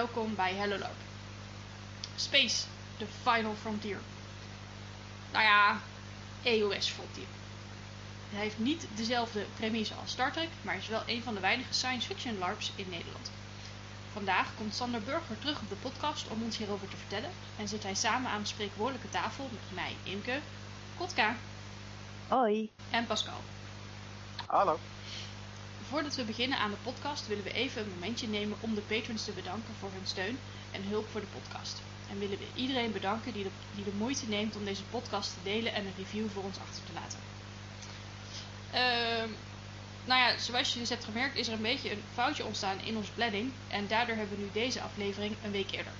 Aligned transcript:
welkom 0.00 0.34
bij 0.34 0.54
Hello 0.54 0.78
LARP. 0.78 1.00
Space, 2.16 2.64
the 2.98 3.06
final 3.22 3.54
frontier. 3.54 3.98
Nou 5.32 5.44
ja, 5.44 5.80
EOS 6.42 6.88
Frontier. 6.88 7.26
Hij 8.30 8.40
heeft 8.40 8.58
niet 8.58 8.86
dezelfde 8.94 9.44
premisse 9.56 9.94
als 9.94 10.10
Star 10.10 10.32
Trek, 10.32 10.48
maar 10.62 10.76
is 10.76 10.88
wel 10.88 11.02
een 11.06 11.22
van 11.22 11.34
de 11.34 11.40
weinige 11.40 11.72
science 11.72 12.06
fiction 12.06 12.38
LARPs 12.38 12.72
in 12.76 12.86
Nederland. 12.90 13.30
Vandaag 14.12 14.54
komt 14.56 14.74
Sander 14.74 15.02
Burger 15.02 15.38
terug 15.38 15.60
op 15.60 15.68
de 15.68 15.74
podcast 15.74 16.28
om 16.28 16.42
ons 16.42 16.56
hierover 16.56 16.88
te 16.88 16.96
vertellen 16.96 17.30
en 17.58 17.68
zit 17.68 17.82
hij 17.82 17.94
samen 17.94 18.30
aan 18.30 18.40
de 18.40 18.48
spreekwoordelijke 18.48 19.08
tafel 19.08 19.48
met 19.52 19.74
mij, 19.74 19.96
Imke, 20.02 20.40
Kotka 20.98 21.36
Hoi. 22.28 22.70
en 22.90 23.06
Pascal. 23.06 23.40
Hallo. 24.46 24.78
Voordat 25.90 26.14
we 26.14 26.24
beginnen 26.24 26.58
aan 26.58 26.70
de 26.70 26.76
podcast 26.82 27.26
willen 27.26 27.44
we 27.44 27.52
even 27.52 27.82
een 27.82 27.88
momentje 27.88 28.28
nemen 28.28 28.56
om 28.60 28.74
de 28.74 28.80
patrons 28.80 29.24
te 29.24 29.32
bedanken 29.32 29.74
voor 29.78 29.90
hun 29.92 30.06
steun 30.06 30.38
en 30.70 30.82
hulp 30.82 31.08
voor 31.10 31.20
de 31.20 31.26
podcast. 31.26 31.82
En 32.10 32.18
willen 32.18 32.38
we 32.38 32.46
iedereen 32.54 32.92
bedanken 32.92 33.32
die 33.32 33.42
de, 33.42 33.50
die 33.74 33.84
de 33.84 33.92
moeite 33.98 34.28
neemt 34.28 34.56
om 34.56 34.64
deze 34.64 34.84
podcast 34.84 35.32
te 35.32 35.38
delen 35.42 35.74
en 35.74 35.86
een 35.86 35.94
review 35.96 36.28
voor 36.28 36.42
ons 36.42 36.58
achter 36.58 36.84
te 36.84 36.92
laten. 36.92 37.18
Ehm, 38.70 39.30
nou 40.04 40.20
ja, 40.20 40.38
zoals 40.38 40.72
je 40.72 40.78
dus 40.78 40.88
hebt 40.88 41.04
gemerkt 41.04 41.36
is 41.36 41.46
er 41.48 41.54
een 41.54 41.62
beetje 41.62 41.90
een 41.90 42.02
foutje 42.12 42.44
ontstaan 42.44 42.80
in 42.80 42.96
onze 42.96 43.12
planning 43.12 43.52
en 43.68 43.86
daardoor 43.86 44.16
hebben 44.16 44.36
we 44.36 44.42
nu 44.42 44.50
deze 44.52 44.80
aflevering 44.80 45.34
een 45.44 45.50
week 45.50 45.70
eerder. 45.70 45.92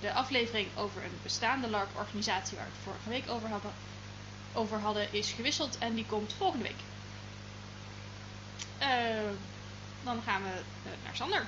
De 0.00 0.12
aflevering 0.12 0.68
over 0.76 1.04
een 1.04 1.18
bestaande 1.22 1.68
LARP-organisatie 1.68 2.56
waar 2.56 2.66
we 2.66 2.72
het 2.72 2.82
vorige 2.82 3.08
week 3.08 3.28
over 3.28 3.48
hadden, 3.48 3.72
over 4.52 4.78
hadden 4.78 5.12
is 5.12 5.32
gewisseld 5.32 5.78
en 5.78 5.94
die 5.94 6.06
komt 6.06 6.32
volgende 6.32 6.64
week. 6.64 6.80
Eh, 8.78 8.88
dan 10.04 10.22
gaan 10.22 10.42
we 10.42 10.48
eh, 10.48 11.04
naar 11.04 11.16
Sander. 11.16 11.46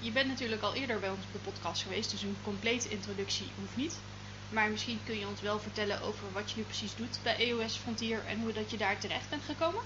Je 0.00 0.10
bent 0.10 0.28
natuurlijk 0.28 0.62
al 0.62 0.74
eerder 0.74 1.00
bij 1.00 1.08
ons 1.08 1.24
op 1.24 1.32
de 1.32 1.50
podcast 1.50 1.82
geweest, 1.82 2.10
dus 2.10 2.22
een 2.22 2.36
complete 2.44 2.88
introductie 2.88 3.46
hoeft 3.60 3.76
niet. 3.76 3.96
Maar 4.52 4.70
misschien 4.70 4.98
kun 5.04 5.18
je 5.18 5.26
ons 5.26 5.40
wel 5.40 5.58
vertellen 5.58 6.00
over 6.02 6.32
wat 6.32 6.50
je 6.50 6.56
nu 6.56 6.62
precies 6.62 6.96
doet 6.96 7.18
bij 7.22 7.36
EOS 7.36 7.76
Frontier 7.76 8.24
en 8.26 8.40
hoe 8.40 8.52
dat 8.52 8.70
je 8.70 8.76
daar 8.76 8.98
terecht 8.98 9.30
bent 9.30 9.42
gekomen. 9.42 9.80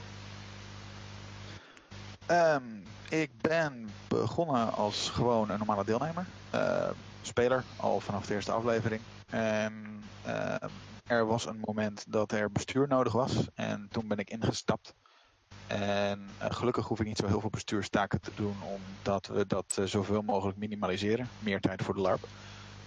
Ehm, 2.26 2.80
ik 3.08 3.30
ben 3.40 3.88
begonnen 4.08 4.72
als 4.72 5.08
gewoon 5.08 5.50
een 5.50 5.58
normale 5.58 5.84
deelnemer. 5.84 6.26
eh, 6.50 6.90
speler, 7.20 7.64
al 7.76 8.00
vanaf 8.00 8.26
de 8.26 8.34
eerste 8.34 8.52
aflevering. 8.52 9.02
Ehm, 9.30 10.00
er 11.06 11.26
was 11.26 11.46
een 11.46 11.60
moment 11.60 12.12
dat 12.12 12.32
er 12.32 12.52
bestuur 12.52 12.88
nodig 12.88 13.12
was. 13.12 13.48
En 13.54 13.88
toen 13.90 14.08
ben 14.08 14.18
ik 14.18 14.30
ingestapt. 14.30 14.94
En 15.72 16.28
eh, 16.38 16.50
gelukkig 16.50 16.86
hoef 16.86 17.00
ik 17.00 17.06
niet 17.06 17.16
zo 17.16 17.26
heel 17.26 17.40
veel 17.40 17.50
bestuurstaken 17.50 18.20
te 18.20 18.30
doen, 18.34 18.62
omdat 18.62 19.26
we 19.26 19.46
dat 19.46 19.76
eh, 19.78 19.84
zoveel 19.84 20.22
mogelijk 20.22 20.58
minimaliseren. 20.58 21.28
Meer 21.38 21.60
tijd 21.60 21.82
voor 21.82 21.94
de 21.94 22.00
LARP. 22.00 22.28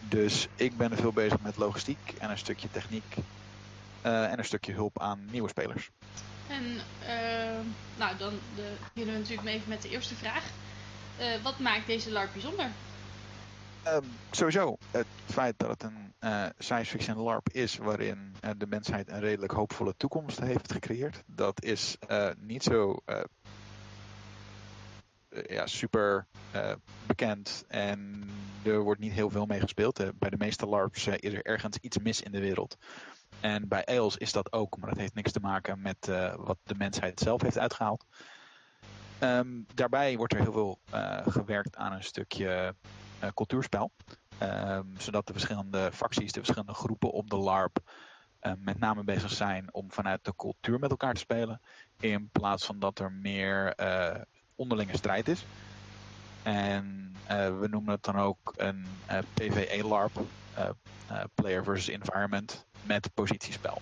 Dus 0.09 0.47
ik 0.55 0.77
ben 0.77 0.97
veel 0.97 1.13
bezig 1.13 1.39
met 1.39 1.57
logistiek 1.57 2.13
en 2.17 2.29
een 2.29 2.37
stukje 2.37 2.69
techniek. 2.69 3.15
eh, 4.01 4.31
en 4.31 4.37
een 4.37 4.45
stukje 4.45 4.73
hulp 4.73 5.01
aan 5.01 5.25
nieuwe 5.31 5.49
spelers. 5.49 5.89
En 6.47 6.63
nou, 7.97 8.17
dan 8.17 8.33
beginnen 8.55 9.13
we 9.13 9.19
natuurlijk 9.21 9.47
even 9.47 9.69
met 9.69 9.81
de 9.81 9.89
eerste 9.89 10.15
vraag. 10.15 10.43
Wat 11.43 11.59
maakt 11.59 11.87
deze 11.87 12.11
LARP 12.11 12.33
bijzonder? 12.33 12.65
Ehm, 13.85 14.03
sowieso 14.31 14.77
het 14.91 15.07
feit 15.25 15.59
dat 15.59 15.69
het 15.69 15.83
een 15.83 16.13
eh, 16.19 16.45
science 16.57 16.91
fiction 16.91 17.17
LARP 17.17 17.49
is 17.49 17.77
waarin 17.77 18.35
eh, 18.41 18.49
de 18.57 18.67
mensheid 18.67 19.09
een 19.09 19.19
redelijk 19.19 19.51
hoopvolle 19.51 19.93
toekomst 19.97 20.39
heeft 20.39 20.71
gecreëerd. 20.71 21.23
Dat 21.25 21.63
is 21.63 21.97
eh, 22.07 22.29
niet 22.37 22.63
zo 22.63 22.99
ja, 25.47 25.67
super 25.67 26.27
bekend 27.05 27.65
en 27.67 28.29
er 28.63 28.79
wordt 28.79 28.99
niet 28.99 29.11
heel 29.11 29.29
veel 29.29 29.45
mee 29.45 29.59
gespeeld. 29.59 30.19
Bij 30.19 30.29
de 30.29 30.37
meeste 30.37 30.65
LARPs 30.65 31.07
is 31.07 31.33
er 31.33 31.45
ergens 31.45 31.77
iets 31.77 31.97
mis 31.97 32.21
in 32.21 32.31
de 32.31 32.39
wereld. 32.39 32.77
En 33.39 33.67
bij 33.67 33.83
EOS 33.83 34.17
is 34.17 34.31
dat 34.31 34.53
ook, 34.53 34.77
maar 34.77 34.89
dat 34.89 34.99
heeft 34.99 35.13
niks 35.13 35.31
te 35.31 35.39
maken 35.39 35.81
met 35.81 36.07
wat 36.37 36.57
de 36.63 36.75
mensheid 36.77 37.19
zelf 37.19 37.41
heeft 37.41 37.57
uitgehaald. 37.57 38.05
Ehm, 39.19 39.47
daarbij 39.73 40.17
wordt 40.17 40.33
er 40.33 40.41
heel 40.41 40.51
veel 40.51 40.79
gewerkt 41.25 41.75
aan 41.75 41.91
een 41.91 42.03
stukje 42.03 42.75
cultuurspel. 43.33 43.91
Ehm, 44.37 44.85
zodat 44.97 45.27
de 45.27 45.33
verschillende 45.33 45.89
facties, 45.93 46.31
de 46.31 46.39
verschillende 46.39 46.73
groepen 46.73 47.11
op 47.11 47.29
de 47.29 47.37
LARP 47.37 47.77
eh, 48.39 48.51
met 48.57 48.79
name 48.79 49.03
bezig 49.03 49.31
zijn 49.31 49.73
om 49.73 49.91
vanuit 49.91 50.25
de 50.25 50.35
cultuur 50.35 50.79
met 50.79 50.89
elkaar 50.89 51.13
te 51.13 51.19
spelen. 51.19 51.61
In 51.99 52.29
plaats 52.31 52.65
van 52.65 52.79
dat 52.79 52.99
er 52.99 53.11
meer 53.11 53.73
eh, 53.73 54.21
onderlinge 54.55 54.97
strijd 54.97 55.27
is. 55.27 55.45
En 56.43 57.15
eh, 57.27 57.59
we 57.59 57.67
noemen 57.67 57.93
het 57.93 58.03
dan 58.03 58.15
ook 58.15 58.53
een 58.55 58.85
eh, 59.05 59.19
PvE-LARP, 59.33 60.19
eh, 60.53 60.69
eh, 61.07 61.23
Player 61.35 61.63
versus 61.63 61.87
Environment, 61.87 62.65
met 62.83 63.13
positiespel. 63.13 63.81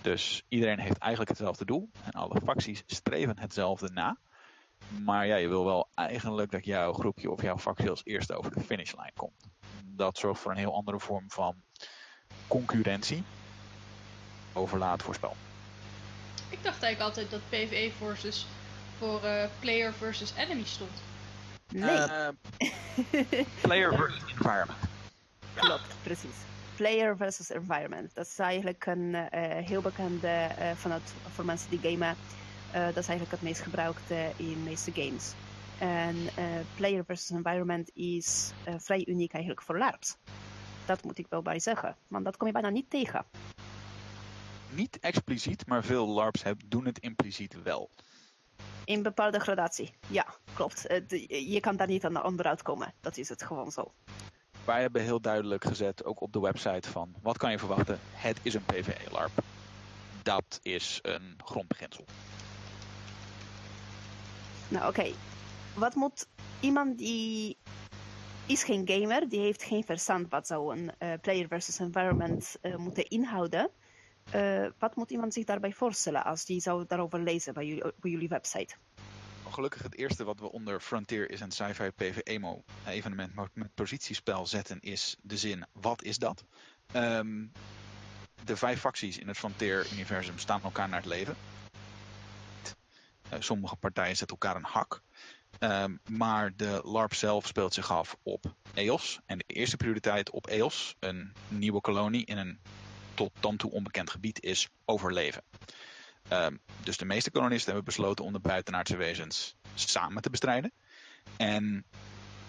Dus 0.00 0.42
iedereen 0.48 0.78
heeft 0.78 0.98
eigenlijk 0.98 1.30
hetzelfde 1.30 1.64
doel 1.64 1.90
en 2.04 2.12
alle 2.12 2.40
facties 2.44 2.82
streven 2.86 3.38
hetzelfde 3.38 3.90
na. 3.92 4.16
Maar 4.88 5.26
ja, 5.26 5.36
je 5.36 5.48
wil 5.48 5.64
wel 5.64 5.88
eigenlijk 5.94 6.50
dat 6.50 6.64
jouw 6.64 6.92
groepje 6.92 7.30
of 7.30 7.42
jouw 7.42 7.58
factie 7.58 7.90
als 7.90 8.00
eerste 8.04 8.36
over 8.36 8.54
de 8.54 8.60
finishlijn 8.60 9.12
komt. 9.16 9.46
Dat 9.96 10.18
zorgt 10.18 10.40
voor 10.40 10.50
een 10.50 10.56
heel 10.56 10.74
andere 10.74 11.00
vorm 11.00 11.30
van 11.30 11.54
concurrentie. 12.46 13.24
Overlaat 14.52 15.02
voor 15.02 15.14
spel. 15.14 15.36
Ik 16.50 16.62
dacht 16.62 16.82
eigenlijk 16.82 17.16
altijd 17.16 17.30
dat 17.30 17.40
PvE 17.48 17.90
versus 17.98 18.46
voor 18.98 19.22
eh, 19.24 19.44
player 19.60 19.92
versus 19.92 20.32
enemy 20.36 20.64
stond. 20.64 20.90
Nee, 21.68 21.96
Eh, 21.96 22.28
player 23.62 23.94
versus 23.94 24.22
environment. 24.30 24.78
klopt, 25.54 25.94
precies. 26.02 26.36
Player 26.76 27.16
versus 27.16 27.50
environment. 27.50 28.14
Dat 28.14 28.26
is 28.26 28.38
eigenlijk 28.38 28.86
een 28.86 29.14
eh, 29.14 29.66
heel 29.66 29.80
bekende 29.80 30.28
eh, 30.28 30.70
vanuit 30.74 31.14
voor 31.28 31.44
mensen 31.44 31.70
die 31.70 31.90
gamen. 31.90 32.16
Eh, 32.72 32.84
dat 32.84 32.96
is 32.96 33.08
eigenlijk 33.08 33.30
het 33.30 33.42
meest 33.42 33.60
gebruikte 33.60 34.32
in 34.36 34.48
de 34.48 34.56
meeste 34.56 34.92
games. 34.92 35.32
En 35.78 36.16
eh, 36.36 36.44
player 36.76 37.04
versus 37.04 37.30
environment 37.30 37.90
is 37.94 38.52
eh, 38.64 38.74
vrij 38.78 39.06
uniek 39.06 39.32
eigenlijk 39.32 39.64
voor 39.64 39.78
LARPs. 39.78 40.16
Dat 40.86 41.04
moet 41.04 41.18
ik 41.18 41.26
wel 41.28 41.42
bij 41.42 41.58
zeggen, 41.58 41.96
want 42.08 42.24
dat 42.24 42.36
kom 42.36 42.46
je 42.46 42.52
bijna 42.52 42.68
niet 42.68 42.90
tegen. 42.90 43.24
Niet 44.70 44.98
expliciet, 45.00 45.66
maar 45.66 45.84
veel 45.84 46.08
LARPs 46.08 46.42
doen 46.66 46.84
het 46.86 46.98
impliciet 46.98 47.62
wel. 47.62 47.90
In 48.84 49.02
bepaalde 49.02 49.38
gradatie, 49.38 49.90
ja, 50.06 50.26
klopt. 50.54 50.88
De- 51.08 51.50
je 51.50 51.60
kan 51.60 51.76
daar 51.76 51.86
niet 51.86 52.04
aan 52.04 52.24
onderuit 52.24 52.62
komen. 52.62 52.94
Dat 53.00 53.16
is 53.16 53.28
het 53.28 53.42
gewoon 53.42 53.70
zo. 53.70 53.92
Wij 54.64 54.80
hebben 54.80 55.02
heel 55.02 55.20
duidelijk 55.20 55.64
gezet, 55.64 56.04
ook 56.04 56.20
op 56.20 56.32
de 56.32 56.40
website 56.40 56.90
van 56.90 57.14
wat 57.22 57.38
kan 57.38 57.50
je 57.50 57.58
verwachten? 57.58 57.98
Het 58.12 58.38
is 58.42 58.54
een 58.54 58.64
PvE-LARP. 58.64 59.32
Dat 60.22 60.58
is 60.62 60.98
een 61.02 61.34
grondbeginsel. 61.44 62.04
Nou, 64.72 64.88
oké. 64.88 65.12
Wat 65.74 65.94
moet 65.94 66.26
iemand 66.60 66.98
die 66.98 67.56
is 68.46 68.64
geen 68.64 68.88
gamer, 68.88 69.28
die 69.28 69.40
heeft 69.40 69.62
geen 69.62 69.84
verstand 69.84 70.30
wat 70.30 70.46
zou 70.46 70.76
een 70.76 70.92
eh, 70.98 71.12
player 71.20 71.46
versus 71.48 71.78
environment 71.78 72.56
eh, 72.60 72.76
moeten 72.76 73.08
inhouden. 73.08 73.70
Eh, 74.30 74.66
wat 74.78 74.96
moet 74.96 75.10
iemand 75.10 75.32
zich 75.32 75.44
daarbij 75.44 75.72
voorstellen 75.72 76.24
als 76.24 76.44
die 76.44 76.60
zou 76.60 76.84
daarover 76.86 77.20
lezen 77.20 77.54
bij 77.54 77.66
jullie, 77.66 77.92
jullie 78.02 78.28
website? 78.28 78.74
Gelukkig 79.50 79.82
het 79.82 79.96
eerste 79.96 80.24
wat 80.24 80.40
we 80.40 80.52
onder 80.52 80.80
Frontier 80.80 81.30
is 81.30 81.40
een 81.40 81.50
sci-fi 81.50 81.90
PvE-mo 81.90 82.64
evenement 82.86 83.34
met 83.54 83.74
positiespel 83.74 84.46
zetten 84.46 84.80
is 84.80 85.16
de 85.22 85.36
zin 85.36 85.66
wat 85.72 86.02
is 86.02 86.18
dat? 86.18 86.44
Ehm, 86.92 87.46
de 88.44 88.56
vijf 88.56 88.80
facties 88.80 89.18
in 89.18 89.28
het 89.28 89.36
Frontier-universum 89.36 90.38
staan 90.38 90.62
elkaar 90.62 90.88
naar 90.88 91.00
het 91.00 91.08
leven. 91.08 91.36
Eh, 93.32 93.40
sommige 93.40 93.76
partijen 93.76 94.16
zetten 94.16 94.36
elkaar 94.40 94.56
een 94.56 94.68
hak. 94.70 95.02
Ehm, 95.58 95.96
maar 96.08 96.56
de 96.56 96.80
LARP 96.84 97.14
zelf 97.14 97.46
speelt 97.46 97.74
zich 97.74 97.90
af 97.90 98.16
op 98.22 98.54
EOS. 98.74 99.20
En 99.26 99.38
de 99.38 99.44
eerste 99.46 99.76
prioriteit 99.76 100.30
op 100.30 100.46
EOS, 100.46 100.96
een 100.98 101.32
nieuwe 101.48 101.80
kolonie 101.80 102.24
in 102.24 102.38
een 102.38 102.60
tot 103.14 103.32
dan 103.40 103.56
toe 103.56 103.70
onbekend 103.70 104.10
gebied, 104.10 104.42
is 104.42 104.68
overleven. 104.84 105.42
Ehm, 106.28 106.56
dus 106.82 106.96
de 106.96 107.04
meeste 107.04 107.30
kolonisten 107.30 107.66
hebben 107.66 107.84
besloten 107.84 108.24
om 108.24 108.32
de 108.32 108.38
buitenaardse 108.38 108.96
wezens 108.96 109.56
samen 109.74 110.22
te 110.22 110.30
bestrijden. 110.30 110.72
En 111.36 111.84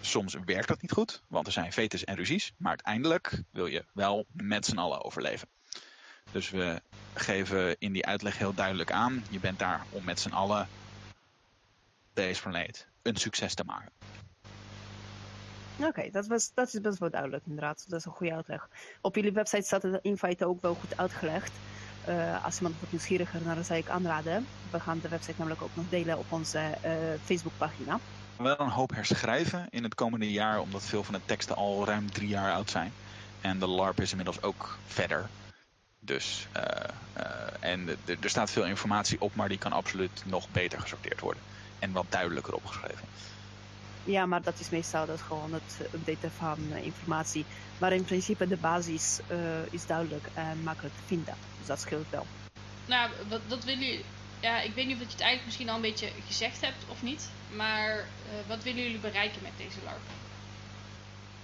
soms 0.00 0.36
werkt 0.44 0.68
dat 0.68 0.82
niet 0.82 0.92
goed, 0.92 1.22
want 1.28 1.46
er 1.46 1.52
zijn 1.52 1.72
vetes 1.72 2.04
en 2.04 2.16
ruzies. 2.16 2.52
Maar 2.56 2.68
uiteindelijk 2.68 3.42
wil 3.50 3.66
je 3.66 3.84
wel 3.92 4.26
met 4.32 4.66
z'n 4.66 4.78
allen 4.78 5.04
overleven. 5.04 5.48
Dus 6.32 6.50
we 6.50 6.80
geven 7.14 7.76
in 7.78 7.92
die 7.92 8.06
uitleg 8.06 8.38
heel 8.38 8.54
duidelijk 8.54 8.92
aan: 8.92 9.24
je 9.30 9.40
bent 9.40 9.58
daar 9.58 9.80
om 9.90 10.04
met 10.04 10.20
z'n 10.20 10.32
allen 10.32 10.68
deze 12.14 12.42
planeet 12.42 12.86
een 13.02 13.16
succes 13.16 13.54
te 13.54 13.64
maken. 13.64 13.90
Oké, 15.82 16.10
dat, 16.10 16.26
was, 16.26 16.50
dat 16.54 16.74
is 16.74 16.80
best 16.80 16.98
wel 16.98 17.10
duidelijk 17.10 17.42
inderdaad. 17.46 17.84
Dat 17.88 17.98
is 17.98 18.04
een 18.04 18.12
goede 18.12 18.34
uitleg. 18.34 18.68
Op 19.00 19.14
jullie 19.14 19.32
website 19.32 19.62
staat 19.62 19.82
het 19.82 19.98
in 20.02 20.18
feite 20.18 20.46
ook 20.46 20.62
wel 20.62 20.74
goed 20.74 20.96
uitgelegd. 20.96 21.52
Eh, 22.04 22.44
als 22.44 22.56
iemand 22.56 22.74
wordt 22.74 22.92
nieuwsgieriger 22.92 23.42
naar, 23.44 23.54
dan 23.54 23.64
zou 23.64 23.78
ik 23.78 23.88
aanraden. 23.88 24.46
We 24.70 24.80
gaan 24.80 24.98
de 24.98 25.08
website 25.08 25.34
namelijk 25.36 25.62
ook 25.62 25.76
nog 25.76 25.88
delen 25.88 26.18
op 26.18 26.32
onze 26.32 26.58
eh, 26.58 26.92
Facebookpagina. 27.24 27.98
wel 28.36 28.60
een 28.60 28.68
hoop 28.68 28.90
herschrijven 28.94 29.66
in 29.70 29.82
het 29.82 29.94
komende 29.94 30.32
jaar, 30.32 30.60
omdat 30.60 30.82
veel 30.82 31.04
van 31.04 31.14
de 31.14 31.20
teksten 31.24 31.56
al 31.56 31.86
ruim 31.86 32.10
drie 32.10 32.28
jaar 32.28 32.52
oud 32.52 32.70
zijn. 32.70 32.92
En 33.40 33.58
de 33.58 33.66
LARP 33.66 34.00
is 34.00 34.10
inmiddels 34.10 34.42
ook 34.42 34.78
verder. 34.86 35.28
Dus, 36.04 36.46
uh, 36.56 36.62
uh, 37.18 37.24
en 37.60 37.88
er 38.20 38.30
staat 38.30 38.50
veel 38.50 38.64
informatie 38.64 39.20
op, 39.20 39.34
maar 39.34 39.48
die 39.48 39.58
kan 39.58 39.72
absoluut 39.72 40.22
nog 40.26 40.48
beter 40.50 40.80
gesorteerd 40.80 41.20
worden. 41.20 41.42
En 41.78 41.92
wat 41.92 42.06
duidelijker 42.08 42.54
opgeschreven. 42.54 43.08
Ja, 44.04 44.26
maar 44.26 44.42
dat 44.42 44.60
is 44.60 44.70
meestal 44.70 45.06
dat 45.06 45.20
gewoon 45.20 45.52
het 45.52 45.88
updaten 45.94 46.30
van 46.30 46.58
uh, 46.70 46.84
informatie. 46.84 47.44
Maar 47.78 47.92
in 47.92 48.04
principe 48.04 48.46
de 48.46 48.56
basis 48.56 49.20
is 49.70 49.86
duidelijk 49.86 50.26
en 50.34 50.62
makkelijk 50.62 50.94
te 50.94 51.02
vinden. 51.06 51.34
Dus 51.58 51.66
dat 51.66 51.80
scheelt 51.80 52.10
wel. 52.10 52.26
Nou, 52.86 53.10
wat, 53.28 53.40
dat 53.48 53.64
willen 53.64 53.84
jullie... 53.84 54.04
Ja, 54.40 54.60
ik 54.60 54.74
weet 54.74 54.86
niet 54.86 54.94
of 54.94 55.02
je 55.02 55.08
het 55.08 55.20
eigenlijk 55.20 55.44
misschien 55.44 55.68
al 55.68 55.74
een 55.74 55.80
beetje 55.80 56.08
gezegd 56.26 56.60
hebt 56.60 56.84
of 56.88 57.02
niet. 57.02 57.28
Maar 57.56 58.04
wat 58.46 58.62
willen 58.62 58.82
jullie 58.82 58.98
bereiken 58.98 59.42
met 59.42 59.52
deze 59.56 59.78
LARP? 59.84 60.00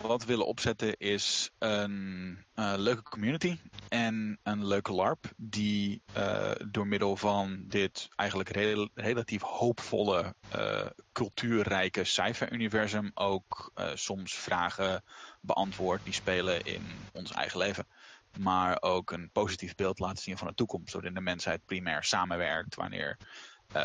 wat 0.08 0.20
we 0.20 0.26
willen 0.26 0.46
opzetten 0.46 0.96
is 0.96 1.50
een 1.58 2.38
uh, 2.54 2.74
leuke 2.76 3.02
community 3.02 3.56
en 3.90 4.38
een 4.42 4.66
leuke 4.66 4.92
LARP 4.92 5.32
die 5.36 6.02
uh, 6.16 6.50
door 6.68 6.86
middel 6.86 7.16
van 7.16 7.64
dit 7.66 8.08
eigenlijk 8.16 8.48
rel 8.48 8.88
relatief 8.94 9.42
hoopvolle, 9.42 10.34
uh, 10.56 10.86
cultuurrijke 11.12 12.04
sci-fi-universum 12.04 13.10
ook 13.14 13.72
soms 13.94 14.34
vragen 14.34 15.02
beantwoordt 15.40 16.04
die 16.04 16.12
spelen 16.12 16.64
in 16.64 16.82
ons 17.12 17.32
eigen 17.32 17.58
leven. 17.58 17.86
Maar 18.38 18.82
ook 18.82 19.10
een 19.10 19.30
positief 19.32 19.74
beeld 19.74 19.98
laten 19.98 20.22
zien 20.22 20.38
van 20.38 20.46
de 20.46 20.54
toekomst, 20.54 20.92
waarin 20.92 21.14
de 21.14 21.20
mensheid 21.20 21.64
primair 21.64 22.04
samenwerkt 22.04 22.74
wanneer 22.74 23.16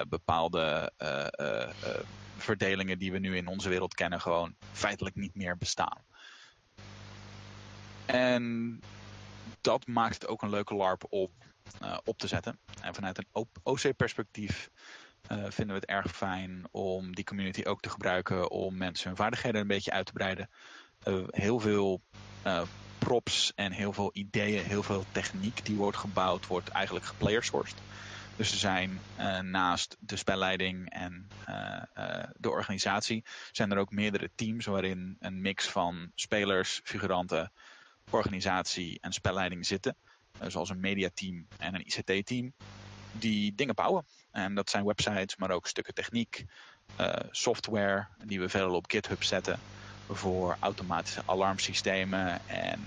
bepaalde 0.10 0.92
verdelingen 2.38 3.00
die 3.00 3.12
we 3.12 3.20
nu 3.20 3.38
in 3.38 3.48
onze 3.48 3.70
wereld 3.70 3.94
kennen 3.94 4.22
gewoon 4.22 4.56
feitelijk 4.72 5.16
niet 5.16 5.36
meer 5.36 5.58
bestaan. 5.58 6.04
En 8.06 8.80
dat 9.66 9.88
maakt 9.88 10.14
het 10.14 10.28
ook 10.28 10.42
een 10.42 10.50
leuke 10.50 10.76
LARP 10.76 11.04
op, 11.10 11.32
uh, 11.82 11.98
op 12.04 12.18
te 12.18 12.28
zetten. 12.28 12.60
En 12.82 12.94
vanuit 12.94 13.18
een 13.18 13.48
OC-perspectief 13.64 14.70
eh, 15.28 15.38
vinden 15.38 15.76
we 15.76 15.82
het 15.82 15.86
erg 15.86 16.16
fijn 16.16 16.64
om 16.72 17.16
die 17.16 17.24
community 17.24 17.64
ook 17.64 17.82
te 17.82 17.90
gebruiken 17.90 18.52
om 18.52 18.78
mensen 18.78 19.08
hun 19.08 19.18
vaardigheden 19.18 19.62
een 19.62 19.68
beetje 19.68 19.92
uit 19.92 20.06
te 20.06 20.14
breiden. 20.14 20.50
Uh, 21.08 21.24
heel 21.30 21.60
veel 21.60 22.02
props 22.98 23.52
en 23.56 23.72
heel 23.72 23.94
veel 23.94 24.10
ideeën, 24.14 24.64
heel 24.64 24.84
veel 24.84 25.06
techniek 25.12 25.66
die 25.66 25.76
wordt 25.76 25.98
gebouwd, 25.98 26.48
wordt 26.48 26.70
eigenlijk 26.70 27.06
geplayersourced. 27.06 27.78
Dus 28.36 28.52
er 28.52 28.58
zijn 28.58 29.00
naast 29.52 29.98
de 30.00 30.16
spelleiding 30.16 30.90
en 30.90 31.28
de 32.38 32.50
organisatie, 32.50 33.24
zijn 33.52 33.72
er 33.72 33.78
ook 33.78 33.92
meerdere 33.92 34.30
teams 34.36 34.66
waarin 34.66 35.16
een 35.20 35.42
mix 35.42 35.68
van 35.68 36.12
spelers, 36.16 36.82
figuranten, 36.84 37.52
organisatie 38.10 38.98
en 39.02 39.14
spelleiding 39.14 39.66
zitten. 39.66 39.96
zoals 40.48 40.70
een 40.70 40.80
mediateam 40.80 41.48
en 41.58 41.76
een 41.76 41.86
ICT-team. 41.86 42.54
Die 43.12 43.56
dingen 43.56 43.76
bouwen. 43.76 44.06
En 44.32 44.56
dat 44.56 44.70
zijn 44.70 44.86
websites, 44.86 45.36
maar 45.36 45.52
ook 45.52 45.68
stukken 45.68 45.94
techniek, 45.94 46.46
software 47.32 48.08
die 48.26 48.40
we 48.40 48.50
veelal 48.50 48.76
op 48.76 48.92
GitHub 48.92 49.24
zetten 49.24 49.60
voor 50.10 50.58
automatische 50.60 51.22
alarmsystemen 51.26 52.48
en 52.48 52.80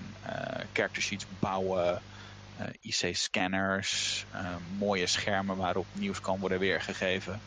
character 0.73 1.03
sheets 1.03 1.27
bouwen, 1.39 2.03
uh, 2.61 2.67
IC-scanners, 2.81 4.25
uh, 4.35 4.57
mooie 4.79 5.07
schermen 5.07 5.57
waarop 5.57 5.87
nieuws 5.93 6.21
kan 6.21 6.39
worden 6.39 6.59
weergegeven, 6.59 7.41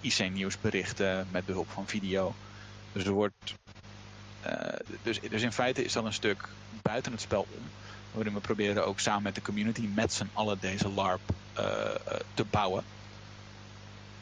IC-nieuwsberichten 0.00 1.26
met 1.30 1.46
behulp 1.46 1.70
van 1.70 1.86
video. 1.86 2.34
Dus 2.92 3.04
er 3.04 3.12
wordt. 3.12 3.54
Uh, 4.46 4.96
dus, 5.02 5.20
dus 5.20 5.42
in 5.42 5.52
feite 5.52 5.84
is 5.84 5.92
dat 5.92 6.04
een 6.04 6.12
stuk 6.12 6.48
buiten 6.82 7.12
het 7.12 7.20
spel 7.20 7.42
om. 7.42 7.64
Waarin 8.12 8.34
we 8.34 8.40
proberen 8.40 8.86
ook 8.86 9.00
samen 9.00 9.22
met 9.22 9.34
de 9.34 9.42
community 9.42 9.86
met 9.86 10.12
z'n 10.12 10.30
allen 10.32 10.58
deze 10.58 10.88
LARP 10.88 11.20
te 12.34 12.44
bouwen. 12.50 12.84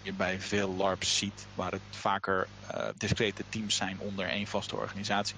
Je 0.02 0.12
bij 0.12 0.40
veel 0.40 0.74
LARPs 0.74 1.18
ziet 1.18 1.46
waar 1.54 1.72
het 1.72 1.80
vaker 1.90 2.48
discrete 2.96 3.44
teams 3.48 3.76
zijn 3.76 3.98
onder 3.98 4.28
één 4.28 4.46
vaste 4.46 4.76
organisatie. 4.76 5.36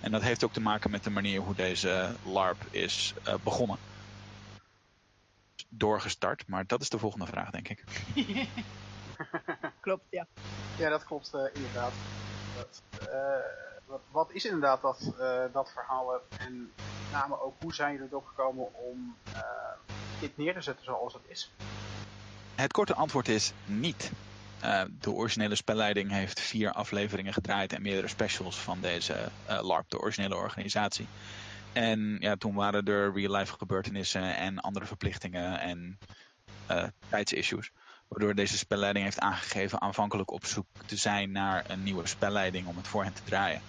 En 0.00 0.10
dat 0.10 0.22
heeft 0.22 0.44
ook 0.44 0.52
te 0.52 0.60
maken 0.60 0.90
met 0.90 1.04
de 1.04 1.10
manier 1.10 1.40
hoe 1.40 1.54
deze 1.54 2.16
LARP 2.24 2.66
is 2.70 3.14
begonnen 3.42 3.78
doorgestart. 5.68 6.46
Maar 6.46 6.66
dat 6.66 6.80
is 6.80 6.88
de 6.88 6.98
volgende 6.98 7.26
vraag, 7.26 7.50
denk 7.50 7.68
ik. 7.68 7.84
klopt, 9.80 10.04
ja. 10.10 10.26
Ja, 10.78 10.88
dat 10.88 11.04
klopt 11.04 11.34
uh, 11.34 11.40
inderdaad. 11.54 11.92
Dat, 12.60 12.82
uh, 13.02 13.16
wat, 13.84 14.00
wat, 14.10 14.32
is 14.32 14.44
inderdaad 14.44 14.82
dat, 14.82 15.14
uh, 15.20 15.42
dat 15.52 15.70
verhaal? 15.72 16.20
En 16.38 16.72
met 16.76 17.12
name 17.12 17.40
ook, 17.40 17.54
hoe 17.60 17.74
zijn 17.74 17.92
jullie 17.92 18.08
erop 18.10 18.26
gekomen 18.26 18.74
om 18.74 19.16
dit 20.20 20.36
neer 20.36 20.54
te 20.54 20.60
zetten 20.60 20.84
zoals 20.84 21.12
het 21.12 21.22
is? 21.26 21.52
Het 22.54 22.72
korte 22.72 22.94
antwoord 22.94 23.28
is 23.28 23.52
niet. 23.64 24.12
de 25.00 25.10
originele 25.10 25.54
spelleiding 25.54 26.10
heeft 26.10 26.40
vier 26.40 26.72
afleveringen 26.72 27.32
gedraaid 27.32 27.72
en 27.72 27.82
meerdere 27.82 28.08
specials 28.08 28.58
van 28.58 28.80
deze 28.80 29.28
LARP, 29.46 29.90
de 29.90 30.00
originele 30.00 30.36
organisatie. 30.36 31.06
En 31.72 32.16
ja, 32.20 32.36
toen 32.36 32.54
waren 32.54 32.84
er 32.84 33.12
real-life 33.12 33.52
gebeurtenissen 33.58 34.36
en 34.36 34.58
andere 34.58 34.86
verplichtingen 34.86 35.60
en 35.60 35.98
uh, 36.70 36.84
tijdsissues. 37.08 37.70
Waardoor 38.10 38.34
deze 38.34 38.58
spelleiding 38.58 39.04
heeft 39.04 39.18
aangegeven 39.18 39.80
aanvankelijk 39.80 40.30
op 40.30 40.46
zoek 40.46 40.66
te 40.86 40.96
zijn 40.96 41.30
naar 41.32 41.70
een 41.70 41.82
nieuwe 41.82 42.06
spelleiding 42.06 42.66
om 42.66 42.76
het 42.76 42.88
voor 42.88 43.04
hen 43.04 43.12
te 43.12 43.22
draaien. 43.22 43.62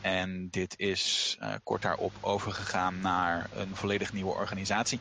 En 0.00 0.48
dit 0.50 0.78
is 0.78 1.36
uh, 1.40 1.54
kort 1.62 1.82
daarop 1.82 2.18
overgegaan 2.20 3.00
naar 3.00 3.46
een 3.50 3.76
volledig 3.76 4.12
nieuwe 4.12 4.34
organisatie. 4.34 5.00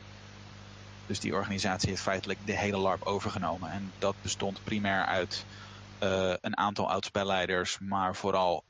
Dus 1.06 1.20
die 1.20 1.34
organisatie 1.34 1.90
heeft 1.90 2.02
feitelijk 2.02 2.46
de 2.46 2.58
hele 2.58 2.78
LARP 2.78 3.06
overgenomen. 3.06 3.72
En 3.72 3.94
dat 3.98 4.16
bestond 4.22 4.64
primair 4.64 5.06
uit 5.06 5.46
uh, 6.00 6.34
een 6.42 6.58
aantal 6.58 6.90
oud-spelleiders, 6.90 7.80
maar 7.80 8.16
vooral 8.16 8.66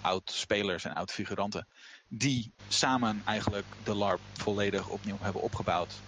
oud-spelers 0.00 0.84
en 0.84 0.94
oud-figuranten 0.94 1.68
die 2.08 2.54
samen 2.68 3.22
eigenlijk 3.24 3.76
de 3.82 3.94
LARP 3.94 4.22
volledig 4.32 4.88
opnieuw 4.88 5.18
hebben 5.20 5.42
opgebouwd. 5.42 6.04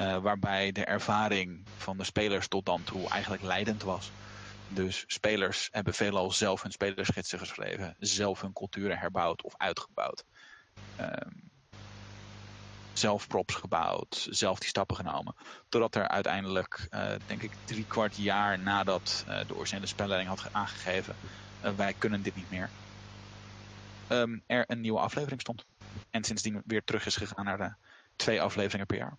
Uh, 0.00 0.16
waarbij 0.16 0.72
de 0.72 0.84
ervaring 0.84 1.66
van 1.76 1.96
de 1.96 2.04
spelers 2.04 2.48
tot 2.48 2.66
dan 2.66 2.84
toe 2.84 3.08
eigenlijk 3.08 3.42
leidend 3.42 3.82
was. 3.82 4.10
Dus 4.68 5.04
spelers 5.06 5.68
hebben 5.72 5.94
veelal 5.94 6.30
zelf 6.30 6.62
hun 6.62 6.72
spelersgidsen 6.72 7.38
geschreven, 7.38 7.96
zelf 7.98 8.40
hun 8.40 8.52
culturen 8.52 8.98
herbouwd 8.98 9.42
of 9.42 9.54
uitgebouwd. 9.56 10.24
Um, 11.00 11.50
zelf 12.92 13.26
props 13.26 13.54
gebouwd, 13.54 14.26
zelf 14.30 14.58
die 14.58 14.68
stappen 14.68 14.96
genomen. 14.96 15.34
Totdat 15.68 15.94
er 15.94 16.08
uiteindelijk, 16.08 16.88
uh, 16.90 17.10
denk 17.26 17.42
ik, 17.42 17.52
drie 17.64 17.86
kwart 17.86 18.16
jaar 18.16 18.58
nadat 18.58 19.24
uh, 19.28 19.38
de 19.46 19.56
originele 19.56 19.86
spelleiding 19.86 20.28
had 20.30 20.52
aangegeven, 20.52 21.14
wij 21.76 21.94
kunnen 21.98 22.22
dit 22.22 22.36
niet 22.36 22.50
meer 22.50 22.70
um, 24.10 24.42
er 24.46 24.64
een 24.66 24.80
nieuwe 24.80 24.98
aflevering 24.98 25.40
stond. 25.40 25.64
En 26.10 26.24
sindsdien 26.24 26.62
weer 26.66 26.84
terug 26.84 27.06
is 27.06 27.16
gegaan 27.16 27.44
naar 27.44 27.58
de 27.58 27.72
twee 28.16 28.42
afleveringen 28.42 28.86
per 28.86 28.96
jaar. 28.96 29.16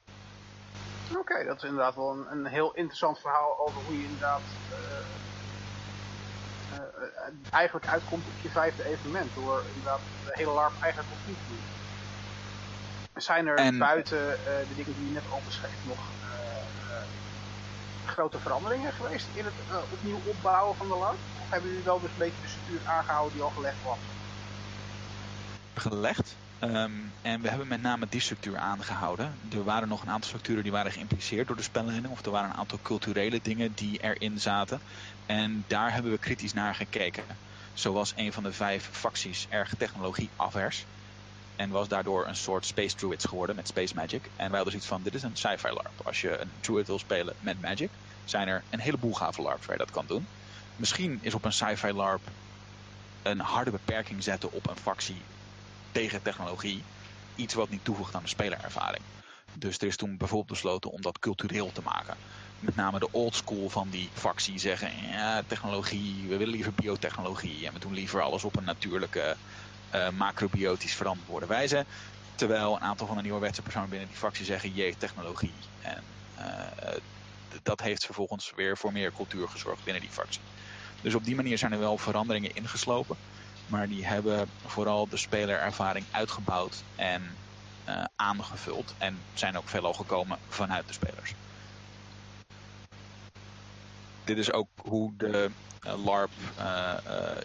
Oké, 1.20 1.44
dat 1.46 1.56
is 1.56 1.63
inderdaad 1.63 1.96
wel 1.96 2.12
een, 2.12 2.25
een, 2.32 2.46
heel 2.46 2.72
interessant 2.74 3.20
verhaal 3.20 3.60
over 3.60 3.82
hoe 3.86 3.98
je 3.98 4.03
inderdaad 4.03 4.41
uh, 4.72 4.77
uh, 6.72 7.53
eigenlijk 7.53 7.88
uitkomt 7.88 8.25
op 8.25 8.41
je 8.41 8.50
vijfde 8.50 8.86
evenement. 8.86 9.34
Door 9.36 9.63
inderdaad 9.68 10.00
de 10.25 10.32
hele 10.34 10.51
LARP 10.51 10.74
eigenlijk 10.80 11.13
opnieuw 11.20 11.36
te 11.36 11.48
doen. 11.48 11.63
Zijn 13.24 13.48
er 13.48 13.77
buiten 13.77 14.38
de 14.44 14.75
dingen 14.75 14.94
die 14.98 15.06
je 15.06 15.12
net 15.12 15.32
al 15.32 15.41
beschreef 15.46 15.86
nog 15.86 16.00
grote 18.06 18.39
veranderingen 18.39 18.94
geweest 18.94 19.27
in 19.34 19.46
het 19.46 19.53
opnieuw 19.89 20.20
opbouwen 20.25 20.75
van 20.75 20.88
de 20.88 20.96
LARP? 20.96 21.20
Of 21.41 21.50
hebben 21.50 21.70
jullie 21.70 21.86
wel 21.86 22.00
dus 22.00 22.10
een 22.10 22.18
beetje 22.18 22.41
de 22.41 22.48
structuur 22.48 22.82
aangehouden 22.86 23.34
die 23.34 23.41
al 23.41 23.50
gelegd 23.56 23.84
was? 23.84 23.98
gelegd. 25.82 26.36
Um, 26.63 27.12
en 27.22 27.41
we 27.41 27.50
hebben 27.50 27.68
met 27.68 27.82
name 27.82 28.06
die 28.10 28.22
structuur 28.22 28.58
aangehouden. 28.58 29.34
Er 29.51 29.63
waren 29.63 29.88
nog 29.88 30.01
een 30.01 30.10
aantal 30.10 30.27
structuren 30.27 30.63
die 30.63 30.72
waren 30.72 30.91
geïmpliceerd 30.91 31.48
door 31.48 31.56
de 31.56 31.62
spelleiding. 31.63 32.13
Of 32.13 32.25
er 32.25 32.32
waren 32.32 32.50
een 32.50 32.56
aantal 32.56 32.80
culturele 32.82 33.39
dingen 33.41 33.74
die 33.74 34.01
erin 34.01 34.39
zaten. 34.39 34.82
En 35.25 35.63
daar 35.68 35.94
hebben 35.94 36.12
we 36.12 36.18
kritisch 36.18 36.53
naar 36.53 36.75
gekeken. 36.75 37.24
Zo 37.74 37.94
was 37.94 38.13
een 38.15 38.34
van 38.34 38.44
de 38.44 38.53
vijf 38.53 38.89
facties 38.91 39.46
erg 39.50 39.74
technologieafers. 39.77 40.86
En 41.56 41.70
was 41.70 41.88
daardoor 41.88 42.27
een 42.27 42.36
soort 42.36 42.65
Space 42.65 42.96
Druids 42.96 43.25
geworden 43.25 43.56
met 43.56 43.68
Space 43.68 43.96
Magic. 43.96 44.24
En 44.36 44.48
wij 44.50 44.62
hadden 44.62 44.72
zoiets 44.72 44.88
van, 44.88 45.01
dit 45.03 45.13
is 45.13 45.24
een 45.24 45.36
sci-fi 45.36 45.70
LARP. 45.70 46.01
Als 46.03 46.22
je 46.22 46.39
een 46.39 46.51
Druid 46.60 46.88
wil 46.88 47.00
spelen 47.00 47.36
met 47.39 47.62
Magic, 47.62 47.89
zijn 48.25 48.48
er 48.48 48.63
een 48.70 48.80
heleboel 48.80 49.13
gave 49.13 49.41
LARPs 49.41 49.65
waar 49.65 49.77
je 49.77 49.84
dat 49.84 49.94
kan 49.94 50.06
doen. 50.08 50.27
Misschien 50.75 51.20
is 51.22 51.34
op 51.34 51.46
een 51.46 51.53
sci-fi 51.53 51.91
LARP 51.91 52.22
een 53.22 53.39
harde 53.39 53.72
beperking 53.72 54.24
zetten 54.24 54.51
op 54.51 54.70
een 54.70 54.77
factie 54.77 55.22
tegen 55.91 56.21
technologie 56.21 56.88
iets 57.33 57.53
wat 57.53 57.69
niet 57.69 57.83
toevoegt 57.83 58.15
aan 58.15 58.24
de 58.24 58.29
spelerervaring. 58.29 59.05
Dus 59.53 59.77
er 59.77 59.88
is 59.88 59.95
toen 59.95 60.17
bijvoorbeeld 60.17 60.50
besloten 60.50 60.91
om 60.91 61.01
dat 61.01 61.19
cultureel 61.19 61.71
te 61.71 61.81
maken. 61.81 62.17
met 62.57 62.75
name 62.75 63.00
de 63.00 63.12
old 63.12 63.36
school 63.36 63.69
van 63.69 63.89
die 63.89 64.12
factie 64.13 64.60
zeggen: 64.60 65.07
ja, 65.07 65.43
technologie, 65.43 66.27
we 66.29 66.38
willen 66.38 66.53
liever 66.53 66.74
biotechnologie 66.74 67.67
en 67.67 67.74
we 67.74 67.79
doen 67.79 67.93
liever 67.93 68.21
alles 68.21 68.43
op 68.43 68.57
een 68.57 68.63
natuurlijke, 68.63 69.39
uh, 69.89 70.10
macrobiotisch 70.10 70.95
verantwoorde 70.95 71.45
wijze. 71.45 71.86
Terwijl 72.36 72.75
een 72.75 72.81
aantal 72.81 73.07
van 73.07 73.15
de 73.15 73.21
nieuwe 73.21 73.39
wetse 73.39 73.62
binnen 73.62 74.07
die 74.07 74.17
fractie 74.17 74.45
zeggen: 74.45 74.71
jee, 74.71 74.95
technologie. 74.95 75.71
En 75.77 76.05
uh, 76.36 76.98
dat 77.62 77.81
heeft 77.81 78.05
vervolgens 78.05 78.51
weer 78.55 78.77
voor 78.77 78.91
meer 78.91 79.12
cultuur 79.12 79.50
gezorgd 79.50 79.83
binnen 79.83 80.01
die 80.01 80.12
fractie. 80.12 80.43
Dus 81.01 81.15
op 81.15 81.24
die 81.24 81.36
manier 81.36 81.57
zijn 81.57 81.71
er 81.71 81.79
wel 81.79 81.98
veranderingen 81.98 82.50
ingeslopen. 82.50 83.19
Maar 83.72 83.88
die 83.88 84.06
hebben 84.06 84.50
vooral 84.66 85.08
de 85.08 85.18
spelerervaring 85.18 86.06
uitgebouwd 86.12 86.84
en 86.96 87.38
uh, 87.90 88.04
aangevuld. 88.16 88.94
En 88.98 89.20
zijn 89.34 89.58
ook 89.58 89.70
veelal 89.70 89.94
gekomen 89.94 90.38
vanuit 90.50 90.88
de 90.88 90.94
spelers. 90.94 91.34
Dit 94.24 94.38
is 94.38 94.51
ook 94.51 94.68
hoe 94.75 95.13
de 95.18 95.51
uh, 95.88 96.06
LARP 96.06 96.32
uh, 96.60 96.94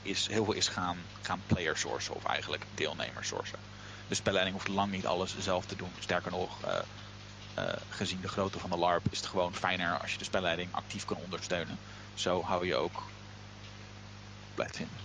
is, 0.03 0.27
heel 0.27 0.45
veel 0.45 0.55
is 0.55 0.69
gaan, 0.69 0.97
gaan 1.23 1.41
player 1.47 1.77
sourcen. 1.77 2.15
Of 2.15 2.25
eigenlijk 2.25 2.65
deelnemers 2.75 3.29
sourcen. 3.29 3.59
De 4.09 4.15
spelleiding 4.15 4.57
hoeft 4.57 4.69
lang 4.69 4.93
niet 4.93 5.07
alles 5.07 5.39
zelf 5.39 5.67
te 5.67 5.77
doen. 5.77 5.91
Sterker 5.99 6.31
nog, 6.31 6.59
gezien 7.91 8.21
de 8.21 8.29
grootte 8.29 8.59
van 8.59 8.71
de 8.71 8.77
LARP 8.77 9.07
is 9.11 9.19
het 9.19 9.27
gewoon 9.27 9.55
fijner 9.55 9.99
als 9.99 10.13
je 10.13 10.19
de 10.19 10.25
spelleiding 10.25 10.69
actief 10.73 11.05
kan 11.05 11.17
ondersteunen. 11.17 11.79
Zo 12.15 12.43
hou 12.43 12.67
je 12.67 12.77
ook 12.77 13.03
blijft 14.55 14.77
vinden 14.77 15.05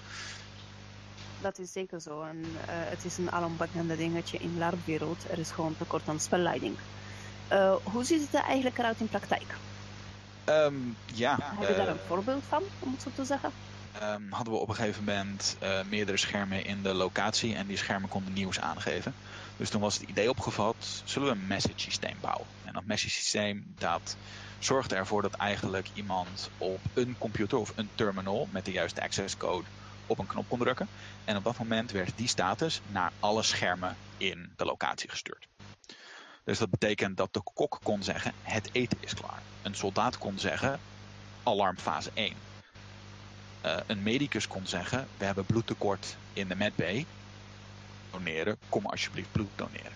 dat 1.42 1.60
is 1.60 1.72
zeker 1.72 2.02
zo. 2.02 2.22
En 2.22 2.38
uh, 2.38 2.62
het 2.66 3.06
is 3.06 3.18
een 3.18 3.32
alombekende 3.32 3.96
dingetje 3.96 4.38
in 4.38 4.58
LARP-wereld. 4.58 5.32
Er 5.32 5.40
is 5.40 5.52
gewoon 5.52 5.76
tekort 5.76 6.08
aan 6.08 6.20
spelleiding. 6.20 6.80
Uh, 7.50 7.76
hoe 7.84 8.04
ziet 8.04 8.22
het 8.22 8.34
er 8.34 8.44
eigenlijk 8.44 8.78
eruit 8.78 9.00
in 9.00 9.08
praktijk? 9.08 9.60
Um, 10.46 10.96
ja. 11.06 11.38
Heb 11.60 11.70
je 11.70 11.76
daar 11.76 11.88
een 11.88 12.00
voorbeeld 12.00 12.46
van, 12.46 12.64
om 12.80 12.92
het 12.92 13.02
zo 13.02 13.10
te 13.12 13.26
zeggen? 13.26 13.54
Um, 14.04 14.32
hadden 14.32 14.54
we 14.54 14.60
op 14.60 14.70
een 14.70 14.76
gegeven 14.76 15.04
moment 15.04 15.56
uh, 15.60 15.84
meerdere 15.84 16.18
schermen 16.18 16.64
in 16.64 16.84
de 16.84 16.94
locatie 16.94 17.56
en 17.56 17.68
die 17.68 17.78
schermen 17.78 18.10
konden 18.10 18.34
nieuws 18.34 18.60
aangeven. 18.60 19.16
Dus 19.58 19.70
toen 19.70 19.82
was 19.82 19.94
het 19.94 20.10
idee 20.10 20.30
opgevat, 20.30 21.02
zullen 21.06 21.28
we 21.28 21.34
een 21.34 21.48
message 21.48 21.80
systeem 21.80 22.20
bouwen? 22.20 22.48
En 22.64 22.74
dat 22.74 22.86
message 22.86 23.14
systeem 23.14 23.74
dat 23.78 24.18
zorgde 24.60 24.96
ervoor 24.96 25.22
dat 25.22 25.36
eigenlijk 25.36 25.90
iemand 25.94 26.50
op 26.58 26.86
een 26.94 27.18
computer 27.18 27.58
of 27.58 27.72
een 27.76 27.92
terminal 27.96 28.48
met 28.52 28.66
de 28.66 28.72
juiste 28.72 29.02
access 29.02 29.38
code 29.38 29.70
op 30.12 30.20
een 30.20 30.28
knop 30.28 30.48
kon 30.48 30.60
drukken. 30.60 30.88
En 31.24 31.38
op 31.38 31.44
dat 31.44 31.58
moment 31.58 31.92
werd 31.92 32.18
die 32.18 32.28
status 32.28 32.82
naar 32.88 33.12
alle 33.20 33.44
schermen 33.44 33.98
in 34.18 34.54
de 34.56 34.66
locatie 34.66 35.10
gestuurd. 35.10 35.48
Dus 36.44 36.58
dat 36.58 36.70
betekent 36.70 37.18
dat 37.18 37.34
de 37.34 37.42
kok 37.54 37.80
kon 37.84 38.04
zeggen: 38.04 38.34
het 38.42 38.70
eten 38.72 38.98
is 39.02 39.14
klaar. 39.14 39.44
Een 39.62 39.76
soldaat 39.76 40.18
kon 40.18 40.40
zeggen: 40.40 40.80
alarm 41.44 41.78
fase 41.78 42.12
1. 42.14 42.36
Uh, 43.66 43.78
een 43.88 44.04
medicus 44.04 44.48
kon 44.48 44.66
zeggen: 44.66 45.08
we 45.18 45.26
hebben 45.26 45.46
bloedtekort 45.46 46.18
in 46.34 46.48
de 46.48 46.56
medbay. 46.56 47.06
Doneren, 48.10 48.58
kom 48.70 48.86
alsjeblieft 48.86 49.32
bloed 49.32 49.52
doneren. 49.56 49.94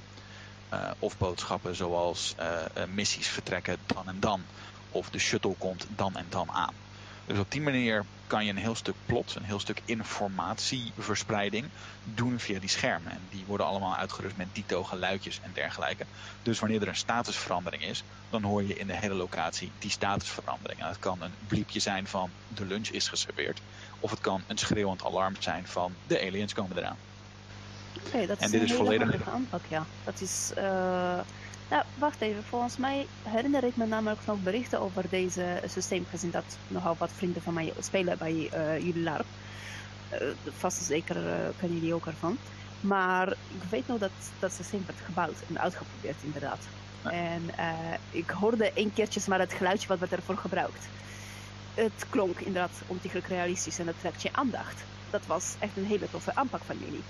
Uh, 0.73 0.91
of 0.99 1.17
boodschappen 1.17 1.75
zoals 1.75 2.35
uh, 2.39 2.65
missies 2.87 3.27
vertrekken 3.27 3.77
dan 3.85 4.07
en 4.07 4.19
dan. 4.19 4.49
Of 4.89 5.09
de 5.09 5.19
shuttle 5.19 5.55
komt 5.57 5.87
dan 5.89 6.15
en 6.15 6.29
dan 6.29 6.51
aan. 6.51 6.84
Dus 7.25 7.39
op 7.39 7.51
die 7.51 7.61
manier 7.61 8.05
kan 8.27 8.45
je 8.45 8.49
een 8.49 8.57
heel 8.57 8.75
stuk 8.75 8.95
plot, 9.05 9.35
een 9.35 9.43
heel 9.43 9.59
stuk 9.59 9.81
informatieverspreiding 9.85 11.65
doen 12.03 12.39
via 12.39 12.59
die 12.59 12.69
schermen. 12.69 13.11
En 13.11 13.21
die 13.29 13.43
worden 13.45 13.65
allemaal 13.65 13.95
uitgerust 13.95 14.37
met 14.37 14.47
dito 14.53 14.83
geluidjes 14.83 15.39
en 15.43 15.51
dergelijke. 15.53 16.05
Dus 16.41 16.59
wanneer 16.59 16.81
er 16.81 16.87
een 16.87 16.95
statusverandering 16.95 17.83
is, 17.83 18.03
dan 18.29 18.43
hoor 18.43 18.63
je 18.63 18.73
in 18.73 18.87
de 18.87 18.95
hele 18.95 19.13
locatie 19.13 19.71
die 19.79 19.91
statusverandering. 19.91 20.79
En 20.79 20.87
het 20.87 20.99
kan 20.99 21.21
een 21.21 21.33
bliepje 21.47 21.79
zijn 21.79 22.07
van 22.07 22.29
de 22.47 22.65
lunch 22.65 22.87
is 22.87 23.07
geserveerd. 23.07 23.61
Of 23.99 24.09
het 24.11 24.21
kan 24.21 24.41
een 24.47 24.57
schreeuwend 24.57 25.03
alarm 25.03 25.35
zijn 25.39 25.67
van 25.67 25.93
de 26.07 26.21
aliens 26.21 26.53
komen 26.53 26.77
eraan. 26.77 26.97
Oké, 27.97 28.07
okay, 28.07 28.25
dat 28.25 28.37
is 28.37 28.45
en 28.45 28.51
dit 28.51 28.61
een 28.61 28.67
is 28.67 28.73
volledig 28.73 29.29
aanpak, 29.29 29.61
ja. 29.69 29.85
Dat 30.03 30.21
is... 30.21 30.51
Uh 30.57 31.19
nou, 31.69 31.83
wacht 31.97 32.21
even. 32.21 32.43
Volgens 32.43 32.77
mij 32.77 33.07
herinner 33.23 33.63
ik 33.63 33.75
me 33.75 33.85
namelijk 33.85 34.25
nog 34.25 34.43
berichten 34.43 34.79
over 34.79 35.09
deze 35.09 35.61
systeem, 35.65 36.05
gezien 36.09 36.31
dat 36.31 36.57
nogal 36.67 36.95
wat 36.97 37.11
vrienden 37.15 37.41
van 37.41 37.53
mij 37.53 37.73
spelen 37.79 38.17
bij 38.17 38.33
uh, 38.33 38.77
jullie 38.77 39.03
LARP. 39.03 39.25
Uh, 40.13 40.19
vast 40.57 40.83
zeker 40.83 41.15
uh, 41.15 41.33
kennen 41.59 41.77
jullie 41.79 41.93
ook 41.93 42.05
ervan. 42.05 42.37
Maar 42.81 43.29
ik 43.31 43.63
weet 43.69 43.87
nog 43.87 43.99
dat 43.99 44.11
dat 44.39 44.51
systeem 44.53 44.83
werd 44.85 44.99
gebouwd 45.05 45.35
en 45.49 45.59
uitgeprobeerd, 45.59 46.15
inderdaad. 46.21 46.59
En 47.03 47.41
ik 48.11 48.29
hoorde 48.29 48.71
een 48.75 48.93
keertje 48.93 49.21
maar 49.27 49.39
het 49.39 49.53
geluidje 49.53 49.87
wat 49.87 49.99
werd 49.99 50.11
ervoor 50.11 50.37
gebruikt. 50.37 50.87
Het 51.73 52.05
klonk 52.09 52.39
inderdaad 52.39 52.81
ontiegelijk 52.87 53.27
realistisch 53.27 53.79
en 53.79 53.87
het 53.87 53.99
trekt 53.99 54.21
je 54.21 54.29
aandacht. 54.31 54.83
Dat 55.09 55.25
was 55.25 55.55
echt 55.59 55.77
een 55.77 55.85
hele 55.85 56.09
toffe 56.09 56.35
aanpak 56.35 56.61
van 56.63 56.77
jullie. 56.79 57.03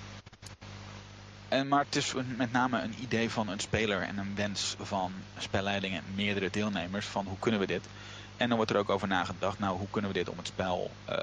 En, 1.49 1.67
maar 1.67 1.83
het 1.83 1.95
is 1.95 2.13
met 2.13 2.51
name 2.51 2.81
een 2.81 3.01
idee 3.01 3.29
van 3.29 3.47
een 3.47 3.59
speler 3.59 4.01
en 4.01 4.17
een 4.17 4.35
wens 4.35 4.75
van 4.79 5.13
spelleiding 5.37 5.95
en 5.95 6.15
meerdere 6.15 6.49
deelnemers 6.49 7.05
van 7.05 7.25
hoe 7.27 7.39
kunnen 7.39 7.59
we 7.59 7.65
dit. 7.65 7.87
En 8.37 8.47
dan 8.47 8.57
wordt 8.57 8.71
er 8.71 8.77
ook 8.77 8.89
over 8.89 9.07
nagedacht, 9.07 9.59
nou 9.59 9.77
hoe 9.77 9.89
kunnen 9.89 10.11
we 10.11 10.17
dit 10.17 10.29
om 10.29 10.37
het 10.37 10.47
spel 10.47 10.91
uh, 11.09 11.15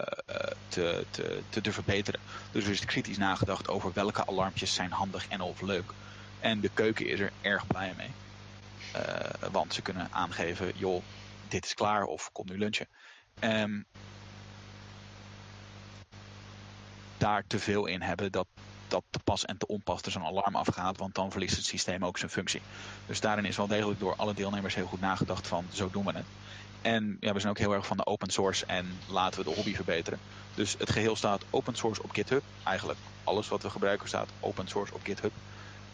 te, 0.69 1.07
te, 1.11 1.43
te, 1.51 1.61
te, 1.61 1.73
verbeteren. 1.73 2.21
Dus 2.53 2.65
er 2.65 2.71
is 2.71 2.85
kritisch 2.85 3.19
nagedacht 3.19 3.69
over 3.69 3.93
welke 3.93 4.27
alarmpjes 4.27 4.75
zijn 4.75 4.91
handig 4.91 5.29
en 5.29 5.41
of 5.41 5.61
leuk. 5.61 5.93
En 6.41 6.61
de 6.61 6.71
keuken 6.75 7.07
is 7.07 7.21
er 7.21 7.33
erg 7.41 7.67
blij 7.67 7.95
mee. 7.97 8.11
Want 9.51 9.75
ze 9.75 9.83
kunnen 9.83 10.09
aangeven, 10.11 10.73
joh, 10.77 11.03
dit 11.49 11.65
is 11.65 11.75
klaar 11.75 12.05
of 12.05 12.31
kom 12.33 12.47
nu 12.47 12.59
lunchen. 12.59 12.87
Um, 13.41 13.85
daar 17.19 17.45
te 17.47 17.59
veel 17.59 17.87
in 17.87 18.03
hebben, 18.03 18.33
dat 18.33 18.47
dat 18.93 19.05
te 19.11 19.19
pas 19.19 19.45
en 19.45 19.59
te 19.59 19.67
onpas 19.67 20.03
er 20.03 20.11
zo'n 20.11 20.25
alarm 20.25 20.57
afgaat, 20.57 20.99
want 20.99 21.15
dan 21.15 21.31
verliest 21.31 21.57
het 21.57 21.65
systeem 21.65 22.05
ook 22.05 22.19
zijn 22.19 22.31
functie. 22.31 22.63
Dus 23.07 23.21
daarin 23.21 23.45
is 23.45 23.57
wel 23.57 23.67
degelijk 23.67 24.01
door 24.01 24.17
alle 24.17 24.35
deelnemers 24.35 24.75
heel 24.75 24.87
goed 24.87 25.01
nagedacht 25.01 25.49
van 25.49 25.71
zo 25.71 25.91
doen 25.91 26.05
we 26.05 26.13
het. 26.13 26.27
En 26.81 27.17
ja, 27.21 27.33
we 27.33 27.39
zijn 27.41 27.53
ook 27.53 27.59
heel 27.59 27.73
erg 27.73 27.87
van 27.87 27.97
de 27.97 28.07
open 28.07 28.31
source 28.31 28.67
en 28.67 29.03
laten 29.07 29.39
we 29.39 29.49
de 29.49 29.55
hobby 29.55 29.75
verbeteren. 29.75 30.23
Dus 30.55 30.75
het 30.79 30.91
geheel 30.91 31.17
staat 31.17 31.47
open 31.51 31.75
source 31.75 32.03
op 32.03 32.11
GitHub. 32.13 32.45
Eigenlijk 32.63 33.01
alles 33.23 33.49
wat 33.49 33.63
we 33.63 33.71
gebruiken 33.71 34.09
staat 34.09 34.33
open 34.41 34.67
source 34.67 34.95
op 34.95 35.03
GitHub. 35.03 35.35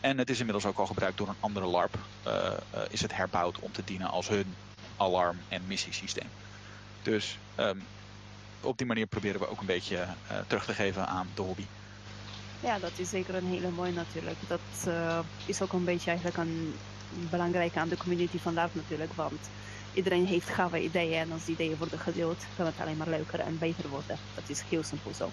En 0.01 0.19
het 0.19 0.31
is 0.31 0.39
inmiddels 0.39 0.67
ook 0.67 0.79
al 0.79 0.87
gebruikt 0.87 1.17
door 1.17 1.29
een 1.29 1.41
andere 1.41 1.67
LARP. 1.67 2.09
Uh, 2.23 2.57
uh, 2.71 2.83
is 2.87 3.01
het 3.01 3.17
herbouwd 3.17 3.61
om 3.61 3.73
te 3.73 3.85
dienen 3.85 4.11
als 4.11 4.29
hun 4.29 4.59
alarm- 4.97 5.45
en 5.49 5.67
missiesysteem. 5.67 6.33
Dus 7.03 7.41
um, 7.57 7.89
op 8.61 8.79
die 8.79 8.87
manier 8.87 9.07
proberen 9.07 9.41
we 9.41 9.47
ook 9.47 9.61
een 9.61 9.67
beetje 9.67 10.19
uh, 10.31 10.41
terug 10.41 10.65
te 10.65 10.75
geven 10.75 11.07
aan 11.07 11.31
de 11.35 11.43
hobby. 11.43 11.67
Ja, 12.61 12.79
dat 12.79 12.93
is 12.97 13.09
zeker 13.09 13.35
een 13.35 13.47
hele 13.47 13.71
mooie 13.71 13.93
natuurlijk. 13.93 14.37
Dat 14.49 14.61
uh, 14.87 15.19
is 15.47 15.63
ook 15.63 15.73
een 15.73 15.85
beetje 15.85 16.11
eigenlijk 16.11 16.39
een 16.39 16.75
belangrijke 17.31 17.79
aan 17.79 17.89
de 17.89 17.97
community 17.97 18.39
van 18.39 18.55
LARP 18.55 18.75
natuurlijk. 18.75 19.13
Want 19.13 19.51
iedereen 19.93 20.27
heeft 20.27 20.49
gave 20.49 20.83
ideeën 20.83 21.21
en 21.21 21.33
als 21.33 21.45
die 21.45 21.55
ideeën 21.55 21.77
worden 21.77 21.99
gedeeld, 21.99 22.45
kan 22.57 22.67
het 22.67 22.81
alleen 22.81 22.97
maar 22.97 23.09
leuker 23.09 23.41
en 23.41 23.59
beter 23.59 23.89
worden. 23.89 24.17
Dat 24.35 24.49
is 24.49 24.63
heel 24.69 24.83
simpel 24.83 25.15
zo. 25.15 25.31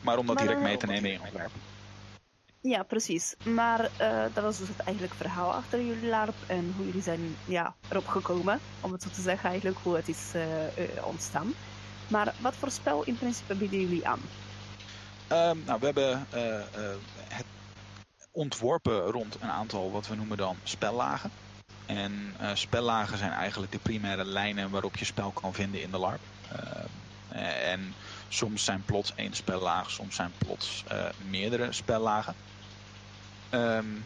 Maar 0.00 0.18
om 0.18 0.26
dat 0.26 0.34
maar, 0.34 0.44
direct 0.44 0.62
mee 0.62 0.76
te 0.76 0.86
nemen 0.86 1.12
in 1.12 1.20
ontwerp. 1.20 1.50
Ja, 2.60 2.82
precies. 2.82 3.34
Maar 3.44 3.80
uh, 4.00 4.24
dat 4.34 4.44
was 4.44 4.58
dus 4.58 4.68
het 4.68 4.78
eigenlijk 4.78 5.14
verhaal 5.14 5.52
achter 5.52 5.84
jullie 5.84 6.08
LARP 6.08 6.34
en 6.46 6.72
hoe 6.76 6.86
jullie 6.86 7.02
zijn 7.02 7.36
ja, 7.44 7.74
erop 7.88 8.06
gekomen, 8.06 8.60
om 8.80 8.92
het 8.92 9.02
zo 9.02 9.08
te 9.08 9.20
zeggen 9.20 9.48
eigenlijk, 9.48 9.78
hoe 9.82 9.96
het 9.96 10.08
is 10.08 10.32
uh, 10.34 11.04
ontstaan. 11.04 11.52
Maar 12.08 12.34
wat 12.40 12.54
voor 12.54 12.70
spel 12.70 13.02
in 13.04 13.16
principe 13.18 13.54
bieden 13.54 13.80
jullie 13.80 14.06
aan? 14.08 14.20
Um, 15.32 15.62
nou, 15.66 15.78
we 15.80 15.84
hebben 15.84 16.26
uh, 16.34 16.42
uh, 16.42 16.94
het 17.28 17.46
ontworpen 18.30 19.00
rond 19.00 19.36
een 19.40 19.50
aantal 19.50 19.92
wat 19.92 20.06
we 20.06 20.14
noemen 20.14 20.36
dan 20.36 20.56
spellagen. 20.62 21.30
En 21.86 22.34
uh, 22.40 22.50
spellagen 22.54 23.18
zijn 23.18 23.32
eigenlijk 23.32 23.72
de 23.72 23.78
primaire 23.78 24.24
lijnen 24.24 24.70
waarop 24.70 24.96
je 24.96 25.04
spel 25.04 25.30
kan 25.30 25.54
vinden 25.54 25.82
in 25.82 25.90
de 25.90 25.98
LARP. 25.98 26.20
en 27.62 27.94
soms 28.28 28.64
zijn 28.64 28.82
plots 28.84 29.14
één 29.14 29.34
spellaag, 29.34 29.90
soms 29.90 30.14
zijn 30.14 30.32
plots 30.38 30.84
meerdere 31.28 31.72
spellagen. 31.72 32.34
Um, 33.50 34.04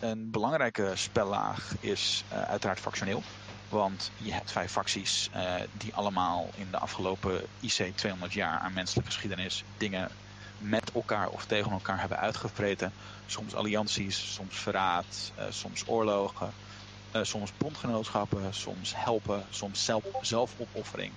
een 0.00 0.30
belangrijke 0.30 0.92
spellaag 0.94 1.74
is 1.80 2.24
uiteraard 2.28 2.80
factioneel. 2.80 3.22
Want 3.68 4.10
je 4.16 4.32
hebt 4.32 4.52
vijf 4.52 4.70
facties 4.70 5.30
die 5.72 5.94
allemaal 5.94 6.48
in 6.54 6.70
de 6.70 6.78
afgelopen 6.78 7.40
IC 7.60 7.92
200 7.96 8.32
jaar 8.32 8.58
aan 8.58 8.72
menselijke 8.72 9.10
geschiedenis 9.10 9.64
dingen 9.76 10.10
met 10.62 10.92
elkaar 10.92 11.28
of 11.28 11.44
tegen 11.44 11.72
elkaar 11.72 12.00
hebben 12.00 12.18
uitgevreten. 12.18 12.92
Soms 13.26 13.54
allianties, 13.54 14.34
soms 14.34 14.56
verraad, 14.56 15.32
uh, 15.38 15.44
soms 15.50 15.88
oorlogen, 15.88 16.52
uh, 17.12 17.22
soms 17.22 17.50
bondgenootschappen, 17.56 18.54
soms 18.54 18.92
helpen, 18.96 19.46
soms 19.50 19.84
zelf, 19.84 20.04
zelfopoffering. 20.20 21.12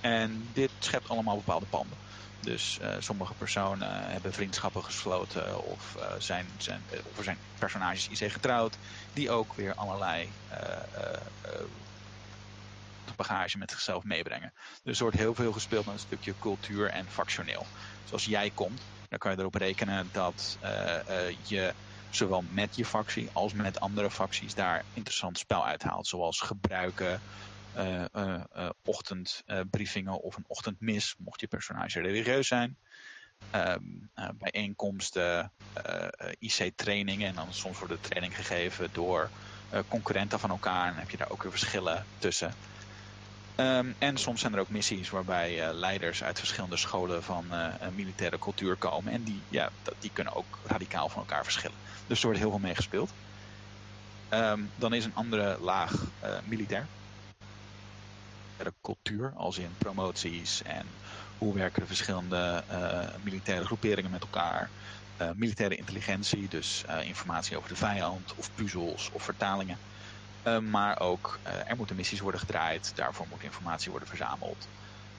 En 0.00 0.50
dit 0.52 0.70
schept 0.78 1.08
allemaal 1.08 1.36
bepaalde 1.36 1.66
panden. 1.66 1.98
Dus 2.40 2.78
uh, 2.82 2.94
sommige 2.98 3.34
personen 3.34 4.10
hebben 4.10 4.32
vriendschappen 4.32 4.84
gesloten 4.84 5.64
of, 5.64 5.96
zijn, 6.18 6.46
zijn, 6.58 6.82
of 7.10 7.18
er 7.18 7.24
zijn 7.24 7.38
personages 7.58 8.08
IC 8.08 8.32
getrouwd 8.32 8.76
die 9.12 9.30
ook 9.30 9.54
weer 9.54 9.74
allerlei 9.74 10.28
bagage 13.16 13.58
met 13.58 13.70
zichzelf 13.70 14.04
meebrengen. 14.04 14.52
Dus 14.82 14.96
er 14.96 15.02
wordt 15.02 15.18
heel 15.18 15.34
veel 15.34 15.52
gespeeld 15.52 15.84
met 15.84 15.94
een 15.94 16.00
stukje 16.00 16.34
cultuur 16.38 16.90
en 16.90 17.10
factioneel. 17.10 17.66
Dus 18.02 18.12
als 18.12 18.24
jij 18.24 18.50
komt, 18.50 18.80
dan 19.08 19.18
kan 19.18 19.30
je 19.30 19.38
erop 19.38 19.54
rekenen 19.54 20.08
dat 20.12 20.58
je 21.42 21.74
zowel 22.10 22.42
met 22.42 22.76
je 22.76 22.84
factie 22.84 23.30
als 23.32 23.52
met 23.52 23.80
andere 23.80 24.10
facties 24.10 24.54
daar 24.54 24.84
interessant 24.92 25.38
spel 25.38 25.66
uithaalt. 25.66 26.06
Zoals 26.06 26.40
gebruiken, 26.40 27.22
uh, 27.76 28.70
ochtendbriefingen 28.84 30.20
of 30.20 30.36
een 30.36 30.44
ochtendmis, 30.46 31.14
mocht 31.18 31.40
je 31.40 31.46
personage 31.46 32.00
religieus 32.00 32.48
zijn. 32.48 32.78
Ehm, 33.50 33.82
bijeenkomsten, 34.38 35.52
IC-trainingen 36.38 37.28
en 37.28 37.34
dan 37.34 37.52
soms 37.52 37.78
wordt 37.78 37.94
de 37.94 38.08
training 38.08 38.36
gegeven 38.36 38.88
door 38.92 39.30
concurrenten 39.88 40.40
van 40.40 40.50
elkaar 40.50 40.92
en 40.92 40.98
heb 40.98 41.10
je 41.10 41.16
daar 41.16 41.30
ook 41.30 41.42
weer 41.42 41.50
verschillen 41.50 42.08
tussen. 42.18 42.58
Um, 43.60 43.94
en 43.98 44.16
soms 44.16 44.40
zijn 44.40 44.54
er 44.54 44.60
ook 44.60 44.68
missies 44.68 45.10
waarbij 45.10 45.68
uh, 45.68 45.74
leiders 45.74 46.22
uit 46.22 46.38
verschillende 46.38 46.76
scholen 46.76 47.22
van 47.22 47.44
uh, 47.50 47.66
militaire 47.94 48.38
cultuur 48.38 48.76
komen. 48.76 49.12
En 49.12 49.22
die, 49.22 49.42
ja, 49.48 49.70
die 49.98 50.10
kunnen 50.12 50.34
ook 50.34 50.58
radicaal 50.66 51.08
van 51.08 51.20
elkaar 51.20 51.42
verschillen. 51.42 51.76
Dus 52.06 52.18
er 52.18 52.24
wordt 52.24 52.38
heel 52.40 52.50
veel 52.50 52.58
mee 52.58 52.74
gespeeld. 52.74 53.10
Um, 54.30 54.70
dan 54.76 54.94
is 54.94 55.04
een 55.04 55.14
andere 55.14 55.56
laag 55.60 55.92
uh, 55.92 56.36
militair. 56.44 56.86
De 58.56 58.72
cultuur, 58.82 59.32
als 59.36 59.58
in 59.58 59.74
promoties 59.78 60.62
en 60.62 60.86
hoe 61.38 61.54
werken 61.54 61.80
de 61.80 61.86
verschillende 61.86 62.64
militaire 63.22 63.64
groeperingen 63.64 64.10
met 64.10 64.22
elkaar. 64.22 64.68
militaire 65.34 65.76
intelligentie, 65.76 66.48
dus 66.48 66.84
informatie 67.02 67.56
over 67.56 67.68
de 67.68 67.76
vijand 67.76 68.34
of 68.34 68.50
puzzels 68.54 69.10
of 69.12 69.22
vertalingen. 69.22 69.76
Uh, 70.44 70.58
maar 70.58 71.00
ook 71.00 71.40
uh, 71.46 71.70
er 71.70 71.76
moeten 71.76 71.96
missies 71.96 72.20
worden 72.20 72.40
gedraaid, 72.40 72.96
daarvoor 72.96 73.26
moet 73.28 73.42
informatie 73.42 73.90
worden 73.90 74.08
verzameld. 74.08 74.68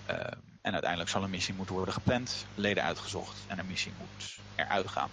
Uh, 0.07 0.15
en 0.61 0.71
uiteindelijk 0.71 1.09
zal 1.09 1.23
een 1.23 1.29
missie 1.29 1.53
moeten 1.53 1.75
worden 1.75 1.93
gepland, 1.93 2.45
leden 2.55 2.83
uitgezocht 2.83 3.43
en 3.47 3.59
een 3.59 3.65
missie 3.65 3.93
moet 3.97 4.39
eruit 4.55 4.87
gaan. 4.87 5.09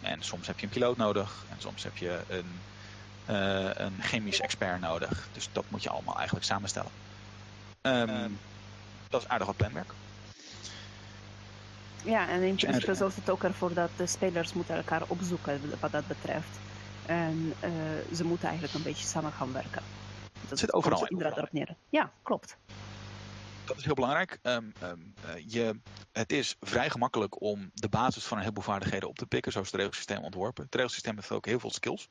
en 0.00 0.22
soms 0.22 0.46
heb 0.46 0.58
je 0.58 0.64
een 0.66 0.72
piloot 0.72 0.96
nodig 0.96 1.44
en 1.48 1.60
soms 1.60 1.82
heb 1.82 1.96
je 1.96 2.24
een, 2.26 2.60
een 3.84 4.02
chemisch 4.02 4.40
expert 4.40 4.80
nodig. 4.80 5.28
Dus 5.32 5.48
dat 5.52 5.64
moet 5.68 5.82
je 5.82 5.90
allemaal 5.90 6.16
eigenlijk 6.16 6.46
samenstellen. 6.46 6.90
Um, 7.82 8.38
dat 9.08 9.20
is 9.20 9.28
aardig 9.28 9.46
wat 9.46 9.56
planwerk. 9.56 9.92
Ja, 12.04 12.28
en 12.28 12.42
in 12.42 12.56
principe 12.56 12.94
zorgt 12.94 13.16
het 13.16 13.30
ook 13.30 13.44
ervoor 13.44 13.74
dat 13.74 13.90
de 13.96 14.06
spelers 14.06 14.52
moeten 14.52 14.76
elkaar 14.76 15.02
opzoeken 15.08 15.78
wat 15.80 15.92
dat 15.92 16.06
betreft. 16.06 16.58
En 17.06 17.54
uh, 17.64 17.70
ze 18.14 18.24
moeten 18.24 18.48
eigenlijk 18.48 18.76
een 18.76 18.82
beetje 18.82 19.06
samen 19.06 19.32
gaan 19.32 19.52
werken. 19.52 19.82
Dat 20.48 20.58
zit 20.58 20.72
overal 20.72 21.00
in. 21.00 21.08
Inderdaad 21.08 21.36
erop 21.36 21.52
neer. 21.52 21.74
Ja, 21.88 22.12
klopt. 22.22 22.56
Dat 23.64 23.76
is 23.76 23.84
heel 23.84 23.94
belangrijk. 23.94 24.38
Um, 24.42 24.72
um, 24.82 25.14
uh, 25.24 25.30
je, 25.46 25.80
het 26.12 26.32
is 26.32 26.56
vrij 26.60 26.90
gemakkelijk 26.90 27.40
om 27.40 27.70
de 27.74 27.88
basis 27.88 28.24
van 28.24 28.36
een 28.36 28.42
heleboel 28.42 28.64
vaardigheden 28.64 29.08
op 29.08 29.18
te 29.18 29.26
pikken. 29.26 29.52
Zo 29.52 29.60
is 29.60 29.66
het 29.66 29.80
regelsysteem 29.80 30.22
ontworpen. 30.22 30.64
Het 30.64 30.74
regelsysteem 30.74 31.14
heeft 31.14 31.30
ook 31.30 31.46
heel 31.46 31.60
veel 31.60 31.70
skills. 31.70 32.08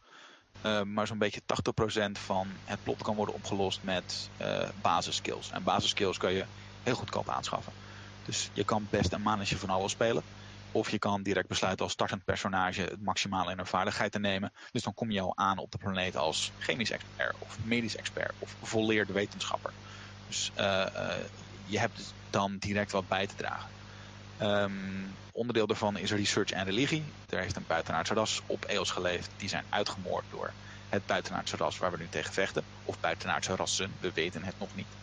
Uh, 0.66 0.82
maar 0.82 1.08
zo'n 1.08 1.18
beetje 1.18 1.42
80% 1.42 2.12
van 2.12 2.48
het 2.66 2.84
plot 2.84 3.02
kan 3.02 3.16
worden 3.16 3.36
opgelost 3.36 3.84
met 3.84 4.30
uh, 4.42 4.70
basisskills. 4.82 5.52
En 5.52 5.64
basisskills 5.64 6.18
kan 6.18 6.34
je 6.34 6.46
heel 6.84 6.96
goedkoop 6.96 7.30
aanschaffen. 7.30 7.74
Dus 8.26 8.50
je 8.54 8.64
kan 8.64 8.88
best 8.90 9.14
een 9.14 9.22
manetje 9.22 9.58
van 9.58 9.70
alles 9.70 9.92
spelen. 9.92 10.24
Of 10.76 10.90
je 10.90 11.00
kan 11.00 11.24
direct 11.24 11.48
besluiten 11.48 11.84
als 11.86 11.94
startend 11.94 12.24
personage 12.24 12.82
het 12.82 13.02
maximale 13.02 13.52
in 13.52 13.60
een 13.60 13.66
vaardigheid 13.66 14.12
te 14.12 14.20
nemen. 14.20 14.52
Dus 14.72 14.84
dan 14.84 14.94
kom 14.94 15.12
je 15.12 15.22
al 15.22 15.38
aan 15.38 15.58
op 15.58 15.72
de 15.72 15.78
planeet 15.78 16.16
als 16.16 16.54
chemisch 16.58 16.92
expert 16.92 17.38
of 17.40 17.58
medisch 17.64 17.96
expert 17.96 18.36
of 18.38 18.56
volleerde 18.60 19.14
wetenschapper. 19.14 19.74
Dus 20.26 20.52
uh, 20.56 20.86
uh, 20.96 21.16
je 21.64 21.80
hebt 21.80 22.16
dan 22.30 22.58
direct 22.58 22.92
wat 22.92 23.08
bij 23.08 23.28
te 23.28 23.36
dragen. 23.36 23.74
Um, 24.38 25.20
onderdeel 25.32 25.68
daarvan 25.68 25.98
is 25.98 26.12
research 26.12 26.50
en 26.50 26.66
religie. 26.66 27.16
Er 27.26 27.40
heeft 27.40 27.56
een 27.56 27.66
buitenaardse 27.66 28.14
ras 28.14 28.42
op 28.46 28.66
Eos 28.66 28.92
geleefd. 28.92 29.34
Die 29.36 29.50
zijn 29.50 29.66
uitgemoord 29.70 30.30
door 30.30 30.56
het 30.88 31.06
buitenaardse 31.06 31.58
ras 31.58 31.78
waar 31.78 31.92
we 31.92 31.98
nu 31.98 32.10
tegen 32.10 32.34
vechten. 32.34 32.68
Of 32.84 33.00
buitenaardse 33.00 33.56
rassen, 33.56 33.96
we 34.00 34.12
weten 34.12 34.44
het 34.44 34.58
nog 34.58 34.74
niet. 34.74 34.98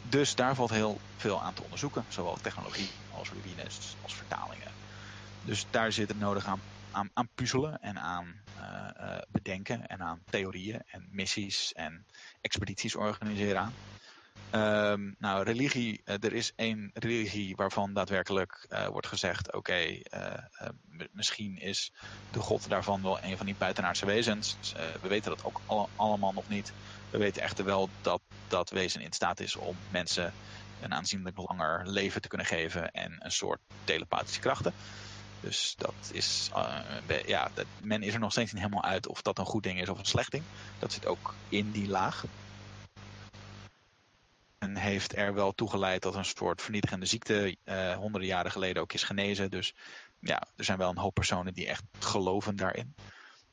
Dus 0.00 0.34
daar 0.34 0.54
valt 0.54 0.70
heel 0.70 1.02
veel 1.16 1.42
aan 1.42 1.54
te 1.54 1.62
onderzoeken. 1.62 2.04
Zowel 2.08 2.36
technologie 2.36 2.88
als 3.08 3.30
ruïnes, 3.30 3.96
als 4.00 4.14
vertalingen. 4.14 4.76
Dus 5.44 5.66
daar 5.70 5.92
zit 5.92 6.08
het 6.08 6.18
nodig 6.18 6.46
aan, 6.46 6.60
aan, 6.90 7.10
aan 7.12 7.28
puzzelen 7.34 7.82
en 7.82 7.98
aan 7.98 8.34
uh, 8.58 8.88
uh, 9.00 9.18
bedenken 9.28 9.86
en 9.86 10.02
aan 10.02 10.20
theorieën 10.30 10.82
en 10.86 11.08
missies 11.10 11.72
en 11.72 12.06
expedities 12.40 12.94
organiseren 12.94 13.60
aan. 13.60 13.74
Um, 14.92 15.14
nou, 15.18 15.44
religie, 15.44 16.00
uh, 16.04 16.14
er 16.14 16.32
is 16.32 16.52
één 16.56 16.90
religie 16.94 17.56
waarvan 17.56 17.92
daadwerkelijk 17.92 18.66
wordt 18.90 19.06
gezegd, 19.06 19.52
oké, 19.52 20.00
misschien 21.12 21.58
is 21.58 21.92
de 22.30 22.38
god 22.38 22.68
daarvan 22.68 23.02
wel 23.02 23.22
een 23.22 23.36
van 23.36 23.46
die 23.46 23.54
buitenaardse 23.54 24.06
wezens. 24.06 24.56
Dus, 24.60 24.72
we 25.02 25.08
weten 25.08 25.30
dat 25.30 25.44
ook 25.44 25.60
alle, 25.66 25.86
allemaal 25.96 26.32
nog 26.32 26.48
niet. 26.48 26.72
We 27.10 27.18
weten 27.18 27.42
echter 27.42 27.64
wel 27.64 27.88
dat 28.00 28.20
dat 28.48 28.70
wezen 28.70 29.00
in 29.00 29.12
staat 29.12 29.40
is 29.40 29.56
om 29.56 29.76
mensen 29.90 30.32
een 30.82 30.94
aanzienlijk 30.94 31.36
langer 31.36 31.88
leven 31.88 32.20
te 32.22 32.28
kunnen 32.28 32.46
geven 32.46 32.90
en 32.90 33.16
een 33.18 33.32
soort 33.32 33.60
telepathische 33.84 34.40
krachten. 34.40 34.74
Dus 35.44 35.74
dat 35.76 35.94
is, 36.12 36.50
uh, 36.56 37.22
ja, 37.26 37.50
dat, 37.54 37.66
men 37.82 38.02
is 38.02 38.14
er 38.14 38.20
nog 38.20 38.30
steeds 38.30 38.52
niet 38.52 38.62
helemaal 38.62 38.84
uit 38.84 39.06
of 39.06 39.22
dat 39.22 39.38
een 39.38 39.44
goed 39.44 39.62
ding 39.62 39.80
is 39.80 39.88
of 39.88 39.98
een 39.98 40.04
slecht 40.04 40.30
ding. 40.30 40.44
Dat 40.78 40.92
zit 40.92 41.06
ook 41.06 41.34
in 41.48 41.70
die 41.70 41.88
laag. 41.88 42.24
En 44.58 44.76
heeft 44.76 45.16
er 45.16 45.34
wel 45.34 45.52
toegeleid 45.52 46.02
dat 46.02 46.14
een 46.14 46.24
soort 46.24 46.62
vernietigende 46.62 47.06
ziekte 47.06 47.56
uh, 47.64 47.96
honderden 47.96 48.28
jaren 48.28 48.50
geleden 48.50 48.82
ook 48.82 48.92
is 48.92 49.02
genezen. 49.02 49.50
Dus 49.50 49.74
ja, 50.18 50.42
er 50.56 50.64
zijn 50.64 50.78
wel 50.78 50.90
een 50.90 50.98
hoop 50.98 51.14
personen 51.14 51.54
die 51.54 51.68
echt 51.68 51.82
geloven 51.98 52.56
daarin. 52.56 52.94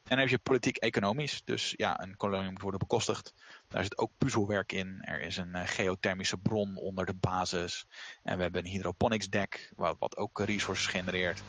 En 0.04 0.18
dan 0.18 0.20
heb 0.20 0.30
je 0.30 0.40
politiek-economisch. 0.40 1.42
Dus 1.46 1.74
ja, 1.78 2.02
een 2.02 2.18
kolonie 2.18 2.52
moet 2.52 2.62
worden 2.62 2.80
bekostigd. 2.80 3.34
Daar 3.68 3.84
zit 3.84 3.98
ook 3.98 4.12
puzzelwerk 4.18 4.72
in. 4.72 5.02
Er 5.02 5.22
is 5.22 5.38
een 5.38 5.56
uh, 5.56 5.62
geothermische 5.66 6.38
bron 6.38 6.78
onder 6.78 7.06
de 7.06 7.14
basis. 7.14 7.86
En 8.24 8.38
we 8.38 8.44
hebben 8.44 8.66
een 8.66 8.72
hydroponics 8.72 9.30
deck, 9.30 9.72
wat, 9.76 9.96
wat 10.00 10.18
ook 10.18 10.40
resources 10.40 10.88
genereert. 10.88 11.42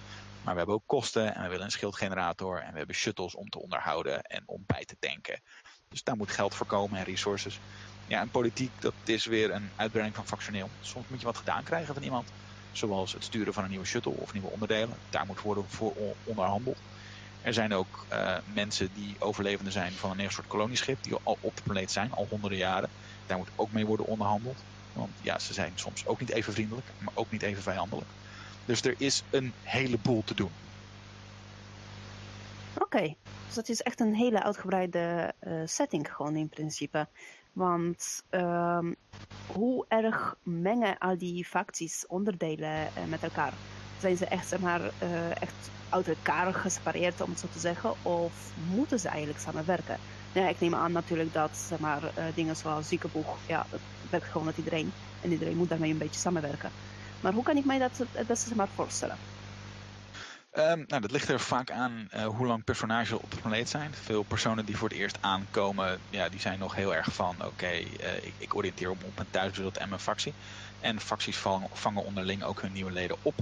Maar 0.43 0.53
we 0.53 0.59
hebben 0.59 0.75
ook 0.75 0.87
kosten 0.87 1.35
en 1.35 1.43
we 1.43 1.49
willen 1.49 1.65
een 1.65 1.71
schildgenerator 1.71 2.63
en 2.63 2.73
we 2.73 2.79
hebben 2.79 2.97
shuttles 2.97 3.35
om 3.35 3.49
te 3.49 3.61
onderhouden 3.63 4.23
en 4.23 4.43
om 4.47 4.63
bij 4.67 4.85
te 4.85 4.97
tanken. 4.99 5.43
Dus 5.89 6.03
daar 6.03 6.17
moet 6.17 6.31
geld 6.31 6.55
voor 6.55 6.67
komen 6.67 6.99
en 6.99 7.05
resources. 7.05 7.61
Ja, 8.05 8.21
en 8.21 8.31
politiek, 8.31 8.81
dat 8.81 8.95
is 9.03 9.25
weer 9.25 9.51
een 9.51 9.73
uitbreiding 9.77 10.17
van 10.17 10.27
factioneel. 10.27 10.73
Soms 10.79 11.09
moet 11.09 11.21
je 11.21 11.27
wat 11.27 11.39
gedaan 11.39 11.65
krijgen 11.65 11.95
van 11.95 12.03
iemand. 12.03 12.33
Zoals 12.71 13.13
het 13.13 13.25
sturen 13.25 13.53
van 13.53 13.63
een 13.63 13.71
nieuwe 13.71 13.87
shuttle 13.87 14.13
of 14.13 14.33
nieuwe 14.33 14.51
onderdelen. 14.51 15.03
Daar 15.09 15.27
moet 15.27 15.41
worden 15.41 15.71
voor 15.71 16.17
onderhandeld. 16.25 16.83
Er 17.41 17.53
zijn 17.53 17.73
ook 17.73 18.07
uh, 18.09 18.39
mensen 18.45 18.93
die 18.93 19.21
overlevenden 19.21 19.73
zijn 19.73 19.93
van 19.93 20.19
een 20.19 20.31
soort 20.31 20.47
kolonieschip. 20.47 21.03
Die 21.03 21.15
al 21.15 21.39
op 21.41 21.57
de 21.57 21.63
planeet 21.63 21.91
zijn, 21.91 22.11
al 22.11 22.27
honderden 22.27 22.59
jaren. 22.59 22.93
Daar 23.25 23.39
moet 23.39 23.53
ook 23.55 23.71
mee 23.71 23.87
worden 23.87 24.07
onderhandeld. 24.07 24.67
Want 24.93 25.19
ja, 25.21 25.39
ze 25.39 25.53
zijn 25.53 25.77
soms 25.77 26.07
ook 26.07 26.21
niet 26.21 26.33
even 26.33 26.53
vriendelijk, 26.53 26.93
maar 26.99 27.15
ook 27.15 27.31
niet 27.31 27.43
even 27.43 27.63
vijandelijk. 27.63 28.15
Dus 28.65 28.83
er 28.83 28.95
is 28.99 29.25
een 29.31 29.53
heleboel 29.63 30.23
te 30.25 30.35
doen. 30.35 30.51
Oké, 32.79 33.15
dus 33.47 33.55
dat 33.55 33.69
is 33.69 33.83
echt 33.83 34.01
een 34.01 34.15
hele 34.15 34.43
uitgebreide 34.43 35.33
uh, 35.47 35.53
setting 35.65 36.15
gewoon 36.15 36.37
in 36.37 36.49
principe. 36.49 37.07
Want 37.53 38.23
um, 38.31 38.97
hoe 39.53 39.85
erg 39.89 40.35
mengen 40.43 40.99
al 40.99 41.19
die 41.19 41.45
facties 41.45 42.07
onderdelen 42.07 42.71
uh, 42.71 43.05
met 43.09 43.23
elkaar? 43.23 43.53
Zijn 44.01 44.17
ze 44.17 44.27
echt, 44.27 44.49
zeg 44.49 44.61
maar, 44.61 44.81
uh, 44.81 45.31
echt 45.31 45.71
uit 45.89 46.09
elkaar 46.09 46.55
gesepareerd, 46.55 47.21
om 47.21 47.31
het 47.31 47.39
zo 47.39 47.47
te 47.53 47.59
zeggen? 47.59 48.05
Of 48.05 48.53
moeten 48.71 48.99
ze 48.99 49.09
eigenlijk 49.09 49.41
samenwerken? 49.41 49.97
Ja, 50.33 50.49
ik 50.49 50.61
neem 50.61 50.75
aan 50.75 50.93
natuurlijk 50.93 51.33
dat 51.33 51.57
zeg 51.57 51.79
maar, 51.79 52.13
dingen 52.35 52.57
zoals 52.57 52.89
ziekenboeg, 52.89 53.39
ja, 53.47 53.67
dat 53.71 53.81
werkt 54.11 54.27
gewoon 54.27 54.47
met 54.47 54.57
iedereen. 54.57 54.93
En 55.23 55.33
iedereen 55.33 55.57
moet 55.57 55.69
daarmee 55.69 55.91
een 55.91 55.99
beetje 55.99 56.21
samenwerken. 56.21 56.71
Maar 57.23 57.33
hoe 57.33 57.43
kan 57.43 57.57
ik 57.57 57.65
mij 57.65 57.79
dat 57.79 57.97
het 58.13 58.27
beste 58.27 58.55
maar 58.55 58.69
voorstellen? 58.69 59.17
Um, 60.55 60.85
nou, 60.87 61.01
dat 61.01 61.11
ligt 61.11 61.29
er 61.29 61.41
vaak 61.41 61.71
aan 61.71 62.09
uh, 62.15 62.27
hoe 62.27 62.47
lang 62.47 62.65
personages 62.65 63.13
op 63.13 63.31
de 63.31 63.41
planeet 63.41 63.69
zijn. 63.69 63.95
Veel 63.95 64.23
personen 64.23 64.67
die 64.67 64.77
voor 64.77 64.89
het 64.89 64.99
eerst 64.99 65.19
aankomen, 65.21 66.01
ja, 66.11 66.29
die 66.29 66.41
zijn 66.41 66.59
nog 66.59 66.75
heel 66.75 66.95
erg 66.95 67.15
van... 67.15 67.45
oké, 67.47 67.71
uh, 67.71 68.17
ik, 68.17 68.35
ik, 68.39 68.55
oriënteer 68.55 68.89
me 68.89 69.05
op 69.05 69.17
mijn 69.17 69.31
thuiswereld 69.31 69.79
en 69.79 69.89
mijn 69.89 70.01
factie. 70.01 70.35
En 70.81 71.01
facties 71.01 71.37
vangen, 71.37 72.05
onderling 72.05 72.43
ook 72.43 72.61
hun 72.61 72.73
nieuwe 72.73 72.91
leden 72.91 73.17
op. 73.23 73.39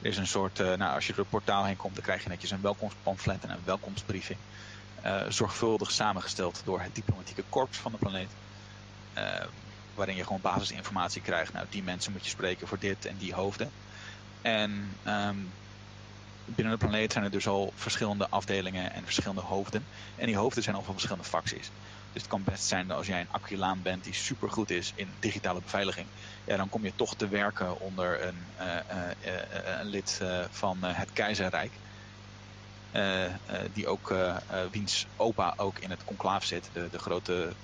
Er 0.00 0.08
is 0.08 0.16
een 0.16 0.26
soort, 0.26 0.58
nou, 0.58 0.94
als 0.94 1.06
je 1.06 1.12
door 1.12 1.20
het 1.20 1.30
portaal 1.30 1.64
heen 1.64 1.76
komt... 1.76 1.94
dan 1.94 2.04
krijg 2.04 2.22
je 2.22 2.28
netjes 2.28 2.50
een 2.50 2.62
welkomstpamflet 2.62 3.44
en 3.44 3.50
een 3.50 3.64
welkomstbriefing. 3.64 4.38
zorgvuldig 5.28 5.90
samengesteld 5.90 6.64
door 6.64 6.80
het 6.80 6.94
diplomatieke 6.94 7.44
korps 7.48 7.78
van 7.78 7.92
de 7.92 7.98
planeet. 7.98 8.36
Ehm, 9.94 9.96
waarin 9.96 10.16
je 10.16 10.24
gewoon 10.24 10.40
basisinformatie 10.40 11.22
krijgt. 11.22 11.52
Nou, 11.52 11.66
die 11.70 11.82
mensen 11.82 12.12
moet 12.12 12.24
je 12.24 12.30
spreken 12.30 12.68
voor 12.68 12.78
dit 12.78 13.04
en 13.04 13.16
die 13.16 13.34
hoofden. 13.34 13.70
En 14.42 14.70
um, 15.06 15.52
binnen 16.44 16.78
de 16.78 16.86
planeet 16.86 17.12
zijn 17.12 17.24
er 17.24 17.30
dus 17.30 17.46
al 17.46 17.72
verschillende 17.74 18.28
afdelingen 18.28 18.92
en 18.92 19.04
verschillende 19.04 19.40
hoofden. 19.40 19.86
En 20.16 20.26
die 20.26 20.36
hoofden 20.36 20.62
zijn 20.62 20.76
al 20.76 20.82
van 20.82 20.92
verschillende 20.92 21.28
facties. 21.28 21.70
Dus 22.12 22.22
het 22.22 22.26
kan 22.26 22.44
best 22.44 22.64
zijn 22.64 22.86
dat 22.86 22.96
als 22.96 23.06
jij 23.06 23.20
een 23.20 23.30
Aquilaan 23.30 23.82
bent 23.82 24.04
die 24.04 24.14
supergoed 24.14 24.70
is 24.70 24.92
in 24.94 25.08
digitale 25.20 25.60
beveiliging, 25.60 26.06
ja, 26.46 26.56
dan 26.56 26.68
kom 26.68 26.84
je 26.84 26.92
toch 26.94 27.14
te 27.14 27.28
werken 27.28 27.80
onder 27.80 28.26
een, 28.26 28.46
uh, 28.60 28.76
uh, 28.92 29.78
een 29.80 29.86
lid 29.86 30.20
van 30.50 30.82
het 30.82 31.12
keizerrijk. 31.12 31.72
die 33.72 33.86
ook, 33.86 34.14
wiens 34.70 35.06
opa 35.16 35.54
ook 35.56 35.78
in 35.78 35.90
het 35.90 36.04
conclaaf 36.04 36.44
zit, 36.44 36.70
de, 36.72 36.88
de 36.90 36.98
grote 36.98 37.56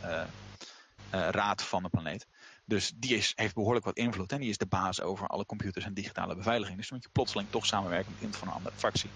raad 1.11 1.63
van 1.63 1.83
de 1.83 1.89
planeet. 1.89 2.27
Dus 2.65 2.93
die 2.97 3.17
is, 3.17 3.33
heeft 3.35 3.55
behoorlijk 3.55 3.85
wat 3.85 3.97
invloed 3.97 4.33
en 4.33 4.41
die 4.41 4.51
is 4.51 4.59
de 4.59 4.67
baas 4.67 5.01
over 5.01 5.27
alle 5.27 5.47
computers 5.47 5.85
en 5.85 5.95
digitale 5.95 6.37
beveiliging. 6.37 6.77
Dus 6.77 6.89
dan 6.89 6.97
moet 6.97 7.07
je 7.07 7.13
plotseling 7.13 7.51
toch 7.51 7.67
samenwerken 7.67 8.11
met 8.11 8.21
iemand 8.21 8.39
van 8.39 8.49
een 8.49 8.55
andere 8.55 8.77
fractie. 8.77 9.15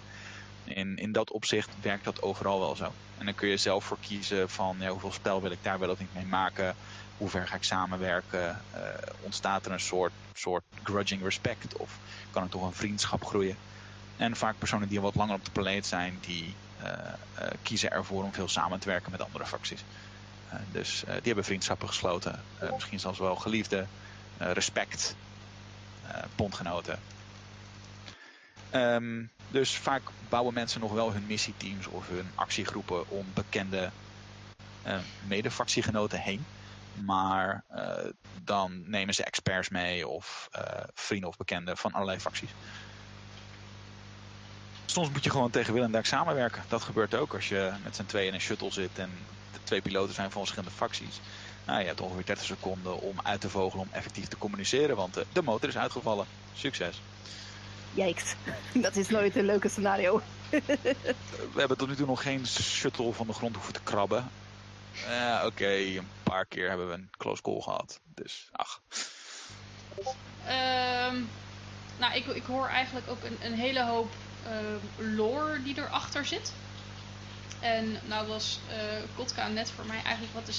In, 0.65 0.97
in 0.97 1.13
dat 1.13 1.33
opzicht 1.33 1.75
werkt 1.81 2.05
dat 2.05 2.23
overal 2.23 2.61
wel 2.61 2.77
zo. 2.77 2.97
En 3.15 3.25
dan 3.25 3.35
kun 3.35 3.49
je 3.49 3.57
zelf 3.57 3.85
voor 3.85 3.99
kiezen 4.01 4.51
van 4.51 4.77
ja, 4.81 4.89
hoeveel 4.91 5.13
spel 5.13 5.43
wil 5.43 5.51
ik 5.51 5.63
daar 5.63 5.79
wel 5.79 5.91
of 5.91 5.99
niet 5.99 6.13
mee 6.13 6.27
maken. 6.27 6.77
Hoe 7.17 7.29
ver 7.29 7.47
ga 7.49 7.57
ik 7.57 7.65
samenwerken? 7.65 8.65
Uh, 8.75 8.89
ontstaat 9.21 9.67
er 9.67 9.73
een 9.73 9.81
soort, 9.81 10.13
soort 10.33 10.65
grudging 10.83 11.23
respect? 11.23 11.79
Of 11.79 11.99
kan 12.31 12.43
er 12.43 12.49
toch 12.49 12.63
een 12.67 12.73
vriendschap 12.73 13.25
groeien? 13.25 13.59
En 14.17 14.37
vaak 14.37 14.59
personen 14.59 14.89
die 14.89 14.99
al 14.99 15.05
wat 15.05 15.15
langer 15.15 15.35
op 15.35 15.45
de 15.45 15.51
planeet 15.51 15.87
zijn, 15.87 16.21
die 16.21 16.61
uh, 16.83 17.15
kiezen 17.63 17.91
ervoor 17.91 18.25
om 18.25 18.33
veel 18.33 18.49
samen 18.49 18.81
te 18.81 18.89
werken 18.89 19.11
met 19.11 19.23
andere 19.23 19.47
facties. 19.47 19.85
Dus 20.73 21.03
die 21.07 21.21
hebben 21.23 21.45
vriendschappen 21.45 21.89
gesloten. 21.89 22.45
misschien 22.73 23.01
zelfs 23.01 23.19
wel 23.19 23.37
geliefde, 23.37 23.87
respect, 24.39 25.17
bondgenoten. 26.37 26.99
Um, 28.71 29.31
dus 29.47 29.77
vaak 29.77 30.03
bouwen 30.29 30.55
mensen 30.55 30.81
nog 30.81 30.93
wel 30.93 31.13
hun 31.13 31.27
missieteams 31.27 31.87
of 31.87 32.09
hun 32.09 32.33
actiegroepen 32.35 33.09
om 33.09 33.27
bekende 33.35 33.91
uh, 34.87 34.99
medefactiegenoten 35.27 36.21
heen. 36.21 36.45
Maar 37.05 37.65
dan 38.45 38.91
nemen 38.91 39.15
ze 39.15 39.25
experts 39.25 39.69
mee 39.69 40.09
of 40.09 40.49
vrienden 40.95 41.29
of 41.29 41.37
bekenden 41.37 41.77
van 41.77 41.93
allerlei 41.93 42.21
facties. 42.21 42.51
Soms 44.87 45.09
moet 45.09 45.25
je 45.25 45.31
gewoon 45.31 45.51
tegen 45.51 45.75
wil 45.75 45.83
en 45.83 45.93
dank 45.93 46.07
samenwerken. 46.07 46.63
Dat 46.69 46.83
gebeurt 46.83 47.15
ook 47.15 47.35
als 47.35 47.49
je 47.49 47.73
met 47.85 47.97
z'n 47.97 48.05
tweeën 48.05 48.29
in 48.29 48.35
een 48.35 48.41
shuttle 48.41 48.73
zit 48.73 48.99
en 48.99 49.11
de 49.55 49.61
twee 49.65 49.81
piloten 49.81 50.15
zijn 50.15 50.31
van 50.31 50.41
verschillende 50.41 50.77
facties. 50.77 51.21
Nou, 51.67 51.81
je 51.81 51.87
hebt 51.87 52.01
ongeveer 52.01 52.25
30 52.25 52.45
seconden 52.45 53.01
om 53.01 53.21
uit 53.23 53.41
te 53.41 53.49
vogelen 53.49 53.85
om 53.85 53.93
effectief 53.93 54.29
te 54.29 54.39
communiceren, 54.39 54.97
want 54.97 55.19
de 55.33 55.43
motor 55.43 55.69
is 55.69 55.77
uitgevallen. 55.77 56.27
Succes. 56.55 57.01
Jijks, 57.95 58.35
dat 58.75 58.97
is 58.97 59.09
nooit 59.09 59.37
een 59.37 59.45
leuke 59.45 59.69
scenario. 59.69 60.21
We 61.55 61.59
hebben 61.59 61.77
tot 61.77 61.89
nu 61.89 61.97
toe 61.97 62.07
nog 62.07 62.23
geen 62.23 62.47
shuttle 62.47 63.13
van 63.13 63.27
de 63.27 63.33
grond 63.33 63.55
hoeven 63.55 63.73
te 63.73 63.81
krabben. 63.83 64.31
Uh, 65.09 65.43
Oké, 65.47 65.71
een 65.71 66.09
paar 66.23 66.47
keer 66.47 66.69
hebben 66.69 66.89
we 66.89 66.95
een 66.95 67.11
close 67.17 67.43
call 67.43 67.61
gehad. 67.61 68.01
Dus, 68.15 68.49
ach. 68.53 68.81
Um, 70.47 71.29
nou, 71.99 72.15
ik, 72.15 72.27
ik 72.27 72.43
hoor 72.43 72.67
eigenlijk 72.67 73.09
ook 73.09 73.23
een, 73.25 73.37
een 73.43 73.55
hele 73.55 73.85
hoop 73.85 74.13
uh, 74.47 75.15
lore 75.17 75.63
die 75.63 75.79
erachter 75.79 76.25
zit. 76.25 76.53
En 77.65 77.99
nou 78.05 78.27
was 78.27 78.59
uh, 78.69 78.75
Kotka 79.17 79.49
net 79.49 79.71
voor 79.71 79.87
mij 79.87 80.03
eigenlijk 80.03 80.35
wat 80.35 80.45
te, 80.45 80.53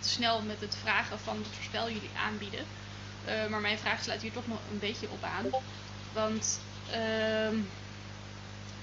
snel, 0.00 0.42
met 0.42 0.60
het 0.60 0.76
vragen 0.82 1.18
van 1.18 1.36
wat 1.36 1.46
voor 1.52 1.64
spel 1.64 1.86
jullie 1.90 2.10
aanbieden. 2.26 2.64
Uh, 3.28 3.46
maar 3.46 3.60
mijn 3.60 3.78
vraag 3.78 4.02
sluit 4.02 4.22
hier 4.22 4.32
toch 4.32 4.46
nog 4.46 4.58
een 4.70 4.78
beetje 4.78 5.10
op 5.10 5.22
aan. 5.22 5.46
Want 6.12 6.60
uh, 6.90 7.58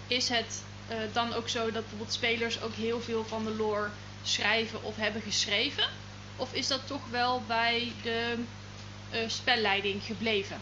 is 0.07 0.29
het 0.29 0.63
uh, 0.89 0.97
dan 1.13 1.33
ook 1.33 1.49
zo 1.49 1.63
dat 1.63 1.81
bijvoorbeeld 1.81 2.13
spelers 2.13 2.61
ook 2.61 2.73
heel 2.73 3.01
veel 3.01 3.25
van 3.25 3.43
de 3.43 3.55
lore 3.55 3.89
schrijven 4.23 4.83
of 4.83 4.95
hebben 4.95 5.21
geschreven? 5.21 5.89
Of 6.35 6.53
is 6.53 6.67
dat 6.67 6.87
toch 6.87 7.09
wel 7.09 7.43
bij 7.47 7.91
de 8.03 8.35
spelleiding 9.27 10.03
gebleven? 10.03 10.57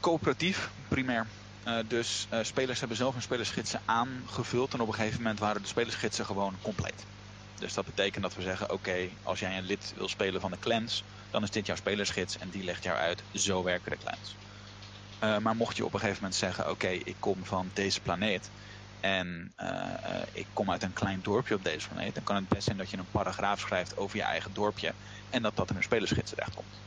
Coöperatief, 0.00 0.70
primair. 0.88 1.26
Uh, 1.64 1.78
dus 1.86 2.26
uh, 2.30 2.42
spelers 2.42 2.78
hebben 2.78 2.96
zelf 2.96 3.12
hun 3.12 3.22
spelersgidsen 3.22 3.82
aangevuld 3.84 4.74
en 4.74 4.80
op 4.80 4.88
een 4.88 4.94
gegeven 4.94 5.18
moment 5.22 5.38
waren 5.38 5.62
de 5.62 5.68
spelersgidsen 5.68 6.24
gewoon 6.26 6.60
compleet. 6.60 7.06
Dus 7.54 7.74
dat 7.74 7.84
betekent 7.84 8.22
dat 8.22 8.34
we 8.34 8.42
zeggen, 8.42 8.70
oké, 8.70 9.16
als 9.22 9.38
jij 9.40 9.56
een 9.56 9.64
lid 9.64 9.92
wil 9.94 10.08
spelen 10.08 10.40
van 10.40 10.50
de 10.50 10.58
clans, 10.58 11.04
dan 11.30 11.42
is 11.42 11.50
dit 11.50 11.66
jouw 11.66 11.76
spelersgids 11.76 12.38
en 12.38 12.50
die 12.50 12.64
legt 12.64 12.82
jou 12.82 12.98
uit, 12.98 13.24
zo 13.30 13.62
werken 13.62 13.90
de 13.90 13.96
clans. 13.96 14.38
Uh, 15.24 15.38
maar 15.38 15.56
mocht 15.56 15.76
je 15.76 15.84
op 15.84 15.94
een 15.94 16.00
gegeven 16.00 16.22
moment 16.22 16.40
zeggen, 16.40 16.70
oké, 16.70 16.88
ik 16.88 17.16
kom 17.18 17.44
van 17.44 17.70
deze 17.72 18.00
planeet 18.00 18.52
en 19.00 19.54
ik 20.32 20.48
kom 20.52 20.70
uit 20.70 20.82
een 20.82 20.92
klein 20.92 21.22
dorpje 21.22 21.54
op 21.54 21.64
deze 21.64 21.88
planeet, 21.88 22.14
dan 22.14 22.24
kan 22.24 22.36
het 22.36 22.48
best 22.48 22.64
zijn 22.64 22.76
dat 22.76 22.90
je 22.90 22.98
een 22.98 23.10
paragraaf 23.10 23.60
schrijft 23.60 23.96
over 23.96 24.16
je 24.16 24.22
eigen 24.22 24.52
dorpje 24.52 24.96
en 25.28 25.42
dat 25.42 25.56
dat 25.56 25.70
in 25.70 25.76
een 25.76 25.82
spelersgids 25.82 26.30
terechtkomt. 26.30 26.84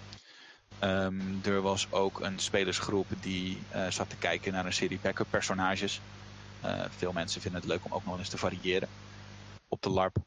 Um, 0.80 1.42
er 1.42 1.62
was 1.62 1.92
ook 1.92 2.20
een 2.20 2.40
spelersgroep 2.40 3.12
die 3.22 3.66
zat 3.90 4.10
te 4.10 4.18
kijken 4.18 4.52
naar 4.52 4.66
een 4.66 4.74
serie 4.74 5.00
backup 5.00 5.30
personages. 5.30 6.04
veel 6.90 7.12
mensen 7.12 7.42
vinden 7.42 7.62
het 7.62 7.70
leuk 7.70 7.86
om 7.86 7.94
ook 7.94 8.06
nog 8.06 8.18
eens 8.18 8.30
te 8.30 8.38
variëren 8.38 8.92
op 9.68 9.82
de 9.82 9.90
LARP. 9.90 10.18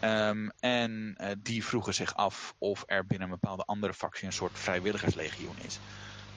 Um, 0.00 0.50
en 0.58 1.16
uh, 1.20 1.30
die 1.42 1.64
vroegen 1.64 1.94
zich 1.94 2.14
af 2.14 2.54
of 2.58 2.82
er 2.86 3.06
binnen 3.06 3.28
een 3.28 3.38
bepaalde 3.40 3.64
andere 3.64 3.94
factie 3.94 4.26
een 4.26 4.32
soort 4.32 4.58
vrijwilligerslegioen 4.58 5.56
is. 5.56 5.80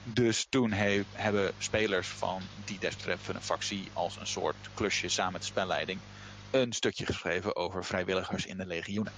Dus 0.02 0.46
toen 0.48 0.72
he, 0.72 1.04
hebben 1.10 1.54
spelers 1.56 2.08
van 2.08 2.50
die 2.54 2.78
desbetreffende 2.78 3.40
factie 3.40 3.94
als 3.94 4.20
een 4.20 4.26
soort 4.26 4.70
klusje 4.74 5.08
samen 5.08 5.32
met 5.32 5.40
de 5.40 5.46
spelleiding 5.46 6.04
een 6.50 6.72
stukje 6.72 7.06
geschreven 7.06 7.56
over 7.56 7.84
vrijwilligers 7.84 8.46
in 8.46 8.56
de 8.56 8.66
legioenen. 8.66 9.14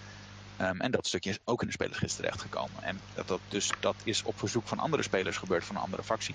Um, 0.61 0.81
en 0.81 0.91
dat 0.91 1.07
stukje 1.07 1.31
is 1.31 1.39
ook 1.45 1.61
in 1.61 1.67
de 1.67 1.73
spelersgids 1.73 2.17
terechtgekomen. 2.17 2.83
En 2.83 3.01
dat, 3.15 3.29
dat, 3.29 3.41
dus, 3.49 3.73
dat 3.81 3.97
is 4.05 4.23
op 4.23 4.39
verzoek 4.39 4.69
van 4.69 4.79
andere 4.79 5.03
spelers 5.03 5.37
gebeurd 5.37 5.65
van 5.65 5.77
een 5.77 5.83
andere 5.83 6.03
factie. 6.03 6.35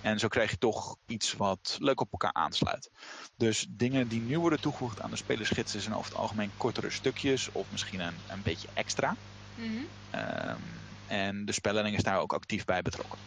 En 0.00 0.18
zo 0.18 0.28
krijg 0.28 0.50
je 0.50 0.58
toch 0.58 0.96
iets 1.06 1.32
wat 1.32 1.76
leuk 1.80 2.00
op 2.00 2.12
elkaar 2.12 2.32
aansluit. 2.32 2.90
Dus 3.36 3.66
dingen 3.70 4.08
die 4.08 4.20
nu 4.20 4.38
worden 4.38 4.60
toegevoegd 4.60 5.00
aan 5.00 5.10
de 5.10 5.16
spelersgidsen 5.16 5.80
zijn 5.80 5.94
over 5.94 6.10
het 6.10 6.20
algemeen 6.20 6.52
kortere 6.56 6.90
stukjes 6.90 7.52
of 7.52 7.70
misschien 7.70 8.00
een, 8.00 8.14
een 8.26 8.42
beetje 8.42 8.68
extra. 8.74 9.16
Mm 9.54 9.64
-hmm. 9.64 10.20
um, 10.20 10.62
en 11.06 11.44
de 11.44 11.52
spelleiding 11.52 11.96
is 11.96 12.02
daar 12.02 12.20
ook 12.20 12.32
actief 12.32 12.64
bij 12.64 12.82
betrokken. 12.82 13.18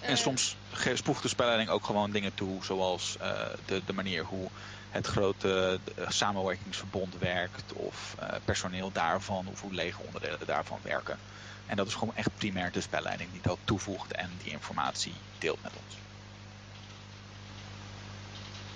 En 0.00 0.18
soms 0.18 0.56
spoegt 0.94 1.22
de 1.22 1.28
spelleiding 1.28 1.70
ook 1.70 1.84
gewoon 1.84 2.10
dingen 2.10 2.34
toe, 2.34 2.64
zoals 2.64 3.16
uh, 3.20 3.40
de, 3.66 3.82
de 3.84 3.92
manier 3.92 4.24
hoe 4.24 4.50
het 4.90 5.06
grote 5.06 5.80
samenwerkingsverbond 6.08 7.18
werkt, 7.18 7.72
of 7.72 8.14
uh, 8.20 8.28
personeel 8.44 8.92
daarvan, 8.92 9.46
of 9.46 9.60
hoe 9.60 9.74
lege 9.74 10.02
onderdelen 10.02 10.46
daarvan 10.46 10.78
werken. 10.82 11.18
En 11.66 11.76
dat 11.76 11.86
is 11.86 11.94
gewoon 11.94 12.16
echt 12.16 12.30
primair 12.34 12.72
de 12.72 12.80
spelleiding 12.80 13.32
die 13.32 13.40
dat 13.42 13.58
toevoegt 13.64 14.12
en 14.12 14.30
die 14.42 14.52
informatie 14.52 15.14
deelt 15.38 15.62
met 15.62 15.72
ons. 15.84 15.96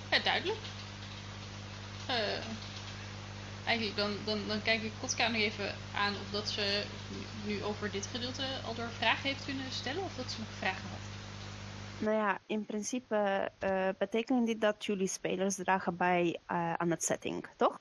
Ja, 0.09 0.19
duidelijk. 0.19 0.59
Uh, 2.09 2.15
eigenlijk 3.65 3.97
dan, 3.97 4.17
dan, 4.25 4.47
dan 4.47 4.61
kijk 4.61 4.81
ik 4.83 4.91
Kotka 4.99 5.27
nog 5.27 5.41
even 5.41 5.75
aan 5.95 6.13
of 6.13 6.31
dat 6.31 6.49
ze 6.49 6.83
nu 7.45 7.63
over 7.63 7.91
dit 7.91 8.07
gedeelte 8.11 8.45
al 8.65 8.75
door 8.75 8.89
vragen 8.97 9.29
heeft 9.29 9.45
kunnen 9.45 9.71
stellen 9.71 10.03
of 10.03 10.11
dat 10.15 10.31
ze 10.31 10.39
nog 10.39 10.47
vragen 10.59 10.89
had. 10.89 11.12
Nou 12.03 12.15
ja, 12.15 12.39
in 12.45 12.65
principe 12.65 13.51
uh, 13.63 13.87
betekent 13.97 14.45
dit 14.45 14.61
dat 14.61 14.85
jullie 14.85 15.07
spelers 15.07 15.55
dragen 15.55 15.97
bij 15.97 16.39
uh, 16.51 16.73
aan 16.73 16.89
het 16.89 17.03
setting, 17.03 17.47
toch? 17.57 17.79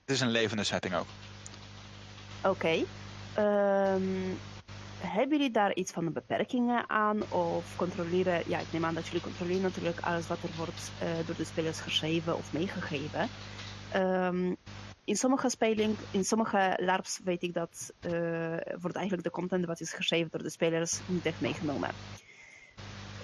Het 0.00 0.10
is 0.10 0.20
een 0.20 0.30
levende 0.30 0.64
setting 0.64 0.94
ook. 0.94 1.06
Oké. 2.44 2.48
Okay. 2.48 2.86
Um, 3.94 4.38
hebben 4.98 5.36
jullie 5.36 5.52
daar 5.52 5.74
iets 5.74 5.92
van 5.92 6.04
de 6.04 6.10
beperkingen 6.10 6.88
aan? 6.90 7.32
Of 7.32 7.76
controleren, 7.76 8.42
ja, 8.46 8.58
ik 8.58 8.72
neem 8.72 8.84
aan 8.84 8.94
dat 8.94 9.06
jullie 9.06 9.20
controleren 9.20 9.62
natuurlijk 9.62 10.00
alles 10.00 10.26
wat 10.26 10.42
er 10.42 10.50
wordt 10.56 10.90
uh, 11.02 11.26
door 11.26 11.36
de 11.36 11.44
spelers 11.44 11.80
geschreven 11.80 12.36
of 12.36 12.52
meegegeven. 12.52 13.28
Um, 13.96 14.56
in 15.04 15.16
sommige 15.16 15.48
speling, 15.48 15.98
in 16.10 16.24
sommige 16.24 16.78
LARPs 16.80 17.20
weet 17.24 17.42
ik 17.42 17.54
dat 17.54 17.92
uh, 18.00 18.12
wordt 18.80 18.96
eigenlijk 18.96 19.22
de 19.22 19.30
content 19.30 19.66
wat 19.66 19.80
is 19.80 19.92
geschreven 19.92 20.30
door 20.30 20.42
de 20.42 20.50
spelers 20.50 21.00
niet 21.06 21.26
echt 21.26 21.40
meegenomen. 21.40 21.90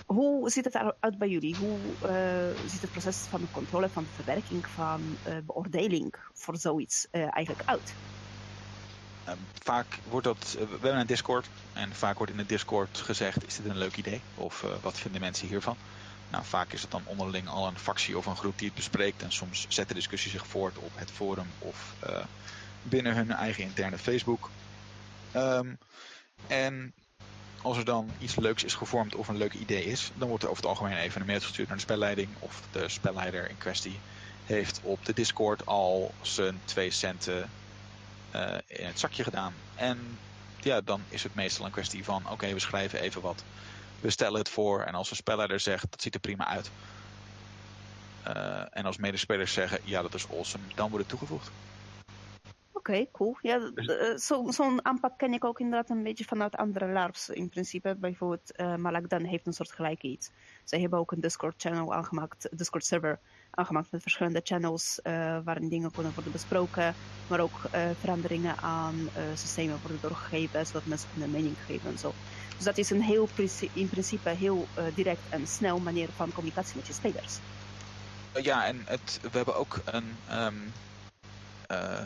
Hoe 0.07 0.51
ziet 0.51 0.65
het 0.65 0.75
eruit 0.75 1.19
bij 1.19 1.29
jullie? 1.29 1.57
Hoe 1.57 1.79
uh, 2.03 2.71
ziet 2.71 2.81
het 2.81 2.91
proces 2.91 3.17
van 3.17 3.49
controle, 3.51 3.89
van 3.89 4.07
verwerking, 4.07 4.67
van 4.67 5.01
uh, 5.29 5.37
beoordeling 5.47 6.15
voor 6.33 6.57
zoiets 6.57 7.07
eigenlijk 7.11 7.63
uit? 7.65 7.95
Vaak 9.63 9.99
wordt 10.11 10.27
dat, 10.27 10.57
we 10.59 10.67
hebben 10.71 10.99
een 10.99 11.07
Discord 11.07 11.49
en 11.73 11.95
vaak 11.95 12.17
wordt 12.17 12.33
in 12.33 12.39
de 12.39 12.47
Discord 12.47 12.99
gezegd, 12.99 13.47
is 13.47 13.57
dit 13.57 13.67
een 13.67 13.79
leuk 13.79 13.97
idee? 13.97 14.21
Of 14.35 14.65
wat 14.83 14.99
vinden 14.99 15.21
mensen 15.21 15.49
hiervan? 15.49 15.77
Nou, 16.37 16.49
vaak 16.49 16.73
is 16.73 16.83
het 16.83 16.91
dan 16.91 17.07
onderling 17.07 17.49
al 17.49 17.67
een 17.67 17.79
factie 17.79 18.19
of 18.19 18.27
een 18.27 18.37
groep 18.37 18.59
die 18.59 18.67
het 18.67 18.77
bespreekt 18.77 19.23
en 19.23 19.33
soms 19.33 19.67
zet 19.69 19.89
de 19.89 19.95
discussie 19.95 20.31
zich 20.31 20.47
voort 20.47 20.79
op 20.79 20.91
het 20.95 21.11
forum 21.11 21.47
of 21.59 21.95
binnen 22.83 23.15
hun 23.15 23.31
eigen 23.31 23.63
interne 23.63 23.99
Facebook. 23.99 24.51
Um, 25.33 25.79
en 26.47 26.95
als 27.63 27.77
er 27.77 27.85
dan 27.85 28.15
iets 28.19 28.37
leuks 28.37 28.65
is 28.65 28.75
gevormd 28.75 29.15
of 29.15 29.29
een 29.29 29.37
leuk 29.37 29.55
idee 29.55 29.85
is, 29.85 30.11
dan 30.15 30.29
wordt 30.29 30.43
er 30.43 30.51
over 30.51 30.63
het 30.63 30.71
algemeen 30.71 30.97
even 30.97 31.21
een 31.21 31.27
mail 31.27 31.41
gestuurd 31.41 31.69
naar 31.69 31.77
de 31.77 31.83
spelleiding. 31.83 32.29
Of 32.39 32.63
de 32.71 32.89
spelleider 32.89 33.51
in 33.51 33.59
kwestie 33.59 34.01
heeft 34.45 34.81
op 34.83 35.05
de 35.05 35.13
Discord 35.13 35.67
al 35.67 36.15
zijn 36.23 36.61
twee 36.65 36.91
centen 36.91 37.51
uh, 38.35 38.59
in 38.67 38.87
het 38.87 38.99
zakje 38.99 39.25
gedaan. 39.25 39.55
En 39.75 40.19
ja, 40.61 40.81
dan 40.81 41.01
is 41.09 41.23
het 41.23 41.35
meestal 41.35 41.65
een 41.65 41.71
kwestie 41.71 42.05
van: 42.05 42.31
oké, 42.31 42.53
we 42.53 42.61
schrijven 42.61 43.01
even 43.01 43.21
wat. 43.21 43.45
We 44.01 44.11
stellen 44.11 44.39
het 44.39 44.49
voor 44.49 44.83
en 44.83 44.95
als 44.95 45.09
de 45.09 45.15
spelleider 45.15 45.61
zegt 45.61 45.91
dat 45.91 46.03
ziet 46.03 46.15
er 46.15 46.21
prima 46.21 46.47
uit. 46.47 46.71
Uh, 48.29 48.63
en 48.71 48.85
als 48.85 48.97
medespelers 48.97 49.53
zeggen 49.53 49.79
ja, 49.85 50.03
dat 50.03 50.15
is 50.15 50.29
awesome, 50.29 50.65
dan 50.75 50.91
wordt 50.91 51.11
het 51.11 51.19
toegevoegd. 51.19 51.51
Oké, 52.73 53.07
cool. 53.13 53.37
Ja, 53.43 53.71
uh, 53.75 54.17
Zo'n 54.17 54.53
zo 54.53 54.77
aanpak 54.83 55.19
ken 55.19 55.33
ik 55.33 55.45
ook 55.45 55.61
inderdaad 55.61 55.91
een 55.91 56.03
beetje 56.03 56.25
vanuit 56.25 56.57
andere 56.57 56.89
LARPs 56.89 57.29
in 57.29 57.49
principe. 57.49 57.97
Bijvoorbeeld 57.99 58.53
uh, 58.57 58.77
Malakdan 58.77 59.25
heeft 59.25 59.47
een 59.47 59.53
soort 59.53 59.73
gelijk 59.73 60.03
iets. 60.03 60.31
Zij 60.65 60.81
hebben 60.81 60.99
ook 60.99 61.13
een 61.13 61.21
Discord-channel 61.21 61.95
aangemaakt, 61.95 62.49
Discord-server 62.59 63.19
aangemaakt 63.51 63.93
met 63.93 64.03
verschillende 64.03 64.41
channels 64.45 65.01
uh, 65.03 65.39
waarin 65.45 65.69
dingen 65.69 65.93
kunnen 65.93 66.13
worden 66.15 66.33
besproken, 66.33 66.95
maar 67.29 67.41
ook 67.41 67.61
veranderingen 67.99 68.59
aan 68.59 69.09
systemen 69.35 69.79
worden 69.81 69.99
doorgegeven, 70.01 70.67
zodat 70.67 70.85
mensen 70.85 71.09
kunnen 71.11 71.31
mening 71.31 71.57
geven 71.67 71.91
en 71.91 71.99
zo. 71.99 72.13
Dus 72.57 72.65
dat 72.65 72.79
is 72.79 72.91
een 72.91 73.03
heel, 73.03 73.29
in 73.73 73.89
principe 73.89 74.29
heel 74.29 74.69
direct 74.95 75.21
en 75.29 75.47
snel 75.47 75.79
manier 75.79 76.09
van 76.17 76.33
communicatie 76.33 76.77
met 76.77 76.87
je 76.87 76.93
spelers. 76.93 77.35
Ja, 78.43 78.67
en 78.67 78.83
het, 78.85 79.19
we 79.23 79.37
hebben 79.37 79.57
ook 79.57 79.81
een... 79.85 80.17
Um 80.33 80.73
uh, 81.71 82.05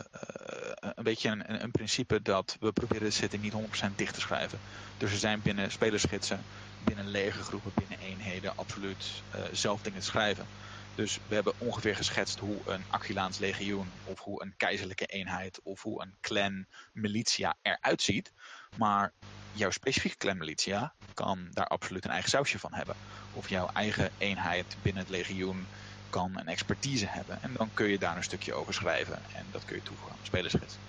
een 0.80 1.04
beetje 1.04 1.28
een, 1.28 1.62
een, 1.62 1.70
principe 1.70 2.22
dat 2.22 2.56
we 2.60 2.72
proberen 2.72 3.04
de 3.04 3.10
setting 3.10 3.42
niet 3.42 3.52
100% 3.52 3.94
dicht 3.96 4.14
te 4.14 4.20
schrijven. 4.20 4.58
Dus 4.98 5.12
er 5.12 5.18
zijn 5.18 5.42
binnen 5.42 5.70
spelerschitsen, 5.70 6.44
binnen 6.84 7.08
legergroepen, 7.08 7.72
binnen 7.74 7.98
eenheden 7.98 8.56
absoluut 8.56 9.22
uh, 9.34 9.40
zelf 9.52 9.82
dingen 9.82 10.00
te 10.00 10.06
schrijven. 10.06 10.46
Dus 10.94 11.18
we 11.28 11.34
hebben 11.34 11.52
ongeveer 11.58 11.96
geschetst 11.96 12.38
hoe 12.38 12.56
een 12.66 12.84
Aquilaans 12.90 13.38
legioen 13.38 13.90
of 14.04 14.20
hoe 14.20 14.42
een 14.42 14.54
keizerlijke 14.56 15.06
eenheid 15.06 15.60
of 15.62 15.82
hoe 15.82 16.02
een 16.02 16.14
clan 16.20 16.66
militia 16.92 17.56
eruit 17.62 18.02
ziet. 18.02 18.32
Maar 18.76 19.12
jouw 19.50 19.70
specifieke 19.70 20.16
clan 20.16 20.38
militia 20.38 20.94
kan 21.14 21.48
daar 21.50 21.66
absoluut 21.66 22.04
een 22.04 22.10
eigen 22.10 22.30
sausje 22.30 22.58
van 22.58 22.74
hebben. 22.74 22.94
Of 23.30 23.48
jouw 23.48 23.66
eigen 23.66 24.10
eenheid 24.16 24.76
binnen 24.82 25.02
het 25.02 25.10
legioen 25.10 25.66
kan 26.08 26.38
een 26.38 26.46
expertise 26.48 27.06
hebben. 27.06 27.42
En 27.42 27.52
dan 27.52 27.70
kun 27.72 27.88
je 27.88 27.98
daar 27.98 28.16
een 28.16 28.22
stukje 28.22 28.54
over 28.54 28.74
schrijven. 28.74 29.24
En 29.32 29.50
dat 29.50 29.64
kun 29.64 29.76
je 29.76 29.82
toevoegen 29.82 30.12
aan 30.14 30.20
de 30.20 30.26
spelerschets. 30.26 30.80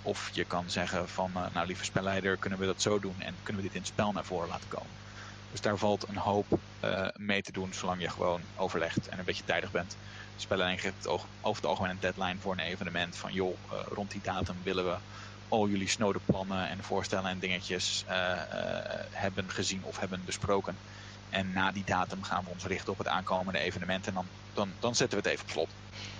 Of 0.00 0.30
je 0.32 0.44
kan 0.44 0.70
zeggen 0.70 1.08
van, 1.08 1.30
uh, 1.36 1.50
nou 1.50 1.66
lieve 1.66 1.84
spelleider, 1.84 2.38
kunnen 2.38 2.58
we 2.58 2.66
dat 2.66 2.80
zo 2.80 2.98
doen 2.98 3.20
en 3.20 3.40
kunnen 3.42 3.62
we 3.62 3.68
dit 3.68 3.76
in 3.76 3.82
het 3.82 3.90
spel 3.90 4.12
naar 4.12 4.24
voren 4.24 4.48
laten 4.48 4.68
komen. 4.68 5.00
Dus 5.50 5.60
daar 5.60 5.78
valt 5.78 6.08
een 6.08 6.16
hoop 6.16 6.60
uh, 6.80 7.08
mee 7.12 7.42
te 7.42 7.52
doen, 7.52 7.72
zolang 7.72 8.00
je 8.00 8.10
gewoon 8.10 8.48
overlegt 8.54 9.08
en 9.08 9.18
een 9.18 9.24
beetje 9.24 9.44
tijdig 9.44 9.70
bent. 9.70 9.90
De 10.34 10.40
spelleiding 10.40 10.80
geeft 10.80 11.06
over 11.06 11.28
het 11.40 11.66
algemeen 11.66 11.90
een 11.90 11.98
deadline 11.98 12.40
voor 12.40 12.52
een 12.52 12.58
evenement 12.58 13.18
van, 13.18 13.32
joh, 13.32 13.58
uh, 13.72 13.80
rond 13.84 14.10
die 14.10 14.20
datum 14.20 14.62
willen 14.62 14.84
we 14.84 15.00
al 15.52 15.68
jullie 15.68 15.88
snode 15.88 16.18
plannen 16.24 16.68
en 16.68 16.82
voorstellen 16.82 17.30
en 17.30 17.38
dingetjes 17.38 18.04
hebben 19.10 19.50
gezien 19.50 19.80
of 19.84 19.98
hebben 19.98 20.22
besproken. 20.24 20.76
En 21.30 21.52
na 21.52 21.72
die 21.72 21.84
datum 21.84 22.22
gaan 22.22 22.44
we 22.44 22.50
ons 22.50 22.64
richten 22.64 22.92
op 22.92 22.98
het 22.98 23.06
aankomende 23.06 23.58
evenement. 23.58 24.06
En 24.06 24.14
dan, 24.14 24.26
dan, 24.54 24.72
dan 24.80 24.94
zetten 24.94 25.22
we 25.22 25.28
het 25.28 25.32
even 25.32 25.44
op 25.44 25.50
slot. 25.50 25.68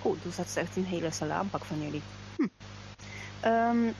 Goed, 0.01 0.23
dus 0.23 0.35
dat 0.35 0.45
is 0.45 0.55
echt 0.55 0.75
een 0.75 0.85
hele 0.85 1.11
snelle 1.11 1.33
aanpak 1.33 1.65
van 1.65 1.81
jullie. 1.81 2.01
Hm. 2.35 2.47
Um, 3.45 3.95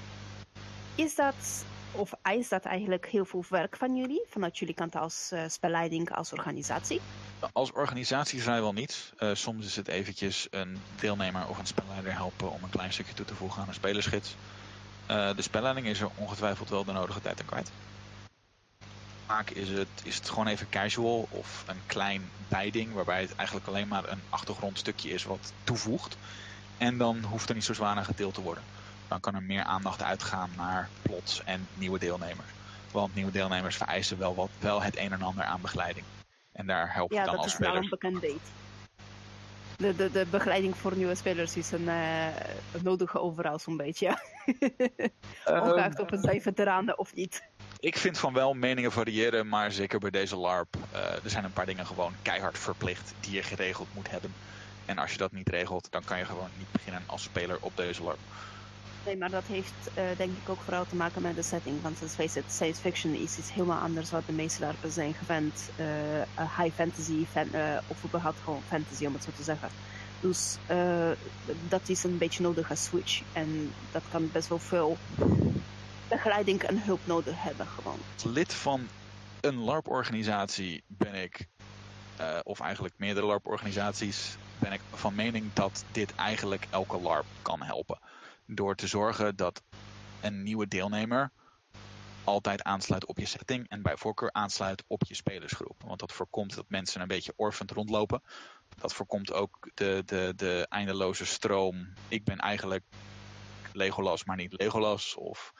is 0.95 1.15
dat, 1.15 1.65
of 1.91 2.13
is 2.31 2.49
dat 2.49 2.65
eigenlijk 2.65 3.07
heel 3.07 3.25
veel 3.25 3.45
werk 3.49 3.77
van 3.77 3.95
jullie? 3.95 4.23
Vanuit 4.29 4.57
jullie 4.57 4.75
kant 4.75 4.95
als 4.95 5.29
uh, 5.33 5.43
spelleiding, 5.47 6.11
als 6.11 6.33
organisatie? 6.33 7.01
Als 7.53 7.71
organisatie 7.71 8.41
zijn 8.41 8.61
wel 8.61 8.73
niet. 8.73 9.13
Uh, 9.19 9.29
soms 9.33 9.65
is 9.65 9.75
het 9.75 9.87
eventjes 9.87 10.47
een 10.49 10.81
deelnemer 10.99 11.47
of 11.47 11.57
een 11.57 11.67
spelleider 11.67 12.13
helpen 12.13 12.51
om 12.51 12.63
een 12.63 12.69
klein 12.69 12.93
stukje 12.93 13.13
toe 13.13 13.25
te 13.25 13.35
voegen 13.35 13.61
aan 13.61 13.67
een 13.67 13.73
spelerschits. 13.73 14.35
Uh, 15.11 15.35
de 15.35 15.41
spelleiding 15.41 15.87
is 15.87 15.99
er 15.99 16.09
ongetwijfeld 16.15 16.69
wel 16.69 16.83
de 16.83 16.91
nodige 16.91 17.21
tijd 17.21 17.39
en 17.39 17.45
kwijt 17.45 17.71
vaak 19.33 19.49
is 19.49 19.69
het, 19.69 19.87
is 20.03 20.15
het 20.15 20.29
gewoon 20.29 20.47
even 20.47 20.69
casual 20.69 21.27
of 21.29 21.63
een 21.67 21.81
klein 21.85 22.21
bijding 22.49 22.93
waarbij 22.93 23.21
het 23.21 23.35
eigenlijk 23.35 23.67
alleen 23.67 23.87
maar 23.87 24.09
een 24.09 24.21
achtergrondstukje 24.29 25.09
is 25.09 25.23
wat 25.23 25.53
toevoegt. 25.63 26.17
En 26.77 26.97
dan 26.97 27.23
hoeft 27.23 27.49
er 27.49 27.55
niet 27.55 27.63
zo 27.63 27.73
zwaar 27.73 27.95
aan 27.95 28.05
gedeeld 28.05 28.33
te 28.33 28.41
worden. 28.41 28.63
Dan 29.07 29.19
kan 29.19 29.35
er 29.35 29.43
meer 29.43 29.63
aandacht 29.63 30.03
uitgaan 30.03 30.49
naar 30.55 30.89
plots 31.01 31.43
en 31.43 31.67
nieuwe 31.73 31.99
deelnemers. 31.99 32.51
Want 32.91 33.15
nieuwe 33.15 33.31
deelnemers 33.31 33.75
vereisen 33.75 34.17
wel, 34.17 34.35
wat, 34.35 34.49
wel 34.59 34.81
het 34.81 34.97
een 34.97 35.11
en 35.11 35.21
ander 35.21 35.43
aan 35.43 35.61
begeleiding. 35.61 36.05
En 36.51 36.67
daar 36.67 36.93
helpt 36.93 37.13
ja, 37.13 37.25
dan 37.25 37.37
als 37.37 37.51
speler. 37.51 37.73
Ja, 37.73 37.79
dat 37.79 37.83
is 37.83 37.91
een 37.91 37.97
bekend 37.99 38.21
date. 38.21 38.51
De, 39.77 39.95
de, 39.95 40.11
de 40.11 40.25
begeleiding 40.29 40.77
voor 40.77 40.95
nieuwe 40.95 41.15
spelers 41.15 41.57
is 41.57 41.71
een, 41.71 41.85
uh, 41.85 42.25
een 42.71 42.83
nodige 42.83 43.19
overal 43.19 43.59
zo'n 43.59 43.77
beetje. 43.77 44.07
Ongeacht 45.45 45.99
of 45.99 46.09
het 46.09 46.23
zijn 46.23 46.41
veteranen 46.41 46.99
of 46.99 47.15
niet 47.15 47.43
ik 47.83 47.97
vind 47.97 48.17
van 48.17 48.33
wel 48.33 48.53
meningen 48.53 48.91
variëren, 48.91 49.47
maar 49.47 49.71
zeker 49.71 49.99
bij 49.99 50.09
deze 50.09 50.35
LARP. 50.35 50.75
Uh, 50.93 50.99
er 50.99 51.29
zijn 51.29 51.43
een 51.43 51.53
paar 51.53 51.65
dingen 51.65 51.85
gewoon 51.85 52.13
keihard 52.21 52.57
verplicht 52.57 53.13
die 53.19 53.33
je 53.33 53.43
geregeld 53.43 53.87
moet 53.93 54.09
hebben. 54.09 54.33
En 54.85 54.97
als 54.97 55.11
je 55.11 55.17
dat 55.17 55.31
niet 55.31 55.49
regelt, 55.49 55.87
dan 55.91 56.03
kan 56.03 56.17
je 56.17 56.25
gewoon 56.25 56.49
niet 56.57 56.71
beginnen 56.71 57.03
als 57.05 57.23
speler 57.23 57.57
op 57.59 57.77
deze 57.77 58.03
LARP. 58.03 58.19
Nee, 59.05 59.17
maar 59.17 59.29
dat 59.29 59.47
heeft 59.47 59.91
uh, 59.95 60.15
denk 60.15 60.37
ik 60.37 60.49
ook 60.49 60.61
vooral 60.61 60.85
te 60.85 60.95
maken 60.95 61.21
met 61.21 61.35
de 61.35 61.41
setting. 61.41 61.81
Want 61.81 62.01
let's 62.01 62.15
face 62.15 62.39
it, 62.39 62.51
science 62.51 62.81
fiction 62.81 63.13
is 63.13 63.37
iets 63.37 63.53
helemaal 63.53 63.79
anders 63.79 64.11
wat 64.11 64.25
de 64.25 64.33
meeste 64.33 64.61
LARPen 64.61 64.91
zijn 64.91 65.13
gewend. 65.13 65.69
Uh, 65.75 66.21
high 66.57 66.73
fantasy, 66.73 67.25
fan, 67.25 67.81
of 67.87 68.05
überhaupt 68.05 68.39
gewoon 68.39 68.61
fantasy 68.63 69.05
om 69.05 69.13
het 69.13 69.23
zo 69.23 69.31
te 69.31 69.43
zeggen. 69.43 69.69
Dus 70.19 70.57
dat 71.55 71.89
is 71.89 72.03
een 72.03 72.17
beetje 72.17 72.43
nodig 72.43 72.69
als 72.69 72.83
switch. 72.83 73.21
En 73.31 73.71
dat 73.91 74.07
kan 74.07 74.31
best 74.31 74.49
wel 74.49 74.59
veel 74.59 74.97
begeleiding 76.07 76.63
en 76.63 76.83
hulp 76.83 77.05
nodig 77.05 77.41
hebben 77.41 77.67
gewoon. 77.67 77.99
Als 78.13 78.23
lid 78.23 78.53
van 78.53 78.89
een 79.39 79.55
LARP-organisatie 79.55 80.83
ben 80.87 81.13
ik, 81.13 81.47
of 82.43 82.59
eigenlijk 82.59 82.93
meerdere 82.97 83.25
LARP-organisaties, 83.25 84.37
ben 84.59 84.71
ik 84.71 84.81
van 84.91 85.15
mening 85.15 85.53
dat 85.53 85.85
dit 85.91 86.15
eigenlijk 86.15 86.67
elke 86.69 86.99
LARP 86.99 87.27
kan 87.41 87.61
helpen. 87.61 87.99
Door 88.45 88.75
te 88.75 88.87
zorgen 88.87 89.35
dat 89.35 89.61
een 90.21 90.43
nieuwe 90.43 90.67
deelnemer 90.67 91.31
altijd 92.23 92.63
aansluit 92.63 93.05
op 93.05 93.19
je 93.19 93.25
setting 93.25 93.69
en 93.69 93.81
bij 93.81 93.97
voorkeur 93.97 94.31
aansluit 94.31 94.83
op 94.87 95.03
je 95.03 95.15
spelersgroep. 95.15 95.81
Want 95.85 95.99
dat 95.99 96.11
voorkomt 96.11 96.55
dat 96.55 96.65
mensen 96.67 97.01
een 97.01 97.07
beetje 97.07 97.33
orfend 97.35 97.71
rondlopen. 97.71 98.23
Dat 98.77 98.93
voorkomt 98.93 99.33
ook 99.33 99.69
de, 99.73 100.03
de, 100.05 100.33
de 100.35 100.65
eindeloze 100.69 101.25
stroom. 101.25 101.93
Ik 102.07 102.23
ben 102.23 102.37
eigenlijk 102.37 102.83
Legolas, 103.73 104.23
maar 104.23 104.35
niet 104.35 104.53
Legolas. 104.57 105.15
Of 105.15 105.53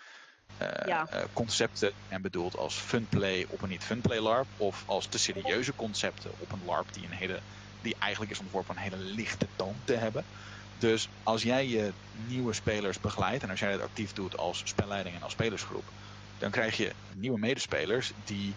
uh, 0.62 0.68
ja. 0.86 1.08
uh, 1.14 1.22
concepten 1.34 1.92
en 2.08 2.22
bedoeld 2.22 2.58
als 2.58 2.76
funplay 2.76 3.46
op 3.50 3.62
een 3.62 3.70
niet 3.70 3.84
funplay 3.84 4.20
LARP 4.20 4.48
of 4.58 4.84
als 4.86 5.06
te 5.06 5.18
serieuze 5.18 5.76
concepten 5.76 6.32
op 6.40 6.52
een 6.52 6.66
LARP 6.66 6.94
die, 6.94 7.06
een 7.06 7.12
hele, 7.12 7.40
die 7.82 7.96
eigenlijk 8.00 8.32
is 8.32 8.40
ontworpen 8.40 8.76
een 8.76 8.82
hele 8.82 8.98
lichte 8.98 9.48
toon 9.56 9.76
te 9.84 9.94
hebben. 9.94 10.26
Dus 10.84 11.10
als 11.24 11.44
jij 11.44 11.68
je 11.68 11.94
nieuwe 12.12 12.54
spelers 12.54 13.00
begeleidt 13.00 13.44
en 13.44 13.50
als 13.50 13.60
jij 13.60 13.72
het 13.72 13.82
actief 13.82 14.14
doet 14.14 14.38
als 14.38 14.62
spelleiding 14.64 15.16
en 15.16 15.22
als 15.22 15.32
spelersgroep, 15.32 15.90
dan 16.38 16.52
krijg 16.52 16.78
je 16.78 16.94
nieuwe 17.14 17.40
medespelers 17.40 18.12
die 18.24 18.54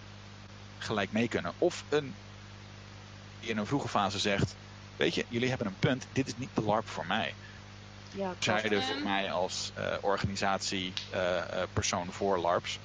gelijk 0.79 1.13
mee 1.13 1.29
kunnen. 1.29 1.53
Of 1.59 1.85
een, 1.89 2.15
die 3.41 3.51
in 3.51 3.57
een 3.57 3.67
vroege 3.67 3.89
fase 3.89 4.19
zegt, 4.19 4.55
weet 4.97 5.15
je, 5.15 5.25
jullie 5.29 5.49
hebben 5.49 5.67
een 5.67 5.79
punt, 5.79 6.07
dit 6.13 6.27
is 6.27 6.37
niet 6.37 6.55
de 6.55 6.63
LARP 6.63 6.89
voor 6.89 7.07
mij. 7.07 7.35
Ja, 8.13 8.35
zeiden 8.39 8.83
voor 8.83 9.03
mij 9.03 9.33
als 9.33 9.73
uh, 9.79 9.97
organisatie 10.01 10.93
uh, 11.15 11.63
persoon 11.73 12.13
voor 12.13 12.39
LARPs 12.39 12.79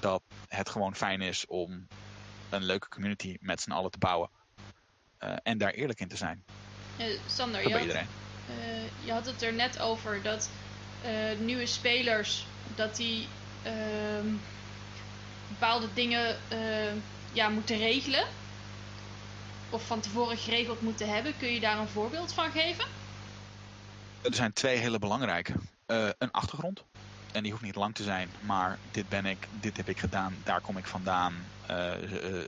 dat 0.00 0.22
het 0.48 0.68
gewoon 0.68 0.94
fijn 0.94 1.20
is 1.20 1.46
om 1.46 1.86
een 2.48 2.64
leuke 2.64 2.88
community 2.88 3.36
met 3.40 3.60
z'n 3.60 3.70
allen 3.70 3.90
te 3.90 3.98
bouwen. 3.98 4.30
Uh, 5.20 5.36
en 5.42 5.58
daar 5.58 5.72
eerlijk 5.72 6.00
in 6.00 6.08
te 6.08 6.16
zijn. 6.16 6.44
Sander, 7.26 7.68
je 7.68 8.06
had, 8.46 9.06
je 9.06 9.12
had, 9.12 9.26
het 9.26 9.42
er 9.42 9.52
net 9.52 9.80
over 9.80 10.22
dat 10.22 10.50
nieuwe 11.38 11.66
spelers 11.66 12.46
dat 12.74 12.96
die 12.96 13.28
ehm, 13.62 14.26
bepaalde 15.48 15.88
dingen 15.94 16.36
ja, 17.32 17.48
moeten 17.48 17.78
regelen. 17.78 18.24
Of 19.70 19.86
van 19.86 20.00
tevoren 20.00 20.36
geregeld 20.36 20.80
moeten 20.80 21.08
hebben. 21.14 21.36
Kun 21.38 21.52
je 21.52 21.60
daar 21.60 21.78
een 21.78 21.88
voorbeeld 21.88 22.32
van 22.32 22.50
geven? 22.50 22.84
Er 24.22 24.34
zijn 24.34 24.52
twee 24.52 24.76
hele 24.76 24.98
belangrijke. 24.98 25.52
Een 25.86 26.30
achtergrond. 26.30 26.84
En 27.32 27.42
die 27.42 27.50
hoeft 27.52 27.64
niet 27.64 27.74
lang 27.74 27.94
te 27.94 28.02
zijn, 28.02 28.30
maar 28.40 28.78
dit 28.90 29.08
ben 29.08 29.26
ik, 29.26 29.48
dit 29.60 29.76
heb 29.76 29.88
ik 29.88 29.98
gedaan, 29.98 30.34
daar 30.44 30.60
kom 30.60 30.76
ik 30.76 30.86
vandaan. 30.86 31.34
Uh, 31.70 31.92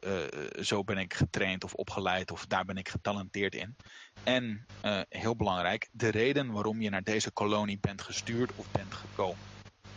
uh, 0.05 0.63
zo 0.63 0.85
ben 0.85 0.99
ik 0.99 1.15
getraind 1.15 1.65
of 1.65 1.75
opgeleid 1.75 2.31
of 2.31 2.47
daar 2.47 2.65
ben 2.65 2.77
ik 2.77 2.89
getalenteerd 2.89 3.55
in. 3.55 3.77
En 4.23 4.67
heel 5.09 5.37
belangrijk, 5.37 5.89
de 5.93 6.09
reden 6.09 6.53
waarom 6.53 6.81
je 6.81 6.91
naar 6.91 7.03
deze 7.03 7.31
kolonie 7.31 7.79
bent 7.81 8.03
gestuurd 8.03 8.51
of 8.57 8.71
bent 8.71 8.95
gekomen. 8.95 9.39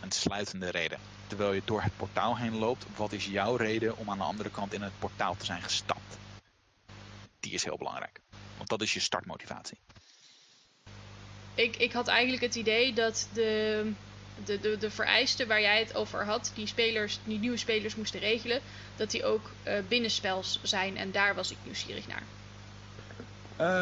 een 0.00 0.12
sluitende 0.12 0.70
reden. 0.70 0.98
Terwijl 1.26 1.52
je 1.52 1.62
door 1.64 1.82
het 1.82 1.96
portaal 1.96 2.36
heen 2.36 2.54
loopt, 2.54 2.86
wat 2.96 3.12
is 3.12 3.26
jouw 3.26 3.56
reden 3.56 3.96
om 3.96 4.10
aan 4.10 4.18
de 4.18 4.24
andere 4.24 4.50
kant 4.50 4.72
in 4.72 4.82
het 4.82 4.98
portaal 4.98 5.36
te 5.36 5.44
zijn 5.44 5.62
gestapt? 5.62 6.18
Die 7.40 7.52
is 7.52 7.64
heel 7.64 7.76
belangrijk. 7.76 8.20
Want 8.56 8.68
dat 8.68 8.82
is 8.82 8.94
je 8.94 9.00
startmotivatie. 9.00 9.78
Ik, 11.54 11.76
ik 11.76 11.92
had 11.92 12.08
eigenlijk 12.08 12.42
het 12.42 12.54
idee 12.54 12.92
dat 12.92 13.28
de, 13.32 13.92
de, 14.44 14.60
de, 14.60 14.76
de 14.78 14.90
vereisten 14.90 15.48
waar 15.48 15.60
jij 15.60 15.78
het 15.78 15.94
over 15.94 16.24
had, 16.24 16.52
die, 16.54 16.66
spelers, 16.66 17.18
die 17.24 17.38
nieuwe 17.38 17.56
spelers 17.56 17.94
moesten 17.94 18.20
regelen, 18.20 18.60
dat 18.96 19.10
die 19.10 19.24
ook 19.24 19.50
uh, 19.66 19.78
binnenspels 19.88 20.60
zijn. 20.62 20.96
En 20.96 21.10
daar 21.10 21.34
was 21.34 21.50
ik 21.50 21.56
nieuwsgierig 21.62 22.06
naar. 22.06 22.22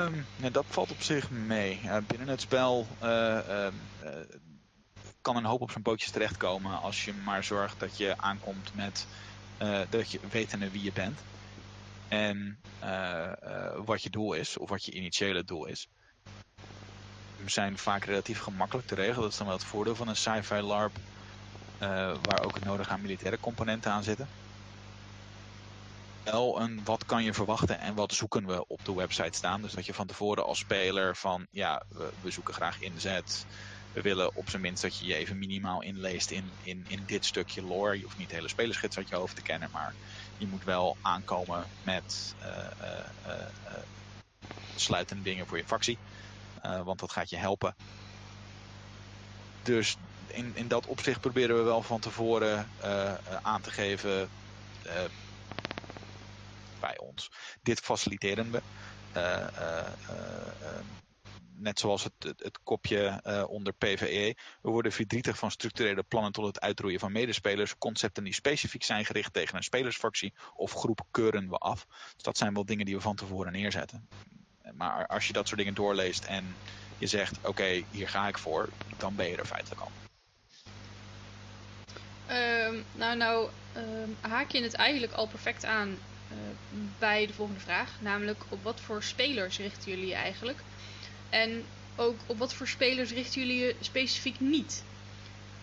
Um, 0.06 0.26
nou, 0.36 0.52
dat 0.52 0.64
valt 0.68 0.90
op 0.90 1.02
zich 1.02 1.30
mee. 1.30 1.80
Binnen 2.06 2.28
het 2.28 2.40
spel 2.40 2.86
uh, 3.02 3.68
kan 5.20 5.36
een 5.36 5.44
hoop 5.44 5.60
op 5.60 5.70
zijn 5.70 5.82
bootjes 5.82 6.10
terechtkomen 6.10 6.80
als 6.80 7.04
je 7.04 7.12
maar 7.12 7.44
zorgt 7.44 7.80
dat 7.80 7.96
je 7.96 8.14
aankomt 8.16 8.74
met 8.74 9.06
dat 9.90 10.10
je 10.10 10.20
wetende 10.30 10.70
wie 10.70 10.82
je 10.82 10.92
bent. 10.92 11.20
En 12.08 12.58
wat 13.84 14.02
je 14.02 14.10
doel 14.10 14.32
is, 14.32 14.56
of 14.56 14.68
wat 14.68 14.84
je 14.84 14.92
initiële 14.92 15.44
doel 15.44 15.66
is 15.66 15.88
zijn 17.50 17.78
vaak 17.78 18.04
relatief 18.04 18.38
gemakkelijk 18.38 18.86
te 18.86 18.94
regelen. 18.94 19.20
Dat 19.20 19.30
is 19.30 19.36
dan 19.36 19.46
wel 19.46 19.56
het 19.56 19.64
voordeel 19.64 19.94
van 19.94 20.08
een 20.08 20.16
sci-fi 20.16 20.60
LARP. 20.60 20.96
Uh, 20.96 21.88
waar 22.22 22.44
ook 22.44 22.54
het 22.54 22.64
nodig 22.64 22.88
aan 22.88 23.00
militaire 23.00 23.40
componenten 23.40 23.92
aan 23.92 24.02
zitten. 24.02 24.28
Wel 26.24 26.60
een 26.60 26.84
wat 26.84 27.04
kan 27.04 27.24
je 27.24 27.34
verwachten 27.34 27.78
en 27.78 27.94
wat 27.94 28.12
zoeken 28.12 28.46
we 28.46 28.66
op 28.66 28.84
de 28.84 28.94
website 28.94 29.36
staan. 29.36 29.62
Dus 29.62 29.72
dat 29.72 29.86
je 29.86 29.94
van 29.94 30.06
tevoren 30.06 30.44
als 30.44 30.58
speler 30.58 31.16
van 31.16 31.46
ja, 31.50 31.82
we, 31.88 32.12
we 32.20 32.30
zoeken 32.30 32.54
graag 32.54 32.80
inzet. 32.80 33.46
We 33.92 34.00
willen 34.00 34.34
op 34.34 34.50
zijn 34.50 34.62
minst 34.62 34.82
dat 34.82 34.96
je 34.96 35.06
je 35.06 35.14
even 35.14 35.38
minimaal 35.38 35.82
inleest 35.82 36.30
in, 36.30 36.50
in, 36.62 36.84
in 36.88 37.02
dit 37.06 37.24
stukje 37.24 37.62
lore. 37.62 37.96
Je 37.96 38.02
hoeft 38.02 38.16
niet 38.16 38.28
de 38.28 38.34
hele 38.34 38.48
spelerschets 38.48 38.96
uit 38.96 39.08
je 39.08 39.14
hoofd 39.16 39.36
te 39.36 39.42
kennen, 39.42 39.68
maar 39.72 39.94
je 40.36 40.46
moet 40.46 40.64
wel 40.64 40.96
aankomen 41.00 41.64
met 41.82 42.34
uh, 42.42 42.48
uh, 43.26 43.72
sluitende 44.76 45.22
dingen 45.22 45.46
voor 45.46 45.56
je 45.56 45.66
factie. 45.66 45.98
Uh, 46.66 46.82
want 46.82 46.98
dat 46.98 47.12
gaat 47.12 47.30
je 47.30 47.36
helpen. 47.36 47.74
Dus 49.62 49.96
in, 50.26 50.52
in 50.54 50.68
dat 50.68 50.86
opzicht 50.86 51.20
proberen 51.20 51.56
we 51.56 51.62
wel 51.62 51.82
van 51.82 52.00
tevoren 52.00 52.68
uh, 52.84 53.14
aan 53.42 53.60
te 53.60 53.70
geven 53.70 54.28
bij 56.80 56.98
ons. 56.98 57.30
Dit 57.62 57.80
faciliteren 57.80 58.50
we. 58.50 58.62
net 61.56 61.78
zoals 61.78 62.04
het, 62.04 62.12
het, 62.18 62.42
het 62.42 62.58
kopje 62.62 63.20
onder 63.48 63.72
PVE. 63.72 64.36
We 64.62 64.70
worden 64.70 64.92
verdrietig 64.92 65.38
van 65.38 65.50
structurele 65.50 66.02
plannen 66.02 66.32
tot 66.32 66.46
het 66.46 66.60
uitroeien 66.60 67.00
van 67.00 67.12
medespelers. 67.12 67.78
Concepten 67.78 68.24
die 68.24 68.34
specifiek 68.34 68.82
zijn 68.82 69.04
gericht 69.04 69.32
tegen 69.32 69.56
een 69.56 69.62
spelersfractie 69.62 70.34
of 70.54 70.72
groep 70.72 71.00
keuren 71.10 71.48
we 71.48 71.56
af. 71.56 71.86
Dus 72.14 72.22
dat 72.22 72.36
zijn 72.36 72.54
wel 72.54 72.64
dingen 72.64 72.84
die 72.84 72.94
we 72.94 73.00
van 73.00 73.16
tevoren 73.16 73.52
neerzetten. 73.52 74.08
Maar 74.76 75.06
als 75.06 75.26
je 75.26 75.32
dat 75.32 75.46
soort 75.46 75.58
dingen 75.58 75.74
doorleest 75.74 76.24
en 76.24 76.56
je 76.98 77.06
zegt, 77.06 77.38
oké, 77.42 77.82
hier 77.90 78.08
ga 78.08 78.28
ik 78.28 78.38
voor, 78.38 78.68
dan 78.96 79.14
ben 79.14 79.28
je 79.28 79.36
er 79.36 79.46
feitelijk 79.46 79.80
al. 79.80 79.90
Um, 82.30 82.84
nou, 82.92 83.16
nou 83.16 83.48
um, 83.76 84.16
haak 84.20 84.50
je 84.50 84.62
het 84.62 84.74
eigenlijk 84.74 85.12
al 85.12 85.26
perfect 85.26 85.64
aan 85.64 85.88
uh, 85.88 86.36
bij 86.98 87.26
de 87.26 87.32
volgende 87.32 87.60
vraag. 87.60 87.90
Namelijk, 87.98 88.42
op 88.48 88.62
wat 88.62 88.80
voor 88.80 89.02
spelers 89.02 89.58
richten 89.58 89.90
jullie 89.90 90.06
je 90.06 90.14
eigenlijk? 90.14 90.58
En 91.30 91.64
ook 91.96 92.18
op 92.26 92.38
wat 92.38 92.54
voor 92.54 92.68
spelers 92.68 93.10
richten 93.10 93.40
jullie 93.40 93.64
je 93.64 93.76
specifiek 93.80 94.40
niet? 94.40 94.82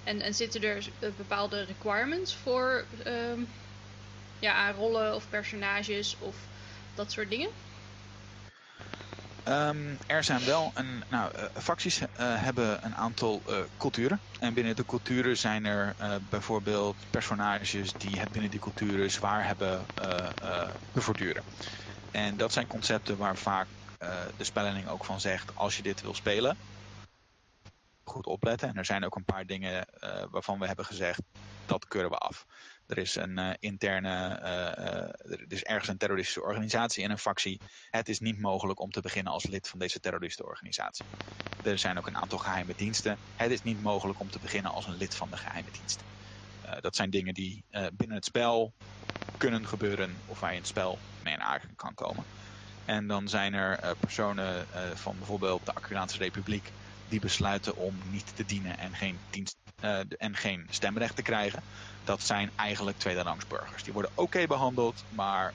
En, 0.03 0.21
en 0.21 0.33
zitten 0.33 0.63
er 0.63 0.77
uh, 0.77 1.09
bepaalde 1.17 1.63
requirements 1.63 2.35
voor 2.35 2.85
um, 3.05 3.47
ja, 4.39 4.71
rollen 4.71 5.15
of 5.15 5.29
personages 5.29 6.15
of 6.19 6.35
dat 6.95 7.11
soort 7.11 7.29
dingen? 7.29 7.49
Um, 9.43 9.97
er 10.07 10.23
zijn 10.23 10.45
wel 10.45 10.71
een. 10.73 11.03
Nou, 11.09 11.37
uh, 11.37 11.45
facties 11.53 12.01
uh, 12.01 12.07
hebben 12.17 12.85
een 12.85 12.95
aantal 12.95 13.41
uh, 13.45 13.63
culturen. 13.77 14.21
En 14.39 14.53
binnen 14.53 14.75
de 14.75 14.85
culturen 14.85 15.37
zijn 15.37 15.65
er 15.65 15.95
bijvoorbeeld 16.29 17.09
personages 17.09 17.97
die 17.97 18.19
het 18.19 18.31
binnen 18.31 18.51
die 18.51 18.59
culturen 18.59 19.11
zwaar 19.11 19.45
hebben 19.45 19.85
bevorduren. 20.91 21.43
En 22.11 22.37
dat 22.37 22.51
zijn 22.51 22.67
concepten 22.67 23.17
waar 23.17 23.37
vaak 23.37 23.67
de 24.35 24.43
spellening 24.43 24.87
ook 24.87 25.05
van 25.05 25.19
zegt: 25.19 25.55
als 25.55 25.75
je 25.75 25.81
dit 25.81 26.01
wil 26.01 26.13
spelen, 26.13 26.57
goed 28.03 28.25
opletten. 28.25 28.69
En 28.69 28.75
er 28.75 28.85
zijn 28.85 29.05
ook 29.05 29.15
een 29.15 29.25
paar 29.25 29.45
dingen 29.45 29.87
waarvan 30.31 30.59
we 30.59 30.67
hebben 30.67 30.85
gezegd: 30.85 31.21
dat 31.65 31.87
keuren 31.87 32.09
we 32.09 32.17
af. 32.17 32.45
Er 32.91 32.97
is 32.97 33.15
een 33.15 33.39
uh, 33.39 33.51
interne, 33.59 34.39
uh, 34.41 35.31
er 35.31 35.51
is 35.51 35.63
ergens 35.63 35.87
een 35.87 35.97
terroristische 35.97 36.41
organisatie 36.41 37.03
in 37.03 37.11
een 37.11 37.17
factie. 37.17 37.61
Het 37.89 38.09
is 38.09 38.19
niet 38.19 38.39
mogelijk 38.39 38.79
om 38.79 38.89
te 38.89 39.01
beginnen 39.01 39.33
als 39.33 39.45
lid 39.45 39.67
van 39.67 39.79
deze 39.79 39.99
terroristische 39.99 40.45
organisatie. 40.51 41.05
Er 41.61 41.77
zijn 41.77 41.97
ook 41.97 42.07
een 42.07 42.17
aantal 42.17 42.37
geheime 42.37 42.75
diensten. 42.75 43.19
Het 43.35 43.51
is 43.51 43.61
niet 43.61 43.81
mogelijk 43.81 44.19
om 44.19 44.29
te 44.29 44.39
beginnen 44.39 44.71
als 44.71 44.85
een 44.87 44.95
lid 44.95 45.15
van 45.15 45.29
de 45.29 45.37
geheime 45.37 45.71
dienst. 45.71 46.03
Dat 46.79 46.95
zijn 46.95 47.09
dingen 47.09 47.33
die 47.33 47.65
binnen 47.93 48.17
het 48.17 48.25
spel 48.25 48.73
kunnen 49.37 49.67
gebeuren 49.67 50.21
of 50.25 50.39
waar 50.39 50.49
je 50.49 50.55
in 50.55 50.61
het 50.61 50.69
spel 50.69 51.01
mee 51.19 51.33
in 51.33 51.41
aanraking 51.41 51.75
kan 51.75 51.93
komen. 51.93 52.27
En 52.85 53.07
dan 53.07 53.27
zijn 53.27 53.53
er 53.53 53.95
personen 53.97 54.67
van 54.97 55.17
bijvoorbeeld 55.17 55.65
de 55.65 55.73
Accuraanse 55.73 56.17
Republiek 56.17 56.71
die 57.07 57.19
besluiten 57.19 57.75
om 57.75 58.09
niet 58.09 58.35
te 58.35 58.45
dienen 58.45 58.77
en 58.77 58.95
geen, 58.95 59.21
dienst, 59.29 59.57
en 60.17 60.35
geen 60.35 60.67
stemrecht 60.69 61.15
te 61.15 61.21
krijgen 61.21 61.63
dat 62.03 62.21
zijn 62.21 62.51
eigenlijk 62.55 62.97
tweederangs 62.97 63.47
burgers. 63.47 63.83
Die 63.83 63.93
worden 63.93 64.11
oké 64.15 64.47
behandeld, 64.47 65.05
maar 65.09 65.53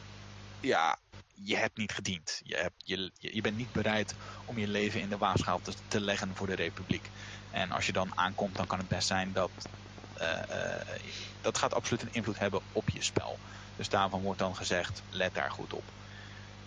ja, 0.61 0.99
je 1.35 1.57
hebt 1.57 1.77
niet 1.77 1.93
gediend. 1.93 2.41
Je, 2.43 2.57
hebt, 2.57 2.83
je, 2.85 3.11
je 3.15 3.41
bent 3.41 3.57
niet 3.57 3.73
bereid 3.73 4.15
om 4.45 4.59
je 4.59 4.69
leven 4.69 5.01
in 5.01 5.09
de 5.09 5.19
waagschaal 5.19 5.61
te, 5.61 5.75
te 5.89 6.01
leggen 6.01 6.37
voor 6.37 6.47
de 6.47 6.55
republiek. 6.55 7.11
En 7.51 7.71
als 7.71 7.87
je 7.87 7.93
dan 7.93 8.19
aankomt, 8.19 8.57
dan 8.57 8.67
kan 8.67 8.79
het 8.79 8.89
best 8.89 9.07
zijn 9.07 9.33
dat 9.33 9.69
uh, 10.17 10.43
uh, 10.51 10.97
dat 11.41 11.59
gaat 11.59 11.75
absoluut 11.75 12.03
een 12.03 12.13
invloed 12.13 12.39
hebben 12.39 12.61
op 12.73 12.91
je 12.91 13.03
spel. 13.03 13.39
Dus 13.77 13.89
daarvan 13.89 14.23
wordt 14.23 14.39
dan 14.39 14.57
gezegd, 14.57 15.03
let 15.09 15.35
daar 15.35 15.51
goed 15.51 15.73
op. 15.73 15.93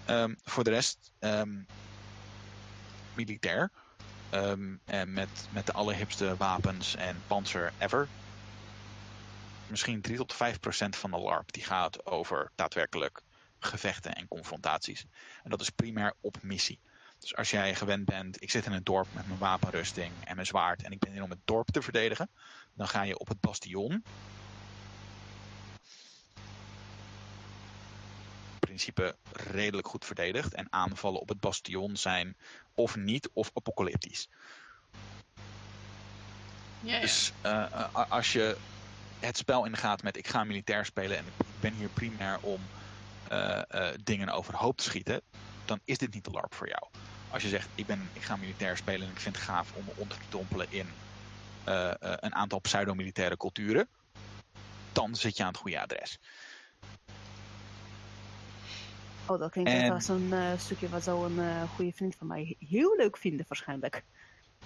Um, 0.06 0.36
voor 0.44 0.64
de 0.64 0.70
rest, 0.70 1.12
um, 1.20 1.68
militair. 3.14 3.72
Um, 4.30 4.82
en 4.86 5.14
met, 5.14 5.48
met 5.52 5.66
de 5.66 5.72
allerhipste 5.72 6.36
wapens 6.38 6.96
en 6.96 7.24
panzer 7.28 7.74
ever 7.78 8.08
misschien 9.70 10.02
3 10.02 10.18
tot 10.18 10.34
5 10.34 10.60
procent 10.60 10.96
van 10.96 11.12
de 11.12 11.18
LARP 11.18 11.52
die 11.52 11.64
gaat 11.64 12.06
over 12.06 12.52
daadwerkelijk 12.56 13.22
gevechten 13.60 14.14
en 14.14 14.28
confrontaties. 14.28 15.06
En 15.44 15.50
dat 15.50 15.62
is 15.62 15.70
primair 15.70 16.14
op 16.22 16.42
missie. 16.42 16.80
Dus 17.20 17.36
als 17.36 17.50
jij 17.50 17.76
gewend 17.76 18.06
bent, 18.06 18.42
ik 18.42 18.52
zit 18.52 18.66
in 18.66 18.72
een 18.72 18.84
dorp 18.84 19.08
met 19.12 19.26
mijn 19.26 19.40
wapenrusting 19.40 20.26
en 20.26 20.36
mijn 20.36 20.48
zwaard 20.48 20.84
en 20.84 20.92
ik 20.92 21.00
ben 21.00 21.12
hier 21.12 21.24
om 21.24 21.30
het 21.30 21.42
dorp 21.46 21.68
te 21.68 21.82
verdedigen, 21.82 22.32
dan 22.74 22.88
ga 22.88 23.02
je 23.02 23.20
op 23.20 23.28
het 23.28 23.40
bastion. 23.40 24.06
Principe 28.80 29.16
redelijk 29.32 29.88
goed 29.88 30.06
verdedigd 30.06 30.54
en 30.54 30.68
aanvallen 30.70 31.22
op 31.22 31.30
het 31.30 31.40
bastion 31.40 31.98
zijn 31.98 32.38
of 32.74 32.96
niet 32.96 33.30
of 33.34 33.52
apocalyptisch. 33.54 34.30
Ja, 36.82 36.94
ja. 36.94 37.00
Dus 37.00 37.32
uh, 37.46 37.96
als 38.10 38.34
je 38.34 38.58
het 39.20 39.38
spel 39.38 39.66
in 39.66 39.72
de 39.72 39.78
gaten 39.78 40.06
met 40.06 40.18
ik 40.18 40.28
ga 40.28 40.44
militair 40.44 40.86
spelen 40.86 41.18
en 41.18 41.26
ik 41.26 41.46
ben 41.60 41.74
hier 41.74 41.90
primair 41.90 42.40
om 42.42 42.62
uh, 43.32 43.62
uh, 43.72 43.88
dingen 44.04 44.30
overhoop 44.30 44.78
te 44.78 44.84
schieten, 44.84 45.22
dan 45.66 45.80
is 45.84 45.98
dit 45.98 46.14
niet 46.14 46.24
de 46.24 46.32
LARP 46.32 46.54
voor 46.54 46.68
jou. 46.68 46.84
Als 47.30 47.44
je 47.44 47.50
zegt 47.50 47.68
ik, 47.76 47.86
ben, 47.86 48.10
ik 48.14 48.22
ga 48.22 48.36
militair 48.36 48.78
spelen 48.78 49.08
en 49.08 49.14
ik 49.14 49.20
vind 49.20 49.36
het 49.36 49.46
gaaf 49.46 49.72
om 49.74 49.86
me 49.86 49.92
onder 49.96 50.18
te 50.18 50.30
dompelen 50.30 50.68
in 50.70 50.88
een 52.20 52.36
aantal 52.36 52.60
pseudo-militaire 52.60 53.38
culturen, 53.38 53.88
dan 54.92 55.16
zit 55.16 55.38
je 55.38 55.44
aan 55.44 55.50
het 55.50 55.58
goede 55.58 55.82
adres. 55.82 56.20
Oh, 59.30 59.40
dat 59.40 59.52
klinkt 59.52 59.72
en... 59.72 59.92
als 59.92 60.08
een 60.08 60.34
stukje 60.58 60.90
wat 60.90 61.04
zou 61.04 61.34
een 61.34 61.68
goede 61.68 61.92
vriend 61.92 62.16
van 62.16 62.28
mij 62.28 62.56
heel 62.60 62.96
leuk 62.98 63.18
vinden 63.18 63.46
waarschijnlijk. 63.48 64.04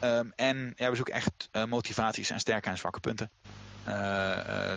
Um, 0.04 0.34
en 0.36 0.74
ja, 0.76 0.90
we 0.90 0.96
zoeken 0.96 1.14
echt 1.14 1.50
motivaties 1.68 2.30
en 2.30 2.40
sterke 2.40 2.70
en 2.70 2.78
zwakke 2.78 3.00
punten. 3.00 3.30
Uh, 3.88 3.94
uh, 4.48 4.74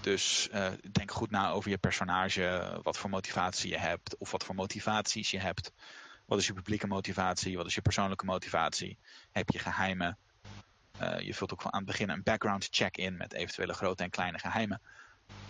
dus 0.00 0.48
uh, 0.54 0.68
denk 0.92 1.10
goed 1.10 1.30
na 1.30 1.50
over 1.50 1.70
je 1.70 1.78
personage, 1.78 2.78
wat 2.82 2.98
voor 2.98 3.10
motivatie 3.10 3.70
je 3.70 3.78
hebt, 3.78 4.16
of 4.18 4.30
wat 4.30 4.44
voor 4.44 4.54
motivaties 4.54 5.30
je 5.30 5.40
hebt. 5.40 5.72
Wat 6.26 6.38
is 6.38 6.46
je 6.46 6.52
publieke 6.52 6.86
motivatie? 6.86 7.56
Wat 7.56 7.66
is 7.66 7.74
je 7.74 7.82
persoonlijke 7.82 8.24
motivatie? 8.24 8.98
Heb 9.30 9.50
je 9.50 9.58
geheimen? 9.58 10.18
je 11.18 11.34
vult 11.34 11.52
ook 11.52 11.64
aan 11.64 11.70
het 11.76 11.84
begin 11.84 12.08
een 12.08 12.22
background 12.22 12.68
check 12.70 12.96
in 12.96 13.16
met 13.16 13.32
eventuele 13.32 13.72
grote 13.72 14.02
en 14.02 14.10
kleine 14.10 14.38
geheimen. 14.38 14.80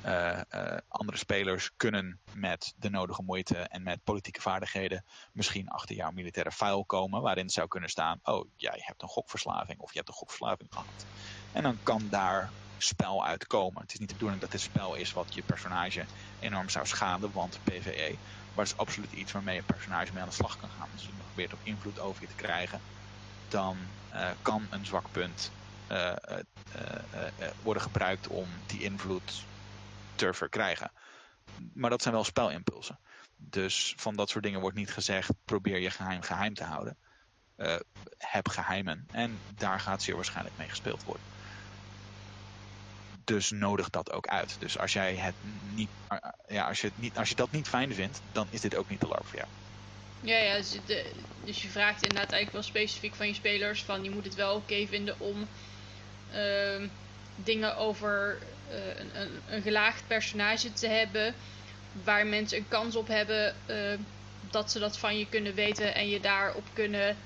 Uh, 0.02 0.40
uh, 0.50 0.76
andere 0.88 1.18
spelers 1.18 1.70
kunnen 1.76 2.20
met 2.34 2.74
de 2.76 2.90
nodige 2.90 3.22
moeite 3.22 3.56
en 3.58 3.82
met 3.82 4.04
politieke 4.04 4.40
vaardigheden 4.40 5.04
misschien 5.32 5.68
achter 5.68 5.96
jouw 5.96 6.10
militaire 6.10 6.52
file 6.52 6.86
komen, 6.86 7.22
waarin 7.22 7.44
het 7.44 7.52
zou 7.52 7.68
kunnen 7.68 7.90
staan: 7.90 8.18
Oh, 8.22 8.50
jij 8.56 8.78
hebt 8.84 9.02
een 9.02 9.08
gokverslaving 9.08 9.78
of 9.80 9.90
je 9.92 9.96
hebt 9.96 10.08
een 10.08 10.14
gokverslaving 10.14 10.72
gehad. 10.72 11.06
En 11.52 11.62
dan 11.62 11.80
kan 11.82 12.08
daar 12.08 12.54
spel 12.76 13.24
uitkomen. 13.24 13.82
Het 13.82 13.92
is 13.92 13.98
niet 13.98 14.08
de 14.08 14.14
bedoeling 14.14 14.40
dat 14.40 14.50
dit 14.50 14.60
spel 14.60 14.94
is 14.94 15.12
wat 15.12 15.34
je 15.34 15.42
personage 15.42 16.08
enorm 16.38 16.68
zou 16.68 16.86
schaden, 16.86 17.32
want 17.32 17.62
PvE. 17.62 18.18
Maar 18.54 18.64
is 18.64 18.76
absoluut 18.76 19.12
iets 19.12 19.32
waarmee 19.32 19.54
je 19.54 19.62
personage 19.62 20.12
mee 20.12 20.22
aan 20.22 20.28
de 20.28 20.34
slag 20.34 20.56
kan 20.56 20.70
gaan. 20.70 20.88
Als 20.92 21.04
je 21.06 21.14
probeert 21.14 21.52
op 21.52 21.60
invloed 21.62 21.98
over 22.00 22.22
je 22.22 22.28
te 22.28 22.34
krijgen, 22.34 22.82
dan 23.48 23.78
uh, 24.10 24.30
kan 24.42 24.66
een 24.70 24.86
zwak 24.86 25.10
punt 25.10 25.52
worden 27.62 27.82
gebruikt 27.82 28.28
om 28.28 28.62
die 28.66 28.82
invloed 28.82 29.50
te 30.14 30.34
verkrijgen. 30.34 30.92
Maar 31.74 31.90
dat 31.90 32.02
zijn 32.02 32.14
wel 32.14 32.24
spelimpulsen. 32.24 32.98
Dus 33.36 33.94
van 33.96 34.16
dat 34.16 34.30
soort 34.30 34.44
dingen 34.44 34.60
wordt 34.60 34.76
niet 34.76 34.92
gezegd: 34.92 35.30
probeer 35.44 35.78
je 35.78 35.90
geheim 35.90 36.22
geheim 36.22 36.54
te 36.54 36.64
houden. 36.64 36.96
Uh, 37.56 37.76
heb 38.18 38.48
geheimen. 38.48 39.08
En 39.10 39.38
daar 39.56 39.80
gaat 39.80 40.02
zeer 40.02 40.14
waarschijnlijk 40.14 40.56
mee 40.56 40.68
gespeeld 40.68 41.04
worden. 41.04 41.22
Dus 43.24 43.50
nodig 43.50 43.90
dat 43.90 44.12
ook 44.12 44.26
uit. 44.26 44.56
Dus 44.60 44.78
als 44.78 44.92
jij 44.92 45.14
het 45.14 45.34
niet, 45.74 45.88
ja, 46.48 46.68
als 46.68 46.80
je, 46.80 46.86
het 46.86 46.98
niet, 46.98 47.16
als 47.16 47.28
je 47.28 47.34
dat 47.34 47.50
niet 47.50 47.68
fijn 47.68 47.94
vindt, 47.94 48.20
dan 48.32 48.46
is 48.50 48.60
dit 48.60 48.76
ook 48.76 48.88
niet 48.88 49.00
de 49.00 49.08
LARP 49.08 49.26
voor 49.26 49.38
jou. 49.38 49.48
Ja, 50.20 50.36
ja 50.36 50.56
dus, 50.56 50.78
dus 51.44 51.62
je 51.62 51.68
vraagt 51.68 52.02
inderdaad 52.02 52.32
eigenlijk 52.32 52.52
wel 52.52 52.62
specifiek 52.62 53.14
van 53.14 53.26
je 53.26 53.34
spelers: 53.34 53.82
van 53.82 54.04
je 54.04 54.10
moet 54.10 54.24
het 54.24 54.34
wel 54.34 54.54
oké 54.54 54.86
vinden 54.86 55.20
om 55.20 55.48
uh, 56.32 56.88
dingen 57.36 57.76
over 57.76 58.38
een, 58.72 59.20
een, 59.20 59.40
een, 59.48 59.62
gelaagd 59.62 60.06
personage 60.06 60.72
te 60.72 60.86
hebben. 60.86 61.34
Waar 62.04 62.26
mensen 62.26 62.58
een 62.58 62.68
kans 62.68 62.96
op 62.96 63.06
hebben 63.06 63.54
uh, 63.66 63.98
dat 64.50 64.70
ze 64.70 64.78
dat 64.78 64.98
van 64.98 65.18
je 65.18 65.28
kunnen 65.28 65.54
weten 65.54 65.94
en 65.94 66.08
je 66.08 66.20
daarop 66.20 66.64
kunnen, 66.72 67.16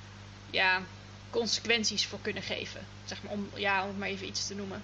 ja, 0.50 0.82
consequenties 1.30 2.06
voor 2.06 2.20
kunnen 2.20 2.42
geven. 2.42 2.86
Zeg 3.04 3.22
maar 3.22 3.32
om, 3.32 3.50
ja, 3.54 3.82
om 3.82 3.88
het 3.88 3.98
maar 3.98 4.08
even 4.08 4.26
iets 4.26 4.46
te 4.46 4.54
noemen. 4.54 4.82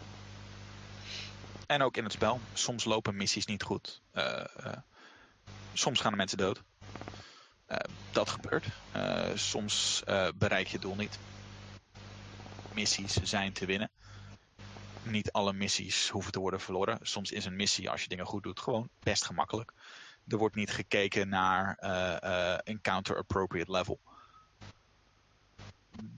En 1.67 1.83
ook 1.83 1.97
in 1.97 2.05
het 2.05 2.13
spel. 2.13 2.41
Soms 2.53 2.85
lopen 2.85 3.17
missies 3.17 3.47
niet 3.47 3.63
goed. 3.63 4.01
Uh, 4.15 4.45
soms 5.73 6.01
gaan 6.01 6.11
de 6.11 6.17
mensen 6.17 6.39
dood. 6.39 6.63
dat 8.11 8.31
gebeurt. 8.31 8.67
soms 9.35 10.03
bereik 10.35 10.67
je 10.67 10.79
doel 10.79 10.95
niet. 10.95 11.19
Missies 12.73 13.17
zijn 13.23 13.53
te 13.53 13.67
winnen 13.67 13.91
niet 15.05 15.33
alle 15.33 15.53
missies 15.53 16.09
hoeven 16.09 16.33
te 16.33 16.41
worden 16.41 16.61
verloren. 16.61 16.99
Soms 17.03 17.31
is 17.31 17.45
een 17.45 17.57
missie, 17.57 17.91
als 17.91 18.03
je 18.03 18.09
dingen 18.09 18.27
goed 18.27 18.43
doet, 18.43 18.61
gewoon 18.61 18.89
best 18.99 19.25
gemakkelijk. 19.25 19.73
Er 20.29 20.39
wordt 20.39 20.55
niet 20.55 20.71
gekeken 20.71 21.29
naar 21.29 21.79
uh, 21.81 22.17
uh, 22.31 22.59
encounter 22.65 23.17
appropriate 23.17 23.71
level. 23.71 24.01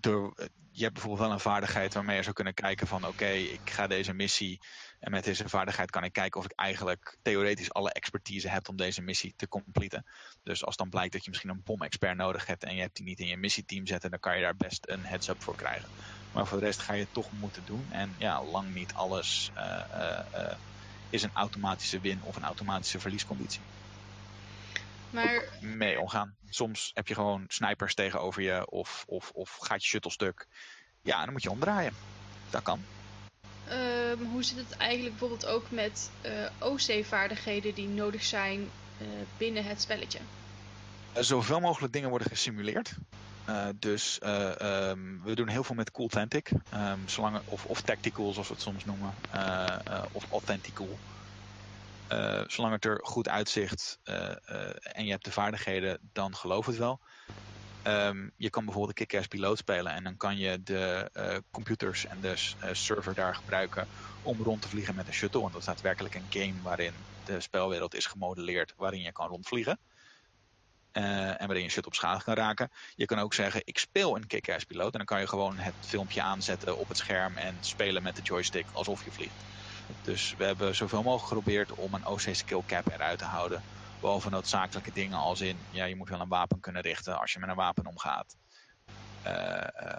Er, 0.00 0.32
je 0.76 0.82
hebt 0.82 0.92
bijvoorbeeld 0.92 1.22
wel 1.26 1.32
een 1.32 1.40
vaardigheid 1.40 1.94
waarmee 1.94 2.16
je 2.16 2.22
zou 2.22 2.34
kunnen 2.34 2.54
kijken 2.54 2.86
van 2.86 3.06
oké, 3.06 3.26
ik 3.26 3.70
ga 3.70 3.86
deze 3.86 4.12
missie 4.12 4.60
en 5.00 5.10
met 5.10 5.24
deze 5.24 5.48
vaardigheid 5.48 5.90
kan 5.90 6.04
ik 6.04 6.12
kijken 6.12 6.40
of 6.40 6.46
ik 6.46 6.52
eigenlijk 6.52 7.16
theoretisch 7.22 7.72
alle 7.72 7.92
expertise 7.92 8.48
heb 8.48 8.68
om 8.68 8.76
deze 8.76 9.02
missie 9.02 9.34
te 9.36 9.48
completen. 9.48 10.04
Dus 10.42 10.64
als 10.64 10.76
dan 10.76 10.88
blijkt 10.88 11.12
dat 11.12 11.24
je 11.24 11.30
misschien 11.30 11.50
een 11.50 11.62
bom-expert 11.64 12.16
nodig 12.16 12.46
hebt 12.46 12.64
en 12.64 12.74
je 12.74 12.80
hebt 12.80 12.96
die 12.96 13.04
niet 13.04 13.20
in 13.20 13.26
je 13.26 13.36
missieteam 13.36 13.86
zetten, 13.86 14.10
dan 14.10 14.20
kan 14.20 14.36
je 14.36 14.42
daar 14.42 14.56
best 14.56 14.88
een 14.88 15.06
heads-up 15.06 15.42
voor 15.42 15.56
krijgen. 15.56 15.90
Maar 16.30 16.46
voor 16.46 16.58
de 16.58 16.64
rest 16.64 16.82
ga 16.82 16.92
je 16.92 17.02
het 17.02 17.12
toch 17.12 17.30
moeten 17.30 17.64
doen. 17.64 17.90
En 17.90 18.14
ja, 18.18 18.44
lang 18.44 18.72
niet 18.72 18.92
alles 18.92 19.50
uh, 19.54 19.84
uh, 19.94 20.20
uh, 20.32 20.54
is 21.08 21.22
een 21.22 21.32
automatische 21.32 22.00
win 22.00 22.22
of 22.22 22.36
een 22.36 22.44
automatische 22.44 23.00
verliesconditie. 23.00 23.73
Maar... 25.14 25.44
Mee 25.60 26.00
omgaan. 26.00 26.34
Soms 26.48 26.90
heb 26.94 27.08
je 27.08 27.14
gewoon 27.14 27.44
snipers 27.48 27.94
tegenover 27.94 28.42
je 28.42 28.70
of, 28.70 29.04
of, 29.06 29.30
of 29.30 29.56
gaat 29.60 29.82
je 29.82 29.88
shuttle 29.88 30.10
stuk. 30.10 30.46
Ja, 31.02 31.24
dan 31.24 31.32
moet 31.32 31.42
je 31.42 31.50
omdraaien. 31.50 31.92
Dat 32.50 32.62
kan. 32.62 32.84
Um, 33.70 34.24
hoe 34.24 34.42
zit 34.42 34.56
het 34.56 34.76
eigenlijk 34.76 35.18
bijvoorbeeld 35.18 35.46
ook 35.46 35.70
met 35.70 36.10
OC-vaardigheden 36.58 37.74
die 37.74 37.88
nodig 37.88 38.22
zijn 38.22 38.70
binnen 39.36 39.64
het 39.64 39.80
spelletje? 39.80 40.18
Zoveel 41.14 41.60
mogelijk 41.60 41.92
dingen 41.92 42.08
worden 42.10 42.28
gesimuleerd. 42.28 42.94
Uh, 43.48 43.66
dus 43.78 44.18
uh, 44.22 44.88
um, 44.90 45.20
we 45.24 45.34
doen 45.34 45.48
heel 45.48 45.64
veel 45.64 45.74
met 45.74 45.90
Cool 45.90 46.08
Tantic. 46.08 46.50
Um, 46.74 47.08
zolang, 47.08 47.40
of, 47.44 47.64
of 47.64 47.80
Tactical, 47.80 48.32
zoals 48.32 48.48
we 48.48 48.54
het 48.54 48.62
soms 48.62 48.84
noemen. 48.84 49.14
Uh, 49.34 49.76
of 50.12 50.30
Authentical. 50.30 50.98
Zolang 52.46 52.72
het 52.72 52.84
er 52.84 53.00
goed 53.02 53.28
uitzicht 53.28 53.98
en 54.82 55.04
je 55.04 55.10
hebt 55.10 55.24
de 55.24 55.32
vaardigheden, 55.32 56.10
dan 56.12 56.36
geloof 56.36 56.66
het 56.66 56.76
wel. 56.76 57.00
Um, 57.86 58.32
je 58.36 58.50
kan 58.50 58.64
bijvoorbeeld 58.64 59.00
een 59.00 59.06
kick-ass 59.06 59.28
piloot 59.28 59.58
spelen 59.58 59.92
en 59.92 60.04
dan 60.04 60.16
kan 60.16 60.36
je 60.36 60.62
de 60.62 61.10
computers 61.50 62.06
en 62.06 62.20
de 62.20 62.32
server 62.72 63.14
daar 63.14 63.34
gebruiken 63.34 63.88
om 64.22 64.42
rond 64.42 64.62
te 64.62 64.68
vliegen 64.68 64.94
met 64.94 65.06
een 65.06 65.12
shuttle. 65.12 65.40
Want 65.40 65.52
dat 65.52 65.60
is 65.60 65.66
daadwerkelijk 65.68 66.14
een 66.14 66.26
game 66.28 66.60
waarin 66.62 67.06
de 67.22 67.40
spelwereld 67.40 67.94
is 67.94 68.06
gemodelleerd 68.06 68.72
waarin 68.76 69.00
je 69.00 69.12
kan 69.12 69.28
rondvliegen. 69.28 69.78
En 70.92 71.46
waarin 71.46 71.62
je 71.62 71.68
shut 71.68 71.86
op 71.86 71.94
schade 71.94 72.24
kan 72.24 72.34
raken. 72.34 72.70
Je 72.94 73.04
kan 73.04 73.18
ook 73.18 73.34
zeggen, 73.34 73.60
ik 73.64 73.78
speel 73.78 74.16
een 74.16 74.26
kick-ass 74.26 74.64
piloot. 74.64 74.92
En 74.92 74.98
dan 74.98 75.06
kan 75.06 75.20
je 75.20 75.26
gewoon 75.26 75.58
het 75.58 75.76
filmpje 75.80 76.22
aanzetten 76.22 76.78
op 76.78 76.88
het 76.88 76.96
scherm 76.96 77.36
en 77.36 77.62
spelen 77.62 78.02
met 78.02 78.16
de 78.16 78.22
joystick 78.22 78.70
alsof 78.70 79.04
je 79.04 79.12
vliegt. 79.12 79.44
Dus 80.00 80.34
we 80.36 80.44
hebben 80.44 80.74
zoveel 80.74 81.02
mogelijk 81.02 81.28
geprobeerd 81.28 81.74
om 81.74 81.94
een 81.94 82.06
OC 82.06 82.20
skill 82.20 82.62
cap 82.66 82.88
eruit 82.88 83.18
te 83.18 83.24
houden. 83.24 83.64
Behalve 84.00 84.30
noodzakelijke 84.30 84.90
dingen 84.92 85.18
als 85.18 85.40
in, 85.40 85.66
ja, 85.70 85.84
je 85.84 85.96
moet 85.96 86.08
wel 86.08 86.20
een 86.20 86.28
wapen 86.28 86.60
kunnen 86.60 86.82
richten 86.82 87.20
als 87.20 87.32
je 87.32 87.38
met 87.38 87.48
een 87.48 87.56
wapen 87.56 87.86
omgaat. 87.86 88.36
Uh, 89.26 89.98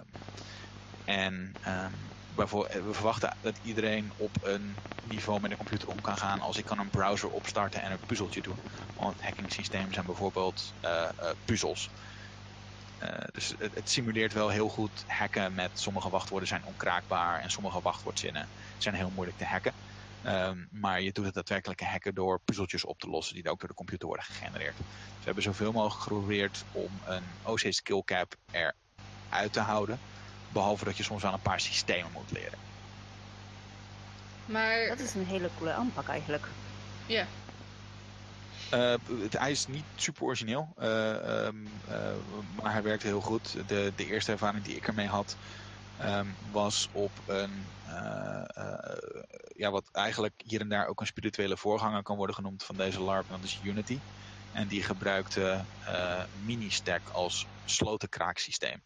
en 1.04 1.58
um, 1.68 2.12
we 2.34 2.46
verwachten 2.92 3.36
dat 3.40 3.58
iedereen 3.58 4.12
op 4.16 4.36
een 4.40 4.80
niveau 5.02 5.40
met 5.40 5.50
een 5.50 5.56
computer 5.56 5.88
om 5.88 6.00
kan 6.00 6.16
gaan 6.16 6.40
als 6.40 6.56
ik 6.56 6.64
kan 6.64 6.78
een 6.78 6.90
browser 6.90 7.28
opstarten 7.28 7.82
en 7.82 7.92
een 7.92 8.02
puzzeltje 8.06 8.40
doen. 8.40 8.62
Want 8.94 9.20
hacking 9.20 9.52
systemen 9.52 9.92
zijn 9.94 10.06
bijvoorbeeld 10.06 10.74
uh, 10.80 11.10
puzzels. 11.44 11.90
Uh, 12.98 13.08
dus 13.26 13.54
het, 13.56 13.74
het, 13.74 13.90
simuleert 13.90 14.32
wel 14.32 14.48
heel 14.48 14.68
goed 14.68 15.02
hacken 15.06 15.54
met 15.54 15.78
sommige 15.78 16.08
wachtwoorden 16.08 16.48
zijn 16.48 16.64
onkraakbaar 16.64 17.40
en 17.40 17.50
sommige 17.50 17.80
wachtwoordzinnen 17.80 18.50
zijn 18.78 18.94
heel 18.94 19.10
moeilijk 19.10 19.38
te 19.38 19.44
hacken. 19.44 19.74
Um, 20.22 20.68
maar 20.70 21.00
je 21.00 21.12
doet 21.12 21.24
het 21.24 21.34
daadwerkelijke 21.34 21.84
hacken 21.84 22.14
door 22.14 22.40
puzzeltjes 22.40 22.84
op 22.84 22.98
te 22.98 23.08
lossen 23.08 23.34
die 23.34 23.50
ook 23.50 23.58
door 23.58 23.68
de 23.68 23.74
computer 23.74 24.06
worden 24.06 24.24
gegenereerd. 24.24 24.76
Dus 24.76 24.86
we 25.18 25.24
hebben 25.24 25.42
zoveel 25.42 25.72
mogelijk 25.72 26.02
geprobeerd 26.02 26.64
om 26.70 27.00
een 27.04 27.24
OC 27.42 27.60
skill 27.68 28.02
cap 28.04 28.34
eruit 28.50 29.52
te 29.52 29.60
houden. 29.60 29.98
Behalve 30.52 30.84
dat 30.84 30.96
je 30.96 31.02
soms 31.02 31.22
wel 31.22 31.32
een 31.32 31.40
paar 31.40 31.60
systemen 31.60 32.12
moet 32.12 32.30
leren. 32.30 32.58
Maar... 34.44 34.86
Dat 34.88 35.00
is 35.00 35.14
een 35.14 35.26
hele 35.26 35.50
coole 35.58 35.72
aanpak 35.72 36.08
eigenlijk. 36.08 36.46
Ja. 37.06 37.26
Uh, 38.74 38.94
hij 39.28 39.50
is 39.50 39.66
niet 39.66 39.84
super 39.94 40.22
origineel, 40.22 40.74
uh, 40.78 41.46
um, 41.46 41.80
uh, 41.88 42.16
maar 42.56 42.72
hij 42.72 42.82
werkte 42.82 43.06
heel 43.06 43.20
goed. 43.20 43.68
De, 43.68 43.92
de 43.94 44.06
eerste 44.06 44.32
ervaring 44.32 44.64
die 44.64 44.76
ik 44.76 44.86
ermee 44.86 45.06
had, 45.06 45.36
um, 46.02 46.36
was 46.52 46.88
op 46.92 47.10
een, 47.26 47.72
ja, 49.56 49.70
wat 49.70 49.88
eigenlijk 49.92 50.42
hier 50.46 50.60
en 50.60 50.68
daar 50.68 50.86
ook 50.86 51.00
een 51.00 51.06
spirituele 51.06 51.56
voorganger 51.56 52.02
kan 52.02 52.16
worden 52.16 52.34
genoemd 52.34 52.62
van 52.62 52.76
deze 52.76 53.00
LARP, 53.00 53.28
dat 53.28 53.44
is 53.44 53.60
Unity. 53.62 53.98
En 54.52 54.68
die 54.68 54.82
gebruikte 54.82 55.66
Mini-Stack 56.32 57.08
als 57.08 57.46
slotenkraaksysteem. 57.64 58.82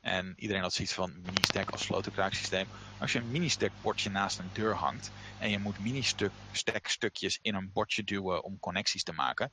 En 0.00 0.40
iedereen 0.40 0.62
had 0.62 0.72
zoiets 0.72 0.94
van 0.94 1.22
mini-stack 1.22 1.70
als 1.70 1.82
slotenkraaksysteem. 1.82 2.68
Als 2.98 3.12
je 3.12 3.18
een 3.18 3.30
mini-stack 3.30 3.72
bordje 3.80 4.10
naast 4.10 4.38
een 4.38 4.52
deur 4.52 4.76
hangt 4.76 5.10
en 5.36 5.50
je 5.50 5.58
moet 5.58 5.78
mini-stack 5.78 6.86
stukjes 6.86 7.38
in 7.42 7.54
een 7.54 7.72
bordje 7.72 8.04
duwen 8.04 8.44
om 8.44 8.58
connecties 8.58 9.02
te 9.02 9.12
maken, 9.12 9.52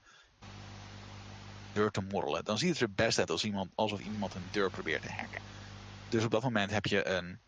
deur 1.71 1.91
te 1.91 2.01
morrelen, 2.01 2.43
dan 2.43 2.57
ziet 2.57 2.69
het 2.69 2.79
er 2.79 2.93
best 2.93 3.19
uit 3.19 3.43
iemand, 3.43 3.71
alsof 3.75 3.99
iemand 3.99 4.33
een 4.33 4.49
deur 4.49 4.69
probeert 4.69 5.01
te 5.01 5.11
hacken. 5.11 5.43
Dus 6.07 6.23
op 6.23 6.31
dat 6.31 6.43
moment 6.43 6.71
heb 6.71 6.85
je 6.85 7.05
een 7.07 7.41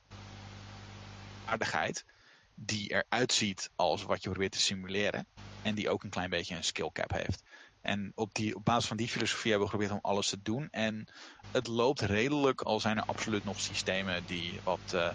aardigheid 1.44 2.06
die 2.54 2.92
eruit 2.92 3.32
ziet 3.34 3.72
als 3.76 4.04
wat 4.04 4.24
je 4.24 4.30
probeert 4.30 4.52
te 4.52 4.60
simuleren 4.60 5.30
en 5.62 5.76
die 5.76 5.90
ook 5.90 6.04
een 6.04 6.10
klein 6.10 6.30
beetje 6.30 6.56
een 6.56 6.64
skill 6.64 6.90
cap 6.92 7.12
heeft. 7.12 7.44
En 7.82 8.12
op, 8.16 8.34
die, 8.34 8.56
op 8.56 8.66
basis 8.66 8.88
van 8.88 8.98
die 8.98 9.08
filosofie 9.08 9.52
hebben 9.52 9.70
we 9.70 9.74
geprobeerd 9.74 10.04
om 10.04 10.12
alles 10.12 10.30
te 10.30 10.42
doen. 10.42 10.68
En 10.70 11.08
het 11.52 11.68
loopt 11.68 12.02
redelijk, 12.02 12.62
al 12.62 12.80
zijn 12.80 12.98
er 12.98 13.04
absoluut 13.04 13.44
nog 13.44 13.60
systemen 13.60 14.26
die 14.26 14.60
wat 14.64 14.92
uh, 14.94 15.10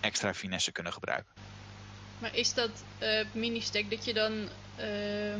extra 0.00 0.34
finesse 0.34 0.72
kunnen 0.72 0.92
gebruiken. 0.92 1.32
Maar 2.18 2.34
is 2.34 2.54
dat 2.54 2.84
uh, 3.02 3.24
mini-stack 3.32 3.90
dat 3.90 4.04
je 4.04 4.14
dan 4.14 4.32
uh, 4.78 5.36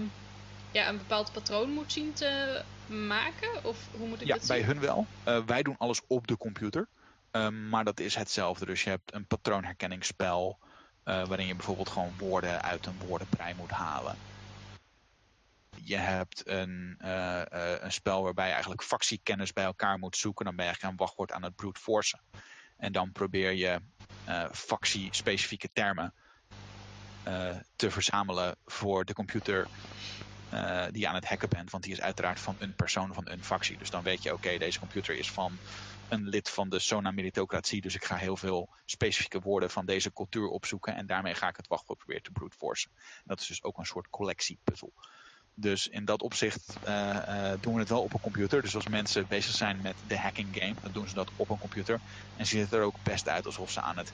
ja, 0.73 0.89
een 0.89 0.99
bepaald 0.99 1.33
patroon 1.33 1.71
moet 1.71 1.93
zien 1.93 2.13
te 2.13 2.65
maken? 2.87 3.65
Of 3.65 3.89
hoe 3.91 4.09
moet 4.09 4.21
ik 4.21 4.27
ja, 4.27 4.35
dat 4.35 4.45
zien? 4.45 4.57
Ja, 4.57 4.63
bij 4.63 4.73
hun 4.73 4.83
wel. 4.83 5.07
Uh, 5.25 5.45
wij 5.45 5.63
doen 5.63 5.77
alles 5.79 6.01
op 6.07 6.27
de 6.27 6.37
computer. 6.37 6.89
Um, 7.31 7.69
maar 7.69 7.85
dat 7.85 8.01
is 8.01 8.15
hetzelfde. 8.15 8.67
Dus 8.67 8.85
je 8.85 8.91
hebt 8.91 9.15
een 9.15 9.27
patroonherkenningsspel. 9.27 10.59
eh, 11.03 11.27
waarin 11.27 11.47
je 11.47 11.57
bijvoorbeeld 11.57 11.89
gewoon 11.89 12.15
woorden 12.17 12.63
uit 12.63 12.87
een 12.87 12.99
woordenbrei 12.99 13.55
moet 13.55 13.71
halen. 13.71 14.21
Je 15.77 15.97
hebt 15.97 16.49
een, 16.49 16.97
eh, 16.99 17.41
eh, 17.41 17.83
een 17.83 17.93
spel 17.93 18.23
waarbij 18.23 18.47
je 18.47 18.53
eigenlijk 18.53 18.83
factiekennis 18.83 19.53
bij 19.53 19.65
elkaar 19.65 19.99
moet 19.99 20.17
zoeken. 20.17 20.45
Dan 20.45 20.57
ben 20.57 20.65
je 20.65 20.71
eigenlijk 20.71 21.01
een 21.01 21.07
wachtwoord 21.07 21.33
aan 21.33 21.43
het 21.43 21.57
brute 21.57 21.81
forcen. 21.81 22.21
En 22.77 22.93
dan 22.93 23.13
probeer 23.13 23.53
je 23.53 23.81
uh, 24.29 24.45
factie-specifieke 24.53 25.69
termen 25.73 26.15
te 27.77 27.91
verzamelen 27.91 28.57
voor 28.65 29.05
de 29.05 29.13
computer 29.13 29.69
die 30.91 31.01
je 31.01 31.09
aan 31.09 31.15
het 31.15 31.29
hacken 31.29 31.49
bent. 31.49 31.71
Want 31.71 31.83
die 31.83 31.93
is 31.93 32.01
uiteraard 32.01 32.41
van 32.41 32.57
een 32.59 32.75
persoon 32.75 33.15
van 33.15 33.29
een 33.29 33.45
factie. 33.45 33.79
Dus 33.79 33.91
dan 33.91 34.03
weet 34.03 34.23
je, 34.23 34.33
oké, 34.33 34.59
deze 34.59 34.79
computer 34.79 35.19
is 35.19 35.31
van 35.31 35.59
een 36.11 36.29
lid 36.29 36.51
van 36.51 36.69
de 36.69 36.79
Sona 36.79 37.11
meritocratie. 37.11 37.81
Dus 37.81 37.95
ik 37.95 38.05
ga 38.05 38.17
heel 38.17 38.37
veel 38.37 38.69
specifieke 38.85 39.41
woorden 39.41 39.71
van 39.71 39.87
deze 39.87 40.13
cultuur 40.13 40.49
opzoeken. 40.49 40.95
En 40.95 41.07
daarmee 41.07 41.35
ga 41.35 41.49
ik 41.49 41.57
het 41.57 41.67
wachtwoord 41.67 41.99
proberen 41.99 42.23
te 42.23 42.31
brute 42.31 42.57
forcen. 42.57 42.91
Dat 43.25 43.41
is 43.41 43.47
dus 43.47 43.63
ook 43.63 43.79
een 43.79 43.87
soort 43.87 44.11
collectiepuzzel. 44.11 44.93
Dus 45.55 45.89
in 45.89 46.05
dat 46.05 46.23
opzicht 46.23 46.79
uh, 46.85 47.23
uh, 47.29 47.53
doen 47.61 47.75
we 47.75 47.81
het 47.81 47.89
wel 47.89 48.03
op 48.03 48.15
een 48.15 48.21
computer. 48.21 48.63
Dus 48.63 48.75
als 48.75 48.87
mensen 48.87 49.27
bezig 49.27 49.55
zijn 49.55 49.81
met 49.81 49.97
de 50.07 50.19
hacking 50.19 50.57
game, 50.59 50.75
dan 50.81 50.93
doen 50.93 51.09
ze 51.09 51.15
dat 51.15 51.31
op 51.37 51.51
een 51.51 51.59
computer. 51.59 52.01
En 52.37 52.47
ziet 52.47 52.61
het 52.61 52.73
er 52.73 52.83
ook 52.83 53.03
best 53.03 53.29
uit 53.29 53.47
alsof 53.47 53.71
ze 53.71 53.81
aan 53.81 53.99
het 53.99 54.13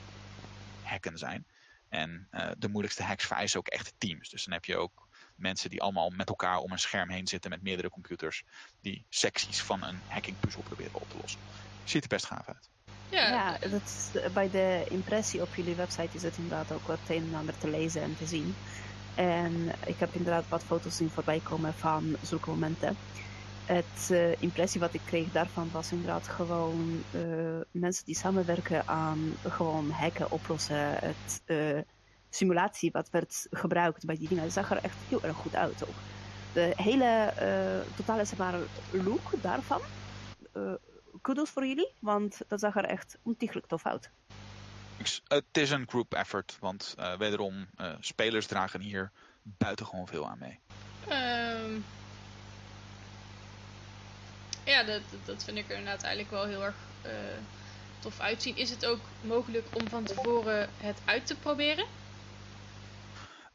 hacken 0.81 1.17
zijn. 1.17 1.45
En 1.89 2.27
uh, 2.31 2.51
de 2.57 2.69
moeilijkste 2.69 3.03
hacks 3.03 3.25
vereisen 3.25 3.59
ook 3.59 3.67
echt 3.67 3.93
teams. 3.97 4.29
Dus 4.29 4.43
dan 4.43 4.53
heb 4.53 4.65
je 4.65 4.77
ook 4.77 5.07
mensen 5.35 5.69
die 5.69 5.81
allemaal 5.81 6.09
met 6.09 6.29
elkaar 6.29 6.57
om 6.57 6.71
een 6.71 6.79
scherm 6.79 7.09
heen 7.09 7.27
zitten 7.27 7.49
met 7.49 7.61
meerdere 7.61 7.89
computers. 7.89 8.43
Die 8.81 9.05
secties 9.09 9.61
van 9.61 9.83
een 9.83 9.99
hacking 10.07 10.39
puzzel 10.39 10.61
proberen 10.61 11.01
op 11.01 11.09
te 11.09 11.17
lossen. 11.21 11.39
Ziet 11.83 12.03
er 12.03 12.09
best 12.09 12.25
gaaf 12.25 12.47
uit. 12.47 12.69
Ja, 13.09 13.27
ja 13.27 13.57
dat 13.69 13.81
is, 13.83 14.31
bij 14.33 14.49
de 14.49 14.85
impressie 14.89 15.41
op 15.41 15.55
jullie 15.55 15.75
website 15.75 16.15
is 16.15 16.23
het 16.23 16.37
inderdaad 16.37 16.71
ook 16.71 16.87
wat 16.87 16.99
een 17.07 17.27
en 17.31 17.35
ander 17.35 17.57
te 17.57 17.69
lezen 17.69 18.01
en 18.01 18.17
te 18.17 18.25
zien. 18.25 18.55
En 19.17 19.71
ik 19.85 19.99
heb 19.99 20.13
inderdaad 20.13 20.49
wat 20.49 20.63
foto's 20.63 20.95
zien 20.97 21.09
voorbij 21.09 21.39
komen 21.43 21.73
van 21.73 22.15
zulke 22.21 22.49
momenten. 22.49 22.97
Het 23.65 24.09
uh, 24.11 24.41
impressie 24.41 24.79
wat 24.79 24.93
ik 24.93 25.01
kreeg 25.05 25.31
daarvan 25.31 25.69
was 25.71 25.91
inderdaad 25.91 26.27
gewoon 26.27 27.03
uh, 27.15 27.21
mensen 27.71 28.05
die 28.05 28.15
samenwerken 28.15 28.87
aan 28.87 29.33
gewoon 29.47 29.89
hacken, 29.89 30.31
oplossen. 30.31 30.93
Het 30.99 31.41
uh, 31.45 31.79
simulatie 32.29 32.91
wat 32.91 33.09
werd 33.09 33.47
gebruikt 33.51 34.05
bij 34.05 34.17
die 34.17 34.27
dingen, 34.27 34.43
dat 34.43 34.53
zag 34.53 34.71
er 34.71 34.83
echt 34.83 34.97
heel 35.07 35.23
erg 35.23 35.35
goed 35.35 35.55
uit 35.55 35.83
ook. 35.87 35.95
De 36.53 36.73
hele 36.75 37.33
totale 37.95 38.25
zeg 38.25 38.37
look 38.91 39.31
daarvan, 39.41 39.81
kudos 41.21 41.49
voor 41.49 41.65
jullie, 41.65 41.91
want 41.99 42.41
dat 42.47 42.59
zag 42.59 42.75
er 42.75 42.85
echt 42.85 43.17
ontiegelijk 43.21 43.67
tof 43.67 43.85
uit. 43.85 44.11
Het 45.27 45.43
is 45.51 45.69
een 45.69 45.87
group 45.89 46.13
effort, 46.13 46.57
want 46.59 46.95
uh, 46.99 47.13
wederom, 47.13 47.67
uh, 47.77 47.93
spelers 47.99 48.45
dragen 48.45 48.81
hier 48.81 49.11
buitengewoon 49.43 50.07
veel 50.07 50.29
aan 50.29 50.39
mee. 50.39 50.59
Um, 51.09 51.85
ja, 54.63 54.83
dat, 54.83 55.01
dat 55.25 55.43
vind 55.43 55.57
ik 55.57 55.69
er 55.69 55.77
inderdaad 55.77 56.03
eigenlijk 56.03 56.33
wel 56.33 56.45
heel 56.45 56.63
erg 56.63 56.75
uh, 57.05 57.11
tof 57.99 58.19
uitzien. 58.19 58.57
Is 58.57 58.69
het 58.69 58.85
ook 58.85 58.99
mogelijk 59.21 59.65
om 59.73 59.89
van 59.89 60.03
tevoren 60.03 60.69
het 60.77 60.97
uit 61.05 61.25
te 61.25 61.35
proberen? 61.35 61.85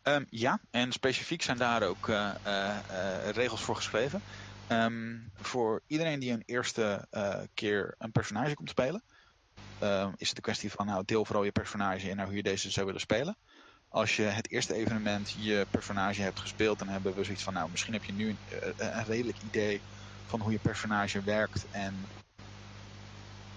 Um, 0.02 0.26
ja, 0.30 0.58
en 0.70 0.92
specifiek 0.92 1.42
zijn 1.42 1.58
daar 1.58 1.82
ook 1.82 2.10
regels 3.34 3.60
voor 3.60 3.76
geschreven. 3.76 4.22
Um, 4.68 5.30
voor 5.40 5.82
iedereen 5.86 6.18
die 6.18 6.32
een 6.32 6.42
eerste 6.46 7.08
keer 7.54 7.94
een 7.98 8.12
personage 8.12 8.54
komt 8.54 8.70
spelen, 8.70 9.02
uh, 9.78 10.12
is 10.16 10.28
het 10.28 10.36
een 10.36 10.42
kwestie 10.42 10.70
van 10.70 10.86
nou, 10.86 11.02
deel 11.04 11.24
vooral 11.24 11.44
je 11.44 11.52
personage 11.52 12.10
en 12.10 12.16
nou, 12.16 12.28
hoe 12.28 12.36
je 12.36 12.42
deze 12.42 12.70
zou 12.70 12.86
willen 12.86 13.00
spelen. 13.00 13.36
Als 13.88 14.16
je 14.16 14.22
het 14.22 14.50
eerste 14.50 14.74
evenement 14.74 15.30
je 15.30 15.66
personage 15.70 16.22
hebt 16.22 16.40
gespeeld, 16.40 16.78
dan 16.78 16.88
hebben 16.88 17.14
we 17.14 17.24
zoiets 17.24 17.42
van 17.42 17.52
nou, 17.52 17.70
misschien 17.70 17.92
heb 17.92 18.04
je 18.04 18.12
nu 18.12 18.28
een, 18.28 18.40
een 18.76 19.04
redelijk 19.04 19.38
idee 19.38 19.84
van 20.26 20.40
hoe 20.40 20.52
je 20.52 20.58
personage 20.58 21.22
werkt 21.22 21.68
en 21.70 22.10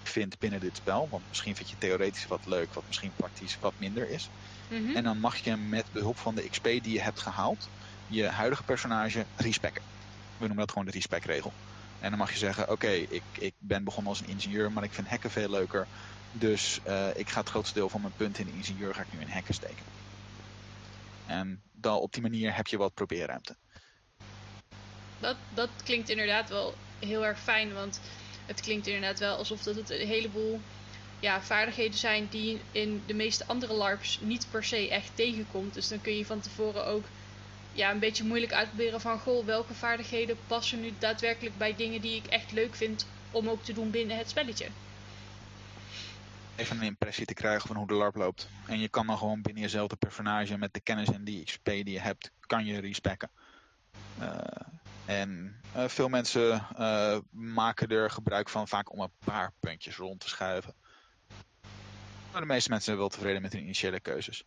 vindt 0.02 0.38
binnen 0.38 0.60
dit 0.60 0.76
spel. 0.76 1.08
Want 1.08 1.28
misschien 1.28 1.56
vind 1.56 1.70
je 1.70 1.76
theoretisch 1.76 2.26
wat 2.26 2.46
leuk, 2.46 2.74
wat 2.74 2.86
misschien 2.86 3.14
praktisch 3.14 3.56
wat 3.58 3.78
minder 3.78 4.08
is. 4.08 4.30
Mm 4.68 4.86
-hmm. 4.86 4.96
En 4.96 5.04
dan 5.04 5.18
mag 5.18 5.36
je 5.36 5.56
met 5.56 5.90
behulp 5.90 6.18
van 6.18 6.34
de 6.34 6.48
XP 6.48 6.62
die 6.64 6.90
je 6.90 7.00
hebt 7.00 7.20
gehaald, 7.20 7.70
je 8.06 8.26
huidige 8.26 8.64
personage 8.64 9.28
respecken. 9.34 9.82
We 10.36 10.46
noemen 10.46 10.58
dat 10.58 10.70
gewoon 10.70 10.86
de 10.86 10.92
respec 10.92 11.24
regel. 11.24 11.54
En 11.98 12.10
dan 12.10 12.18
mag 12.18 12.32
je 12.32 12.38
zeggen, 12.38 12.70
oké, 12.70 12.90
ik, 12.90 13.22
ik 13.32 13.54
ben 13.58 13.84
begonnen 13.84 14.12
als 14.12 14.20
een 14.20 14.26
ingenieur, 14.26 14.72
maar 14.72 14.84
ik 14.84 14.92
vind 14.92 15.08
hacken 15.08 15.30
veel 15.30 15.50
leuker. 15.50 15.88
Dus 16.30 16.80
uh, 16.86 17.08
ik 17.14 17.30
ga 17.30 17.40
het 17.40 17.48
grootste 17.48 17.78
deel 17.78 17.88
van 17.88 18.00
mijn 18.00 18.12
punten 18.16 18.46
in 18.46 18.50
de 18.50 18.56
ingenieur 18.56 18.94
ga 18.94 19.02
ik 19.02 19.12
nu 19.12 19.20
in 19.20 19.28
hacken 19.28 19.54
steken. 19.54 19.84
En 21.26 21.62
dan 21.72 21.98
op 21.98 22.12
die 22.12 22.22
manier 22.22 22.54
heb 22.54 22.66
je 22.66 22.76
wat 22.76 22.94
probeerruimte. 22.94 23.56
Dat, 25.20 25.36
dat 25.54 25.70
klinkt 25.84 26.08
inderdaad 26.08 26.48
wel 26.48 26.74
heel 26.98 27.26
erg 27.26 27.40
fijn, 27.40 27.72
want 27.72 28.00
het 28.46 28.60
klinkt 28.60 28.86
inderdaad 28.86 29.18
wel 29.18 29.36
alsof 29.36 29.62
dat 29.62 29.74
het 29.74 29.90
een 29.90 30.06
heleboel 30.06 30.60
ja, 31.20 31.42
vaardigheden 31.42 31.98
zijn 31.98 32.26
die 32.30 32.60
in 32.72 33.02
de 33.06 33.14
meeste 33.14 33.46
andere 33.46 33.72
LARPs 33.72 34.20
niet 34.20 34.46
per 34.50 34.64
se 34.64 34.88
echt 34.90 35.10
tegenkomt. 35.14 35.74
Dus 35.74 35.88
dan 35.88 36.00
kun 36.00 36.16
je 36.16 36.26
van 36.26 36.40
tevoren 36.40 36.86
ook 36.86 37.04
ja, 37.76 37.90
een 37.90 37.98
beetje 37.98 38.24
moeilijk 38.24 38.52
uitproberen 38.52 39.00
van 39.00 39.18
goh, 39.18 39.44
welke 39.44 39.74
vaardigheden 39.74 40.36
passen 40.46 40.80
nu 40.80 40.92
daadwerkelijk 40.98 41.58
bij 41.58 41.74
dingen 41.76 42.00
die 42.00 42.16
ik 42.16 42.26
echt 42.26 42.52
leuk 42.52 42.74
vind 42.74 43.06
om 43.30 43.48
ook 43.48 43.64
te 43.64 43.72
doen 43.72 43.90
binnen 43.90 44.16
het 44.16 44.30
spelletje 44.30 44.66
even 46.56 46.76
een 46.76 46.82
impressie 46.82 47.26
te 47.26 47.34
krijgen 47.34 47.66
van 47.66 47.76
hoe 47.76 47.86
de 47.86 47.94
LARP 47.94 48.16
loopt. 48.16 48.48
En 48.66 48.78
je 48.78 48.88
kan 48.88 49.06
dan 49.06 49.18
gewoon 49.18 49.42
binnen 49.42 49.62
jezelfde 49.62 49.96
personage 49.96 50.58
met 50.58 50.74
de 50.74 50.80
kennis 50.80 51.08
en 51.08 51.24
die 51.24 51.44
XP 51.44 51.64
die 51.64 51.90
je 51.90 52.00
hebt, 52.00 52.30
kan 52.40 52.64
je 52.64 52.80
respecken. 52.80 53.30
Uh, 54.20 54.38
en 55.04 55.60
uh, 55.76 55.88
veel 55.88 56.08
mensen 56.08 56.66
uh, 56.78 57.18
maken 57.30 57.88
er 57.88 58.10
gebruik 58.10 58.48
van 58.48 58.68
vaak 58.68 58.92
om 58.92 59.00
een 59.00 59.10
paar 59.24 59.52
puntjes 59.60 59.96
rond 59.96 60.20
te 60.20 60.28
schuiven. 60.28 60.74
Maar 62.32 62.40
de 62.40 62.46
meeste 62.46 62.68
mensen 62.68 62.86
zijn 62.86 62.98
wel 62.98 63.08
tevreden 63.08 63.42
met 63.42 63.52
hun 63.52 63.62
initiële 63.62 64.00
keuzes. 64.00 64.44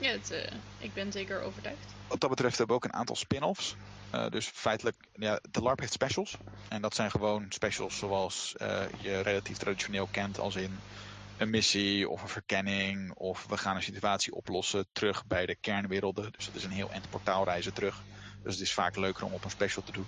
Ja, 0.00 0.10
het, 0.10 0.52
ik 0.78 0.94
ben 0.94 1.12
zeker 1.12 1.42
overtuigd. 1.42 1.94
Wat 2.08 2.20
dat 2.20 2.30
betreft 2.30 2.58
hebben 2.58 2.76
we 2.76 2.82
ook 2.82 2.92
een 2.92 2.98
aantal 2.98 3.16
spin-offs. 3.16 3.76
Uh, 4.14 4.28
dus 4.28 4.46
feitelijk, 4.46 4.96
ja, 5.12 5.40
de 5.50 5.62
LARP 5.62 5.80
heeft 5.80 5.92
specials. 5.92 6.36
En 6.68 6.82
dat 6.82 6.94
zijn 6.94 7.10
gewoon 7.10 7.46
specials 7.48 7.98
zoals 7.98 8.54
uh, 8.58 8.82
je 9.02 9.20
relatief 9.20 9.56
traditioneel 9.56 10.08
kent 10.10 10.38
als 10.38 10.54
in 10.54 10.78
een 11.38 11.50
missie 11.50 12.08
of 12.08 12.22
een 12.22 12.28
verkenning. 12.28 13.12
Of 13.14 13.46
we 13.48 13.56
gaan 13.56 13.76
een 13.76 13.82
situatie 13.82 14.34
oplossen 14.34 14.86
terug 14.92 15.26
bij 15.26 15.46
de 15.46 15.56
kernwerelden. 15.60 16.32
Dus 16.32 16.46
dat 16.46 16.54
is 16.54 16.64
een 16.64 16.70
heel 16.70 16.90
eind 16.90 17.10
portaalreizen 17.10 17.74
terug. 17.74 18.02
Dus 18.42 18.52
het 18.52 18.62
is 18.62 18.72
vaak 18.72 18.96
leuker 18.96 19.24
om 19.24 19.32
op 19.32 19.44
een 19.44 19.50
special 19.50 19.82
te 19.82 19.92
doen. 19.92 20.06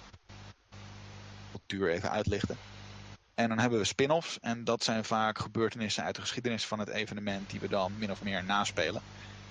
Cultuur 1.50 1.90
even 1.90 2.10
uitlichten. 2.10 2.56
En 3.34 3.48
dan 3.48 3.58
hebben 3.58 3.78
we 3.78 3.84
spin-offs. 3.84 4.38
En 4.40 4.64
dat 4.64 4.84
zijn 4.84 5.04
vaak 5.04 5.38
gebeurtenissen 5.38 6.04
uit 6.04 6.14
de 6.14 6.20
geschiedenis 6.20 6.66
van 6.66 6.78
het 6.78 6.88
evenement 6.88 7.50
die 7.50 7.60
we 7.60 7.68
dan 7.68 7.98
min 7.98 8.10
of 8.10 8.22
meer 8.22 8.44
naspelen. 8.44 9.02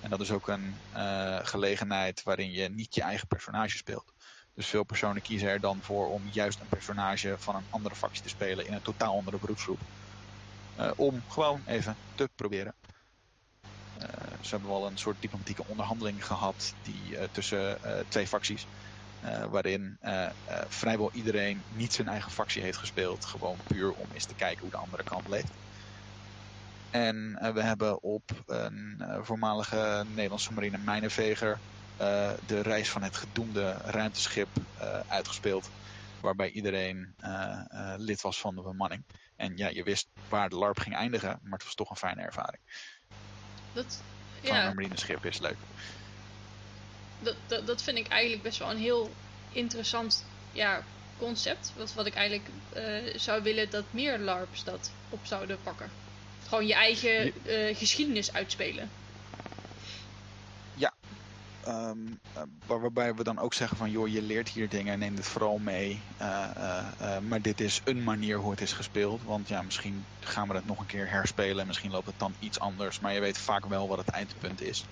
En 0.02 0.10
dat 0.10 0.20
is 0.20 0.30
ook 0.30 0.48
een 0.48 0.80
uh, 0.92 1.38
gelegenheid 1.42 2.22
waarin 2.22 2.50
je 2.50 2.68
niet 2.68 2.94
je 2.94 3.02
eigen 3.02 3.26
personage 3.28 3.76
speelt. 3.76 4.12
Dus 4.54 4.66
veel 4.66 4.84
personen 4.84 5.22
kiezen 5.22 5.48
er 5.48 5.60
dan 5.60 5.82
voor 5.82 6.08
om 6.08 6.26
juist 6.26 6.60
een 6.60 6.68
personage 6.68 7.34
van 7.38 7.54
een 7.54 7.66
andere 7.70 7.94
factie 7.94 8.22
te 8.22 8.28
spelen 8.28 8.66
in 8.66 8.72
een 8.72 8.82
totaal 8.82 9.16
andere 9.16 9.38
beroepsgroep. 9.38 9.80
Uh, 10.76 10.90
om 10.96 11.24
gewoon 11.26 11.62
even 11.64 11.98
te 12.14 12.28
proberen. 12.34 12.74
Uh, 13.94 14.06
ze 14.40 14.48
hebben 14.50 14.70
wel 14.70 14.86
een 14.86 14.96
soort 14.96 15.20
diplomatieke 15.20 15.66
onderhandeling 15.66 16.26
gehad 16.26 16.74
die, 16.82 17.30
tussen 17.30 17.78
twee 18.08 18.26
facties. 18.26 18.68
waarin 19.50 19.98
vrijwel 20.68 21.12
iedereen 21.12 21.64
niet 21.68 21.92
zijn 21.92 22.08
eigen 22.08 22.32
factie 22.32 22.62
heeft 22.62 22.78
gespeeld. 22.78 23.24
Gewoon 23.24 23.58
puur 23.66 23.92
om 23.92 24.12
eens 24.12 24.26
te 24.26 24.34
kijken 24.34 24.60
hoe 24.60 24.70
de 24.70 24.76
andere 24.76 25.02
kant 25.02 25.28
leeft. 25.28 25.61
En 26.92 27.38
we 27.54 27.62
hebben 27.62 28.02
op 28.02 28.30
een 28.46 29.04
voormalige 29.20 30.04
Nederlandse 30.08 30.52
marine 30.52 30.78
mijnenveger 30.78 31.58
uh, 32.00 32.30
de 32.46 32.60
reis 32.60 32.90
van 32.90 33.02
het 33.02 33.16
gedoemde 33.16 33.76
ruimteschip 33.84 34.48
uitgespeeld. 35.08 35.70
Waarbij 36.20 36.50
iedereen 36.50 37.14
lid 37.96 38.20
was 38.20 38.40
van 38.40 38.54
de 38.54 38.62
bemanning. 38.62 39.04
En 39.36 39.56
ja, 39.56 39.68
je 39.68 39.82
wist 39.82 40.08
waar 40.28 40.48
de 40.48 40.56
LARP 40.56 40.78
ging 40.78 40.94
eindigen, 40.94 41.38
maar 41.42 41.52
het 41.52 41.64
was 41.64 41.74
toch 41.74 41.90
een 41.90 41.96
fijne 41.96 42.22
ervaring. 42.22 42.62
Dat, 43.72 44.00
van 44.42 44.56
ja. 44.56 44.66
een 44.66 44.74
marineschip 44.74 45.24
is 45.24 45.38
leuk. 45.38 45.56
Dat, 47.20 47.36
dat, 47.46 47.66
dat 47.66 47.82
vind 47.82 47.98
ik 47.98 48.08
eigenlijk 48.08 48.42
best 48.42 48.58
wel 48.58 48.70
een 48.70 48.78
heel 48.78 49.10
interessant 49.52 50.24
ja, 50.52 50.82
concept. 51.18 51.72
Wat, 51.76 51.94
wat 51.94 52.06
ik 52.06 52.14
eigenlijk 52.14 52.48
zou 53.20 53.42
willen 53.42 53.70
dat 53.70 53.84
meer 53.90 54.18
LARPs 54.18 54.64
dat 54.64 54.90
op 55.08 55.20
zouden 55.22 55.58
pakken. 55.62 55.90
Gewoon 56.52 56.66
je 56.66 56.74
eigen 56.74 57.32
geschiedenis 57.76 58.32
uitspelen. 58.32 58.90
ehm, 61.64 61.98
eh, 62.34 62.42
waar- 62.66 62.80
waarbij 62.80 63.14
we 63.14 63.22
dan 63.22 63.38
ook 63.38 63.54
zeggen 63.54 63.76
van 63.76 63.90
joh, 63.90 64.08
je 64.08 64.22
leert 64.22 64.48
hier 64.48 64.68
dingen, 64.68 64.98
neem 64.98 65.16
het 65.16 65.26
vooral 65.26 65.58
mee. 65.58 66.00
Eh, 66.18 66.50
eh, 66.56 66.92
eh, 66.98 67.22
maar 67.22 67.42
dit 67.42 67.60
is 67.60 67.80
een 67.84 68.04
manier 68.04 68.38
hoe 68.38 68.50
het 68.50 68.60
is 68.60 68.72
gespeeld. 68.72 69.22
Want 69.22 69.48
ja, 69.48 69.62
misschien 69.62 70.04
gaan 70.20 70.48
we 70.48 70.54
het 70.54 70.64
nog 70.64 70.78
een 70.78 70.86
keer 70.86 71.10
herspelen. 71.10 71.66
Misschien 71.66 71.90
loopt 71.90 72.06
het 72.06 72.18
dan 72.18 72.34
iets 72.38 72.58
anders. 72.58 72.98
Maar 72.98 73.12
je 73.14 73.20
weet 73.20 73.38
vaak 73.38 73.66
wel 73.66 73.88
wat 73.88 73.98
het 73.98 74.10
eindpunt 74.10 74.62
is. 74.62 74.84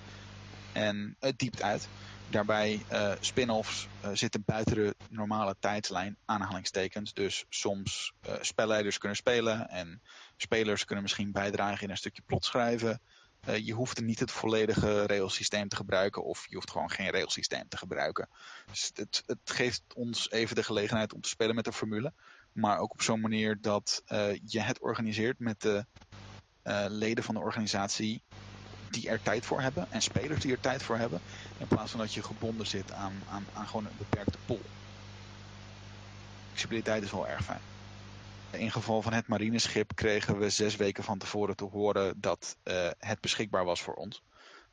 En 0.71 1.15
het 1.19 1.37
diept 1.39 1.61
uit. 1.61 1.89
Daarbij 2.31 2.85
eh 2.87 3.11
spin-offs 3.19 3.87
eh, 4.01 4.09
zitten 4.13 4.43
buiten 4.45 4.75
de 4.75 4.95
normale 5.09 5.55
tijdslijn, 5.59 6.17
aanhalingstekens. 6.25 7.13
Dus 7.13 7.45
soms 7.49 8.13
eh, 8.21 8.33
spelleiders 8.41 8.97
kunnen 8.97 9.17
spelen 9.17 9.69
en 9.69 10.01
spelers 10.37 10.85
kunnen 10.85 11.03
misschien 11.03 11.31
bijdragen 11.31 11.83
in 11.83 11.89
een 11.89 11.97
stukje 11.97 12.21
plot 12.25 12.45
schrijven. 12.45 13.01
Je 13.61 13.73
hoeft 13.73 14.01
niet 14.01 14.19
het 14.19 14.31
volledige 14.31 15.05
railsysteem 15.05 15.67
te 15.67 15.75
gebruiken 15.75 16.23
of 16.23 16.45
je 16.49 16.55
hoeft 16.55 16.71
gewoon 16.71 16.89
geen 16.89 17.09
railsysteem 17.11 17.67
te 17.67 17.77
gebruiken. 17.77 18.29
Dus 18.69 18.91
het, 18.93 19.23
het 19.25 19.39
geeft 19.43 19.83
ons 19.95 20.31
even 20.31 20.55
de 20.55 20.63
gelegenheid 20.63 21.13
om 21.13 21.21
te 21.21 21.29
spelen 21.29 21.55
met 21.55 21.65
de 21.65 21.73
formule. 21.73 22.13
Maar 22.51 22.77
ook 22.79 22.91
op 22.91 23.01
zo'n 23.01 23.19
manier 23.19 23.57
dat 23.61 24.03
je 24.43 24.61
het 24.61 24.79
organiseert 24.79 25.39
met 25.39 25.61
de 25.61 25.85
leden 26.89 27.23
van 27.23 27.35
de 27.35 27.41
organisatie 27.41 28.23
die 28.91 29.09
er 29.09 29.21
tijd 29.21 29.45
voor 29.45 29.61
hebben 29.61 29.87
en 29.89 30.01
spelers 30.01 30.41
die 30.41 30.51
er 30.51 30.59
tijd 30.59 30.83
voor 30.83 30.97
hebben. 30.97 31.21
In 31.57 31.67
plaats 31.67 31.91
van 31.91 31.99
dat 31.99 32.13
je 32.13 32.23
gebonden 32.23 32.67
zit 32.67 32.91
aan, 32.91 33.13
aan, 33.29 33.45
aan 33.53 33.67
gewoon 33.67 33.85
een 33.85 33.97
beperkte 33.97 34.37
pool. 34.45 34.61
Flexibiliteit 36.47 37.03
is 37.03 37.11
wel 37.11 37.27
erg 37.27 37.43
fijn. 37.43 37.61
In 38.51 38.71
geval 38.71 39.01
van 39.01 39.13
het 39.13 39.27
marineschip 39.27 39.91
kregen 39.95 40.39
we 40.39 40.49
zes 40.49 40.75
weken 40.75 41.03
van 41.03 41.17
tevoren 41.17 41.55
te 41.55 41.63
horen 41.63 42.21
dat 42.21 42.57
eh, 42.63 42.89
het 42.99 43.21
beschikbaar 43.21 43.65
was 43.65 43.81
voor 43.81 43.93
ons. 43.93 44.23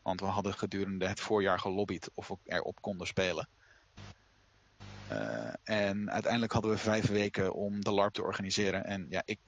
Want 0.03 0.21
we 0.21 0.27
hadden 0.27 0.55
gedurende 0.55 1.07
het 1.07 1.21
voorjaar 1.21 1.59
gelobbyd 1.59 2.11
of 2.15 2.29
we 2.29 2.37
erop 2.45 2.81
konden 2.81 3.07
spelen. 3.07 3.49
Eh, 5.09 5.53
en 5.65 6.11
uiteindelijk 6.11 6.53
hadden 6.53 6.71
we 6.71 6.79
vijf 6.79 7.07
weken 7.07 7.53
om 7.53 7.85
de 7.85 7.91
LARP 7.91 8.13
te 8.13 8.23
organiseren. 8.23 8.85
En 8.85 9.07
ja, 9.11 9.23
ik 9.25 9.39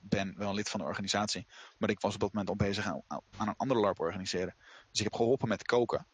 ben 0.00 0.34
wel 0.36 0.54
lid 0.54 0.68
van 0.68 0.80
de 0.80 0.86
organisatie. 0.86 1.46
Maar 1.78 1.90
ik 1.90 2.00
was 2.00 2.14
op 2.14 2.20
dat 2.20 2.32
moment 2.32 2.50
al 2.50 2.66
bezig 2.66 2.86
aan, 2.86 3.02
aan 3.36 3.48
een 3.48 3.56
andere 3.56 3.80
LARP 3.80 4.00
organiseren. 4.00 4.54
Dus 4.90 4.98
ik 4.98 5.04
heb 5.04 5.14
geholpen 5.14 5.48
met 5.48 5.62
koken. 5.62 6.06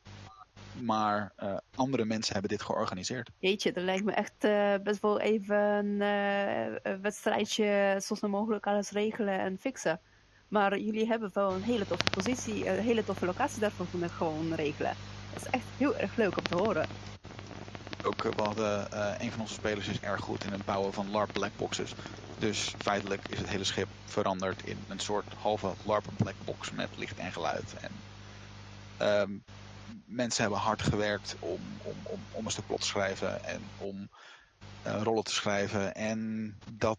Maar 0.83 1.33
eh, 1.37 1.57
andere 1.75 2.05
mensen 2.05 2.33
hebben 2.33 2.51
dit 2.51 2.63
georganiseerd. 2.63 3.31
Jeetje, 3.39 3.73
dat 3.73 3.85
lijkt 3.85 4.05
me 4.05 4.13
echt 4.13 4.45
eh, 4.45 4.75
best 4.83 5.01
wel 5.01 5.21
even 5.21 5.57
een 5.57 6.01
eh, 6.03 6.93
een 6.93 7.01
wedstrijdje 7.01 7.99
zo 8.03 8.15
snel 8.15 8.31
mogelijk 8.31 8.67
alles 8.67 8.91
regelen 8.91 9.41
en 9.41 9.59
fixen. 9.59 10.01
Maar 10.49 10.79
jullie 10.79 11.07
hebben 11.07 11.31
wel 11.33 11.53
een 11.53 11.63
hele 11.63 11.87
toffe 11.87 12.11
positie, 12.11 12.69
een 12.69 12.79
hele 12.79 13.05
toffe 13.05 13.27
locatie 13.27 13.61
daarvoor 13.61 13.87
kunnen 13.91 14.11
gewoon 14.11 14.55
regelen. 14.55 14.95
Dat 15.33 15.43
is 15.43 15.51
echt 15.51 15.65
heel 15.77 15.97
erg 15.97 16.17
leuk 16.17 16.37
om 16.37 16.45
te 16.45 16.57
horen. 16.57 16.89
Ook, 18.05 18.25
eh, 18.25 18.33
we 18.33 18.43
hadden, 18.43 18.93
eh, 18.93 19.15
een 19.19 19.31
van 19.31 19.41
onze 19.41 19.55
spelers 19.55 19.89
is 19.89 20.01
erg 20.01 20.21
goed 20.21 20.45
in 20.45 20.53
het 20.53 20.65
bouwen 20.65 20.93
van 20.93 21.11
LARP 21.11 21.33
blackboxes. 21.33 21.95
Dus 22.41 22.75
feitelijk 22.79 23.29
is 23.29 23.39
het 23.39 23.49
hele 23.49 23.65
schip 23.65 23.89
veranderd 24.05 24.65
in 24.65 24.85
een 24.89 24.99
soort 24.99 25.33
halve 25.33 25.73
LARP 25.85 26.05
blackbox 26.17 26.71
met 26.71 26.89
licht 26.97 27.19
en 27.19 27.33
geluid. 27.33 27.75
En, 27.75 27.93
ehm, 28.97 29.31
mensen 30.07 30.43
hebben 30.43 30.61
hard 30.61 30.83
gewerkt 30.83 31.37
om, 31.39 31.61
om, 31.83 31.95
om, 32.03 32.21
om 32.31 32.45
een 32.45 32.51
stuk 32.51 32.67
plot 32.67 32.81
te 32.81 32.87
schrijven 32.87 33.45
en 33.45 33.63
om 33.79 34.09
eh, 34.83 35.03
rollen 35.03 35.25
te 35.25 35.33
schrijven. 35.33 35.95
En 35.95 36.55
dat 36.73 36.99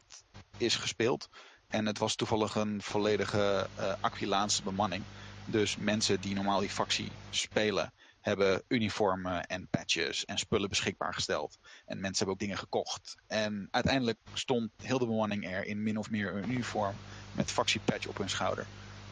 is 0.57 0.75
gespeeld. 0.75 1.29
En 1.67 1.85
het 1.85 1.97
was 1.97 2.15
toevallig 2.15 2.55
een 2.55 2.81
volledige 2.81 3.69
uh, 3.79 3.93
Aquilaanse 3.99 4.63
bemanning. 4.63 5.03
Dus 5.45 5.75
mensen 5.75 6.21
die 6.21 6.35
normaal 6.35 6.59
die 6.59 6.69
factie 6.69 7.11
spelen, 7.29 7.93
hebben 8.21 8.63
uniformen 8.67 9.45
en 9.45 9.67
patches 9.67 10.25
en 10.25 10.37
spullen 10.37 10.69
beschikbaar 10.69 11.13
gesteld. 11.13 11.57
En 11.85 11.99
mensen 11.99 12.17
hebben 12.17 12.33
ook 12.33 12.39
dingen 12.39 12.57
gekocht. 12.57 13.15
En 13.27 13.67
uiteindelijk 13.71 14.19
stond 14.33 14.71
heel 14.83 14.99
de 14.99 15.05
bemanning 15.05 15.47
er 15.47 15.65
in 15.65 15.83
min 15.83 15.97
of 15.97 16.09
meer 16.09 16.35
een 16.35 16.51
uniform 16.51 16.95
met 17.31 17.51
factiepatch 17.51 18.07
op 18.07 18.17
hun 18.17 18.29
schouder. 18.29 18.65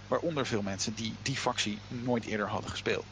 Waaronder 0.08 0.46
veel 0.46 0.62
mensen 0.62 0.94
die 0.94 1.16
die 1.22 1.38
factie 1.38 1.80
nooit 1.88 2.26
eerder 2.26 2.48
hadden 2.48 2.70
gespeeld. 2.70 3.06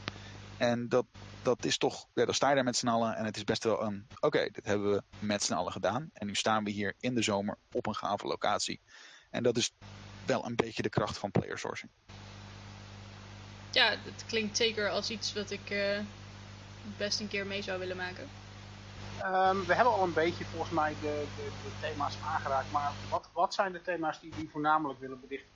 En 0.58 0.89
dat, 0.89 1.06
dat 1.41 1.66
is 1.66 1.78
toch, 1.78 2.08
ja, 2.14 2.26
dan 2.26 2.34
sta 2.34 2.50
je 2.50 2.56
daar 2.56 2.64
met 2.64 2.78
z'n 2.78 2.88
allen 2.88 3.16
en 3.16 3.26
het 3.26 3.38
is 3.38 3.43
best 3.43 3.64
wel 3.64 3.82
een, 3.82 4.08
oké, 4.20 4.50
dit 4.52 4.66
hebben 4.66 4.91
we 4.91 5.04
met 5.20 5.43
z'n 5.43 5.54
allen 5.54 5.72
gedaan. 5.72 6.10
En 6.14 6.28
nu 6.28 6.36
staan 6.36 6.64
we 6.64 6.70
hier 6.70 6.93
in 7.00 7.16
de 7.16 7.22
zomer 7.22 7.58
op 7.72 7.88
een 7.88 7.95
gave 7.95 8.28
locatie. 8.28 8.82
En 9.30 9.43
dat 9.43 9.58
is 9.58 9.72
wel 10.26 10.45
een 10.45 10.56
beetje 10.56 10.82
de 10.82 10.89
kracht 10.89 11.18
van 11.18 11.32
player 11.32 11.58
sourcing. 11.58 11.91
Ja, 13.78 13.89
het 13.89 14.25
klinkt 14.25 14.57
zeker 14.57 14.89
als 14.89 15.09
iets 15.09 15.34
wat 15.34 15.51
ik 15.51 15.69
eh, 15.69 15.99
best 16.97 17.19
een 17.19 17.28
keer 17.28 17.45
mee 17.45 17.61
zou 17.61 17.80
willen 17.80 17.97
maken. 17.97 18.30
Um, 19.25 19.65
we 19.65 19.73
hebben 19.73 19.93
al 19.93 20.03
een 20.03 20.13
beetje 20.13 20.45
volgens 20.45 20.71
mij 20.71 20.95
de, 21.01 21.25
de, 21.36 21.51
de 21.63 21.88
thema's 21.88 22.17
aangeraakt, 22.25 22.71
maar 22.71 22.91
wat, 23.09 23.30
wat 23.34 23.53
zijn 23.53 23.71
de 23.71 23.82
thema's 23.82 24.19
die 24.19 24.32
jullie 24.32 24.49
voornamelijk 24.49 24.99
willen 24.99 25.19
belichten? 25.19 25.49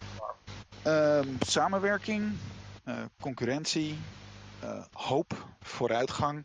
Um, 0.88 1.38
samenwerking, 1.39 2.38
uh, 2.86 2.99
concurrentie, 3.19 3.99
uh, 4.63 4.84
hoop, 4.93 5.45
vooruitgang 5.61 6.43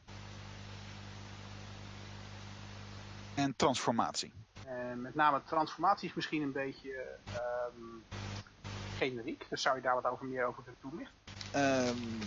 en 3.34 3.56
transformatie. 3.56 4.32
En 4.64 5.00
met 5.00 5.14
name 5.14 5.42
transformatie 5.44 6.08
is 6.08 6.14
misschien 6.14 6.42
een 6.42 6.52
beetje 6.52 7.18
um, 7.78 8.04
generiek, 8.96 9.46
dus 9.48 9.62
zou 9.62 9.76
je 9.76 9.82
daar 9.82 9.94
wat 9.94 10.06
over 10.12 10.26
meer 10.26 10.44
over 10.44 10.62
kunnen 10.62 10.80
toelichten? 10.80 11.25
Um, 11.56 12.18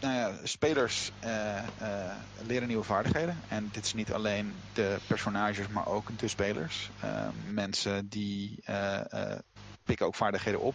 nou 0.00 0.14
ja, 0.14 0.32
spelers 0.42 1.10
uh, 1.24 1.62
uh, 1.82 2.14
leren 2.46 2.68
nieuwe 2.68 2.84
vaardigheden. 2.84 3.40
En 3.48 3.68
dit 3.72 3.84
is 3.84 3.94
niet 3.94 4.12
alleen 4.12 4.54
de 4.72 4.96
personages, 5.06 5.68
maar 5.68 5.86
ook 5.86 6.18
de 6.18 6.28
spelers. 6.28 6.90
Uh, 7.04 7.28
mensen 7.50 8.08
die 8.08 8.58
eh, 8.64 9.36
pikken 9.84 10.06
ook 10.06 10.14
vaardigheden 10.14 10.60
op. 10.60 10.74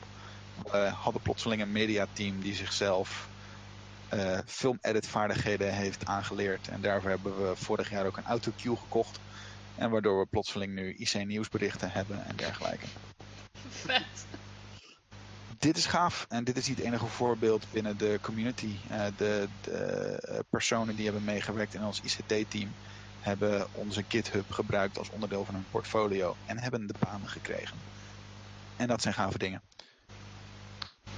We 0.71 0.77
hadden 0.77 1.21
plotseling 1.21 1.61
een 1.61 1.71
mediateam 1.71 2.39
die 2.39 2.55
zichzelf 2.55 3.27
film-edit 4.45 5.07
vaardigheden 5.07 5.73
heeft 5.73 6.05
aangeleerd. 6.05 6.67
En 6.67 6.81
daarvoor 6.81 7.09
hebben 7.09 7.49
we 7.49 7.55
vorig 7.55 7.89
jaar 7.89 8.05
ook 8.05 8.17
een 8.17 8.25
autocue 8.25 8.75
gekocht. 8.75 9.19
En 9.75 9.89
waardoor 9.89 10.19
we 10.19 10.25
plotseling 10.25 10.73
nu 10.73 10.93
IC 10.93 11.25
nieuwsberichten 11.25 11.91
hebben 11.91 12.25
en 12.25 12.35
dergelijke. 12.35 12.85
Vet 13.69 14.25
dit 15.59 15.77
is 15.77 15.85
gaaf 15.85 16.25
en 16.29 16.43
dit 16.43 16.57
is 16.57 16.67
niet 16.67 16.77
het 16.77 16.85
enige 16.85 17.05
voorbeeld 17.05 17.65
binnen 17.71 17.97
de 17.97 18.19
community. 18.21 18.75
Uh, 18.91 19.05
de, 19.17 19.47
de 19.61 20.45
personen 20.49 20.95
die 20.95 21.05
hebben 21.05 21.23
meegewerkt 21.23 21.73
in 21.73 21.83
ons 21.83 22.01
ICT-team 22.01 22.71
hebben 23.19 23.67
onze 23.73 24.03
GitHub 24.07 24.51
gebruikt 24.51 24.97
als 24.97 25.09
onderdeel 25.09 25.45
van 25.45 25.53
hun 25.53 25.65
portfolio 25.71 26.35
en 26.45 26.57
hebben 26.57 26.87
de 26.87 26.93
banen 26.99 27.27
gekregen. 27.27 27.77
En 28.75 28.87
dat 28.87 29.01
zijn 29.01 29.13
gave 29.13 29.37
dingen. 29.37 29.61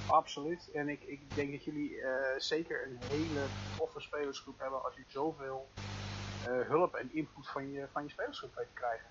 Absoluut. 0.06 0.70
En 0.74 0.88
ik, 0.88 1.02
ik 1.02 1.20
denk 1.34 1.52
dat 1.52 1.64
jullie 1.64 1.90
uh, 1.90 2.06
zeker 2.38 2.86
een 2.86 2.98
hele 3.08 3.44
toffe 3.76 4.00
spelersgroep 4.00 4.58
hebben 4.58 4.84
als 4.84 4.94
je 4.94 5.04
zoveel 5.06 5.68
hulp 6.48 6.94
en 6.94 7.14
input 7.14 7.48
van 7.48 7.72
je, 7.72 7.86
van 7.92 8.02
je 8.02 8.10
spelersgroep 8.10 8.54
weet 8.54 8.66
krijgen. 8.74 9.06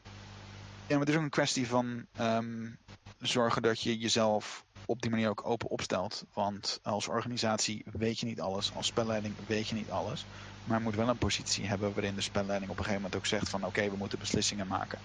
Maar 0.92 1.00
het 1.00 1.10
is 1.10 1.16
ook 1.16 1.22
een 1.22 1.30
kwestie 1.30 1.68
van 1.68 2.06
um, 2.20 2.78
zorgen 3.20 3.62
dat 3.62 3.82
je 3.82 3.98
jezelf 3.98 4.66
op 4.86 5.02
die 5.02 5.10
manier 5.10 5.30
ook 5.30 5.46
open 5.46 5.70
opstelt. 5.70 6.26
Want 6.34 6.80
als 6.84 7.08
organisatie 7.08 7.86
weet 7.92 8.20
je 8.20 8.26
niet 8.26 8.42
alles, 8.42 8.76
als 8.76 8.88
spelleiding 8.88 9.36
weet 9.48 9.68
je 9.68 9.76
niet 9.76 9.90
alles. 9.90 10.26
Maar 10.64 10.78
je 10.78 10.84
moet 10.84 10.96
wel 10.96 11.10
een 11.10 11.18
positie 11.18 11.66
hebben 11.66 11.94
waarin 11.94 12.16
de 12.16 12.22
spelleiding 12.22 12.72
op 12.72 12.78
een 12.78 12.84
gegeven 12.84 13.02
moment 13.02 13.22
ook 13.22 13.28
zegt 13.28 13.50
van 13.50 13.66
oké, 13.66 13.90
we 13.90 13.96
moeten 13.96 14.20
beslissingen 14.20 14.68
maken. 14.68 15.00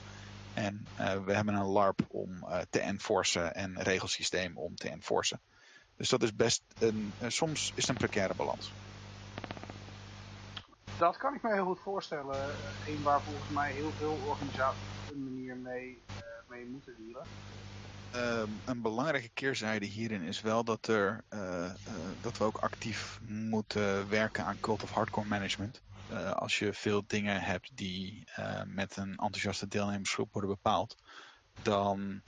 En 0.54 0.86
uh, 1.00 1.24
we 1.24 1.34
hebben 1.34 1.54
een 1.54 1.66
LARP 1.66 2.00
om 2.08 2.30
uh, 2.30 2.58
te 2.70 2.80
enforcen 2.80 3.54
en 3.54 3.76
een 3.76 3.82
regelsysteem 3.82 4.56
om 4.56 4.74
te 4.74 4.88
enforcen. 4.88 5.40
Dus 5.96 6.08
dat 6.08 6.22
is 6.22 6.34
best 6.34 6.62
een, 6.78 7.12
uh, 7.22 7.28
soms 7.28 7.72
is 7.74 7.86
het 7.86 7.88
een 7.88 7.96
precaire 7.96 8.34
balans. 8.34 8.72
Dat 10.98 11.16
kan 11.16 11.34
ik 11.34 11.42
me 11.42 11.52
heel 11.52 11.64
goed 11.64 11.80
voorstellen. 11.80 12.50
Een 12.86 13.02
waar 13.02 13.20
volgens 13.20 13.50
mij 13.50 13.72
heel 13.72 13.90
veel 13.98 14.18
organisaties 14.26 14.94
een 15.56 15.62
manier 15.62 15.80
mee, 15.80 16.02
mee 16.48 16.66
moeten 16.66 16.94
dealen. 16.98 17.26
Uh, 18.14 18.42
een 18.64 18.82
belangrijke 18.82 19.30
keerzijde 19.34 19.86
hierin 19.86 20.22
is 20.22 20.40
wel 20.40 20.64
dat, 20.64 20.86
er, 20.86 21.24
uh, 21.30 21.40
uh, 21.88 21.94
dat 22.20 22.38
we 22.38 22.44
ook 22.44 22.56
actief 22.56 23.18
moeten 23.26 24.08
werken 24.08 24.44
aan 24.44 24.60
cult 24.60 24.82
of 24.82 24.90
hardcore 24.90 25.26
management. 25.26 25.84
Als 26.34 26.58
je 26.58 26.72
veel 26.72 27.02
dingen 27.06 27.40
hebt 27.40 27.76
die 27.76 28.24
met 28.66 28.96
een 28.96 29.10
enthousiaste 29.10 29.68
deelnemersgroep 29.68 30.32
worden 30.32 30.50
bepaald, 30.50 30.94
dan 31.62 32.22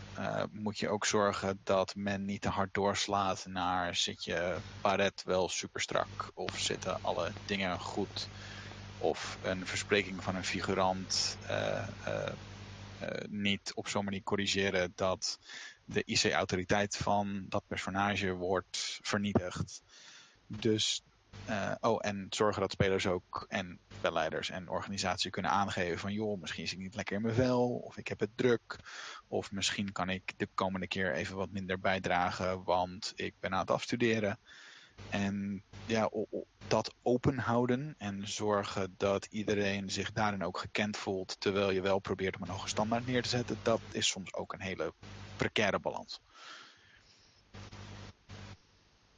moet 0.51 0.79
je 0.79 0.89
ook 0.89 1.05
zorgen 1.05 1.61
dat 1.62 1.95
men 1.95 2.24
niet 2.24 2.41
te 2.41 2.49
hard 2.49 2.74
doorslaat 2.74 3.47
naar 3.47 3.95
zit 3.95 4.24
je 4.24 4.62
paret 4.81 5.22
wel 5.22 5.49
super 5.49 5.81
strak 5.81 6.31
of 6.35 6.59
zitten 6.59 7.01
alle 7.01 7.37
dingen 7.45 7.81
goed 7.81 8.31
of 8.97 9.39
een 9.41 9.66
verspreking 9.66 10.24
van 10.24 10.35
een 10.35 10.45
figurant 10.45 11.39
niet 13.28 13.72
op 13.74 13.88
zo'n 13.88 14.05
manier 14.05 14.22
corrigeren 14.22 14.92
dat 14.94 15.38
de 15.84 16.03
IC-autoriteit 16.05 16.96
van 16.96 17.46
dat 17.49 17.66
personage 17.66 18.32
wordt 18.32 18.99
vernietigd. 19.03 19.82
Dus 20.46 21.03
eh, 21.44 21.74
oh, 21.80 21.99
en 22.01 22.26
zorgen 22.30 22.61
dat 22.61 22.72
spelers 22.72 23.07
ook 23.07 23.46
en 23.49 23.78
spelleiders 23.96 24.51
en 24.51 24.68
organisaties 24.68 25.30
kunnen 25.30 25.51
aangeven 25.51 25.99
van 25.99 26.12
joh, 26.12 26.40
misschien 26.40 26.68
zit 26.68 26.76
ik 26.78 26.84
niet 26.84 26.94
lekker 26.94 27.16
in 27.16 27.22
mijn 27.22 27.34
vel, 27.34 27.68
of 27.68 27.96
ik 27.96 28.09
heb 28.09 28.20
het 28.20 28.36
druk, 28.36 28.76
of 29.28 29.53
misschien 29.53 29.92
kan 29.92 30.09
ik 30.09 30.32
de 30.36 30.49
komende 30.55 30.86
keer 30.86 31.14
even 31.14 31.36
wat 31.36 31.51
minder 31.51 31.80
bijdragen, 31.80 32.62
want 32.64 33.12
ik 33.16 33.34
ben 33.40 33.53
aan 33.53 33.61
het 33.61 33.70
afstuderen. 33.70 34.38
En 35.09 35.62
ja, 35.86 36.11
dat 36.68 36.94
open 37.03 37.38
houden 37.38 37.94
en 37.99 38.28
zorgen 38.28 38.94
dat 38.96 39.26
iedereen 39.30 39.90
zich 39.90 40.12
daarin 40.12 40.44
ook 40.44 40.59
gekend 40.59 40.96
voelt, 40.96 41.40
terwijl 41.40 41.70
je 41.70 41.80
wel 41.80 41.99
probeert 41.99 42.36
om 42.36 42.42
een 42.42 42.49
hoge 42.49 42.68
standaard 42.68 43.07
neer 43.07 43.22
te 43.22 43.28
zetten, 43.28 43.59
dat 43.62 43.80
is 43.92 44.09
soms 44.09 44.34
ook 44.34 44.53
een 44.53 44.61
hele 44.61 44.92
precaire 45.36 45.78
balans. 45.78 46.20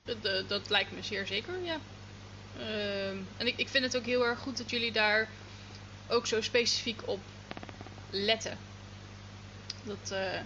Dat, 0.05 0.25
eh, 0.25 0.49
dat 0.49 0.71
lijkt 0.71 0.93
me 0.93 1.03
zeer 1.03 1.27
zeker, 1.27 1.61
ja. 1.65 1.79
Ehm, 2.59 3.19
en 3.37 3.47
ik, 3.47 3.57
ik 3.57 3.69
vind 3.69 3.85
het 3.85 3.97
ook 3.97 4.05
heel 4.05 4.27
erg 4.27 4.39
goed 4.39 4.57
dat 4.57 4.71
jullie 4.71 4.93
daar 4.93 5.29
ook 6.09 6.27
zo 6.27 6.41
specifiek 6.41 7.09
op 7.09 7.21
letten. 8.11 8.59
Dat, 9.85 10.13
uh, 10.13 10.41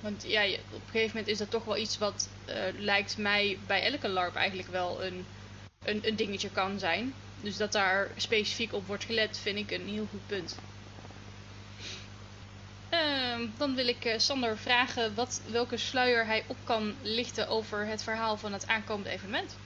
want 0.00 0.24
ja, 0.26 0.44
op 0.44 0.52
een 0.72 0.90
gegeven 0.90 1.16
moment 1.16 1.28
is 1.28 1.38
dat 1.38 1.50
toch 1.50 1.64
wel 1.64 1.76
iets 1.76 1.98
wat 1.98 2.28
uh, 2.48 2.54
lijkt 2.78 3.16
mij 3.16 3.58
bij 3.66 3.82
elke 3.82 4.08
LARP 4.08 4.34
eigenlijk 4.34 4.68
wel 4.68 5.04
een, 5.04 5.26
een, 5.84 6.00
een 6.08 6.16
dingetje 6.16 6.50
kan 6.50 6.78
zijn. 6.78 7.14
Dus 7.40 7.56
dat 7.56 7.72
daar 7.72 8.10
specifiek 8.16 8.72
op 8.72 8.86
wordt 8.86 9.04
gelet, 9.04 9.38
vind 9.38 9.58
ik 9.58 9.70
een 9.70 9.88
heel 9.88 10.06
goed 10.10 10.26
punt. 10.26 10.56
Uh, 12.90 13.48
dan 13.56 13.74
wil 13.74 13.88
ik 13.88 14.04
uh, 14.04 14.18
Sander 14.18 14.58
vragen 14.58 15.14
wat, 15.14 15.40
welke 15.50 15.76
sluier 15.76 16.26
hij 16.26 16.44
op 16.46 16.56
kan 16.64 16.94
lichten 17.02 17.48
over 17.48 17.86
het 17.86 18.02
verhaal 18.02 18.36
van 18.36 18.52
het 18.52 18.66
aankomende 18.66 19.10
evenement. 19.10 19.56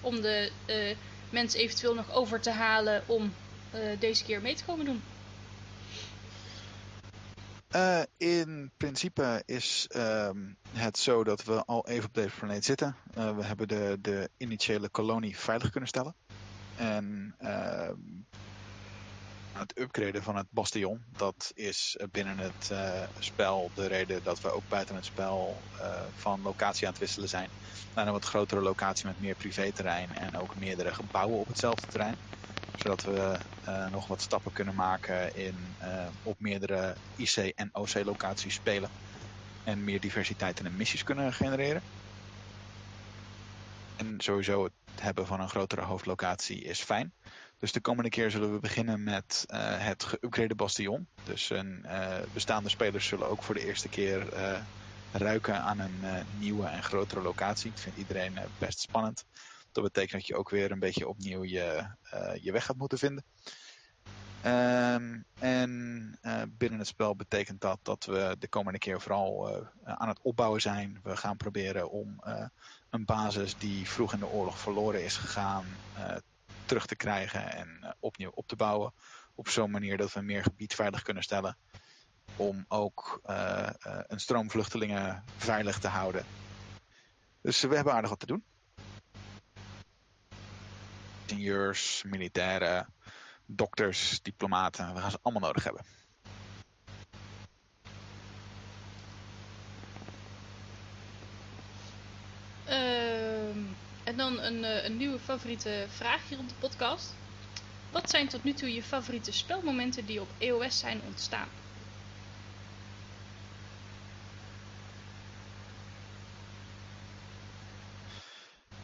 Om 0.00 0.20
de 0.20 0.50
uh, 0.66 0.96
mensen 1.30 1.60
eventueel 1.60 1.94
nog 1.94 2.12
over 2.12 2.40
te 2.40 2.50
halen 2.50 3.02
om 3.06 3.34
deze 3.98 4.24
keer 4.24 4.40
mee 4.40 4.54
te 4.54 4.64
komen 4.64 4.84
doen. 4.84 5.02
Uh, 7.76 8.02
in 8.16 8.70
principe 8.76 9.42
is 9.46 9.88
um, 9.96 10.56
het 10.72 10.98
zo 10.98 11.24
dat 11.24 11.44
we 11.44 11.64
al 11.64 11.86
even 11.88 12.04
op 12.04 12.14
deze 12.14 12.34
planeet 12.38 12.64
zitten. 12.64 12.96
Uh, 13.18 13.36
we 13.36 13.44
hebben 13.44 13.68
de, 13.68 13.98
de 14.00 14.30
initiële 14.36 14.88
kolonie 14.88 15.38
veilig 15.38 15.70
kunnen 15.70 15.88
stellen. 15.88 16.14
En 16.76 17.34
uh, 17.42 17.90
het 19.52 19.78
upgraden 19.78 20.22
van 20.22 20.36
het 20.36 20.46
bastion, 20.50 21.04
dat 21.16 21.50
is 21.54 21.96
binnen 22.10 22.38
het 22.38 22.72
spel 23.18 23.70
de 23.74 23.86
reden 23.86 24.22
dat 24.22 24.40
we 24.40 24.50
ook 24.50 24.68
buiten 24.68 24.94
het 24.94 25.04
spel 25.04 25.56
van 26.16 26.42
locatie 26.42 26.86
aan 26.86 26.92
het 26.92 27.00
wisselen 27.00 27.28
zijn. 27.28 27.48
Naar 27.94 28.06
een 28.06 28.12
wat 28.12 28.24
grotere 28.24 28.60
locatie 28.60 29.06
met 29.06 29.20
meer 29.20 29.34
privéterrein 29.34 30.16
en 30.16 30.36
ook 30.36 30.56
meerdere 30.56 30.94
gebouwen 30.94 31.38
op 31.38 31.48
hetzelfde 31.48 31.86
terrein 31.86 32.16
zodat 32.80 33.02
we 33.02 33.40
uh, 33.68 33.86
nog 33.86 34.06
wat 34.06 34.22
stappen 34.22 34.52
kunnen 34.52 34.74
maken 34.74 35.34
in 35.34 35.76
uh, 35.82 36.06
op 36.22 36.40
meerdere 36.40 36.96
IC 37.16 37.36
en 37.36 37.68
OC 37.72 37.94
locaties 38.04 38.54
spelen. 38.54 38.90
En 39.64 39.84
meer 39.84 40.00
diversiteit 40.00 40.58
in 40.58 40.64
de 40.64 40.70
missies 40.70 41.02
kunnen 41.02 41.32
genereren. 41.32 41.82
En 43.96 44.20
sowieso 44.20 44.64
het 44.64 44.72
hebben 45.00 45.26
van 45.26 45.40
een 45.40 45.48
grotere 45.48 45.82
hoofdlocatie 45.82 46.62
is 46.62 46.82
fijn. 46.82 47.14
Dus 47.58 47.72
de 47.72 47.80
komende 47.80 48.10
keer 48.10 48.30
zullen 48.30 48.52
we 48.52 48.60
beginnen 48.60 49.02
met 49.02 49.44
uh, 49.48 49.58
het 49.86 50.06
geüpgrade 50.06 50.54
bastion. 50.56 51.08
Dus 51.22 51.50
een, 51.50 51.86
bestaande 52.32 52.68
spelers 52.68 53.06
zullen 53.06 53.28
ook 53.28 53.42
voor 53.42 53.54
de 53.54 53.64
eerste 53.66 53.88
keer 53.88 54.28
ruiken 55.10 55.62
aan 55.62 55.78
een 55.78 56.26
nieuwe 56.28 56.66
en 56.66 56.82
grotere 56.82 57.20
locatie. 57.20 57.70
Dat 57.70 57.80
vindt 57.80 57.98
iedereen 57.98 58.38
best 58.58 58.80
spannend. 58.80 59.24
Dat 59.72 59.84
betekent 59.84 60.12
dat 60.12 60.26
je 60.26 60.36
ook 60.36 60.50
weer 60.50 60.70
een 60.70 60.78
beetje 60.78 61.08
opnieuw 61.08 61.44
je, 61.44 61.94
uh, 62.14 62.34
je 62.34 62.52
weg 62.52 62.64
gaat 62.64 62.76
moeten 62.76 62.98
vinden. 62.98 63.24
Um, 64.46 65.24
en 65.38 66.18
uh, 66.22 66.42
binnen 66.48 66.78
het 66.78 66.88
spel 66.88 67.16
betekent 67.16 67.60
dat 67.60 67.78
dat 67.82 68.04
we 68.04 68.36
de 68.38 68.48
komende 68.48 68.78
keer 68.78 69.00
vooral 69.00 69.50
uh, 69.50 69.66
aan 69.84 70.08
het 70.08 70.20
opbouwen 70.22 70.60
zijn. 70.60 71.00
We 71.02 71.16
gaan 71.16 71.36
proberen 71.36 71.90
om 71.90 72.20
een 72.90 73.04
basis 73.04 73.56
die 73.56 73.88
vroeg 73.88 74.12
in 74.12 74.18
de 74.18 74.26
oorlog 74.26 74.58
verloren 74.58 75.04
is 75.04 75.16
gegaan 75.16 75.64
terug 76.64 76.86
te 76.86 76.96
krijgen 76.96 77.52
en 77.52 77.96
opnieuw 77.98 78.30
op 78.34 78.46
te 78.46 78.56
bouwen. 78.56 78.92
Op 79.34 79.48
zo'n 79.48 79.70
manier 79.70 79.96
dat 79.96 80.12
we 80.12 80.20
meer 80.20 80.42
gebied 80.42 80.74
veilig 80.74 81.02
kunnen 81.02 81.22
stellen. 81.22 81.56
Om 82.36 82.64
ook 82.68 83.20
een 84.06 84.20
stroom 84.20 84.50
vluchtelingen 84.50 85.24
veilig 85.36 85.78
te 85.78 85.88
houden. 85.88 86.24
Dus 87.40 87.60
we 87.60 87.74
hebben 87.74 87.92
aardig 87.92 88.10
wat 88.10 88.20
te 88.20 88.26
doen 88.26 88.44
ingenieurs, 91.30 92.02
militairen, 92.06 92.86
dokters, 93.46 94.22
diplomaten. 94.22 94.94
We 94.94 95.00
gaan 95.00 95.10
ze 95.10 95.18
allemaal 95.22 95.48
nodig 95.48 95.64
hebben. 95.64 95.84
Uh, 102.68 103.48
en 104.04 104.16
dan 104.16 104.40
een, 104.40 104.64
eh, 104.64 104.84
een 104.84 104.96
nieuwe 104.96 105.18
favoriete 105.18 105.86
vraag 105.88 106.28
hier 106.28 106.38
op 106.38 106.48
de 106.48 106.54
podcast. 106.58 107.14
Wat 107.90 108.10
zijn 108.10 108.28
tot 108.28 108.44
nu 108.44 108.52
toe 108.52 108.74
je 108.74 108.82
favoriete 108.82 109.32
spelmomenten 109.32 110.06
die 110.06 110.20
op 110.20 110.28
EOS 110.38 110.78
zijn 110.78 111.00
ontstaan? 111.06 111.48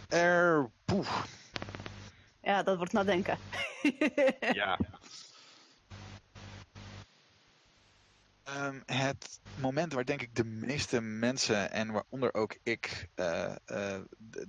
Er, 0.08 0.70
poeh, 0.84 1.24
ja, 2.46 2.62
dat 2.62 2.76
wordt 2.76 2.92
nadenken. 2.92 3.38
ja. 4.52 4.78
Um, 8.48 8.82
het 8.86 9.40
moment 9.58 9.92
waar 9.92 10.04
denk 10.04 10.22
ik 10.22 10.34
de 10.34 10.44
meeste 10.44 11.00
mensen 11.00 11.70
en 11.70 11.92
waaronder 11.92 12.34
ook 12.34 12.58
ik 12.62 13.08
uh, 13.16 13.54
uh, 13.66 13.98
de, 14.18 14.48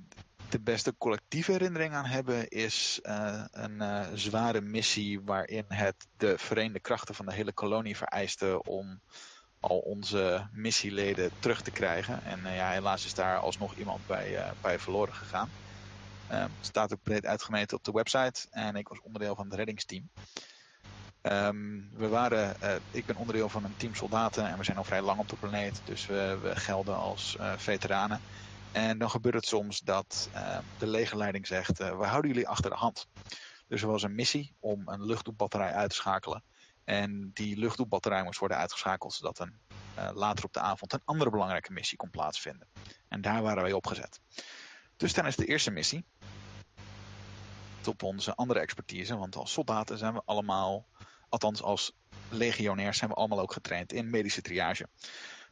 de, 0.50 0.60
beste 0.60 0.96
collectieve 0.98 1.52
herinnering 1.52 1.94
aan 1.94 2.06
hebben 2.06 2.48
is 2.48 3.00
uh, 3.04 3.44
een 3.52 4.18
zware 4.18 4.62
missie 4.62 5.22
waarin 5.22 5.66
het 5.68 6.08
de 6.18 6.38
verenigde 6.38 6.80
krachten 6.80 7.16
van 7.16 7.26
de 7.26 7.34
hele 7.34 7.54
kolonie 7.54 7.98
vereiste 7.98 8.64
om 8.64 9.02
al 9.60 9.78
onze 9.78 10.48
missieleden 10.52 11.32
terug 11.40 11.62
te 11.62 11.72
krijgen. 11.72 12.24
En 12.24 12.54
ja, 12.54 12.70
helaas 12.70 13.06
is 13.06 13.14
daar 13.14 13.38
alsnog 13.38 13.76
iemand 13.76 14.08
bij, 14.08 14.54
bij 14.62 14.80
verloren 14.80 15.14
gegaan. 15.14 15.50
Uh, 16.32 16.46
staat 16.62 16.94
ook 16.94 17.04
breed 17.04 17.26
uitgemeten 17.26 17.78
op 17.78 17.84
de 17.84 17.92
website. 17.92 18.48
En 18.50 18.76
ik 18.76 18.88
was 18.88 19.02
onderdeel 19.02 19.36
van 19.36 19.46
het 19.46 19.54
reddingsteam. 19.54 20.10
Um, 21.22 21.90
we 21.94 22.08
waren, 22.08 22.56
uh, 22.64 22.76
ik 22.92 23.06
ben 23.06 23.16
onderdeel 23.16 23.50
van 23.50 23.64
een 23.64 23.78
team 23.78 23.96
soldaten 23.96 24.48
en 24.48 24.58
we 24.58 24.64
zijn 24.64 24.78
al 24.78 24.84
vrij 24.84 25.02
lang 25.02 25.20
op 25.20 25.30
de 25.30 25.36
planeet. 25.36 25.82
Dus 25.86 26.06
we, 26.06 26.52
gelden 26.54 26.98
als 26.98 27.38
uh, 27.40 27.54
veteranen. 27.58 28.22
En 28.72 28.98
dan 28.98 29.10
gebeurt 29.10 29.36
het 29.36 29.46
soms 29.46 29.80
dat 29.80 30.30
uh, 30.34 30.58
de 30.78 30.88
legerleiding 30.88 31.48
zegt, 31.48 31.78
we 31.78 32.06
houden 32.06 32.32
jullie 32.32 32.48
achter 32.48 32.70
de 32.70 32.76
hand. 32.76 33.08
Dus 33.68 33.82
er 33.82 33.88
was 33.88 34.04
een 34.04 34.16
missie 34.16 34.56
om 34.60 34.82
een 34.86 35.06
luchtdoelbatterij 35.06 35.72
uit 35.72 35.90
te 35.90 35.96
schakelen. 35.96 36.44
En 36.84 37.32
die 37.34 37.58
luchtdoelbatterij 37.58 38.24
moest 38.24 38.40
worden 38.40 38.58
uitgeschakeld 38.58 39.14
zodat 39.14 39.40
een, 39.40 39.60
later 40.14 40.46
op 40.46 40.54
de 40.54 40.60
avond 40.60 40.94
een 40.94 41.02
andere 41.06 41.30
belangrijke 41.30 41.72
missie 41.72 41.98
kon 41.98 42.10
plaatsvinden. 42.10 42.68
En 43.08 43.22
daar 43.22 43.42
waren 43.42 43.64
wij 43.64 43.74
opgezet. 43.74 44.20
Dus 44.98 45.14
tijdens 45.14 45.36
de 45.36 45.46
eerste 45.46 45.72
missie 45.72 46.06
op 47.88 48.04
onze 48.04 48.36
andere 48.36 48.60
expertise. 48.60 49.18
Want 49.18 49.36
als 49.36 49.52
soldaten 49.52 49.98
zijn 49.98 50.14
we 50.14 50.22
allemaal, 50.26 50.88
althans 51.30 51.62
als 51.62 51.92
legionairs 52.30 52.98
zijn 52.98 53.10
we 53.10 53.16
allemaal 53.16 53.40
ook 53.40 53.54
getraind 53.54 53.94
in 53.94 54.10
medische 54.10 54.42
triage. 54.42 54.90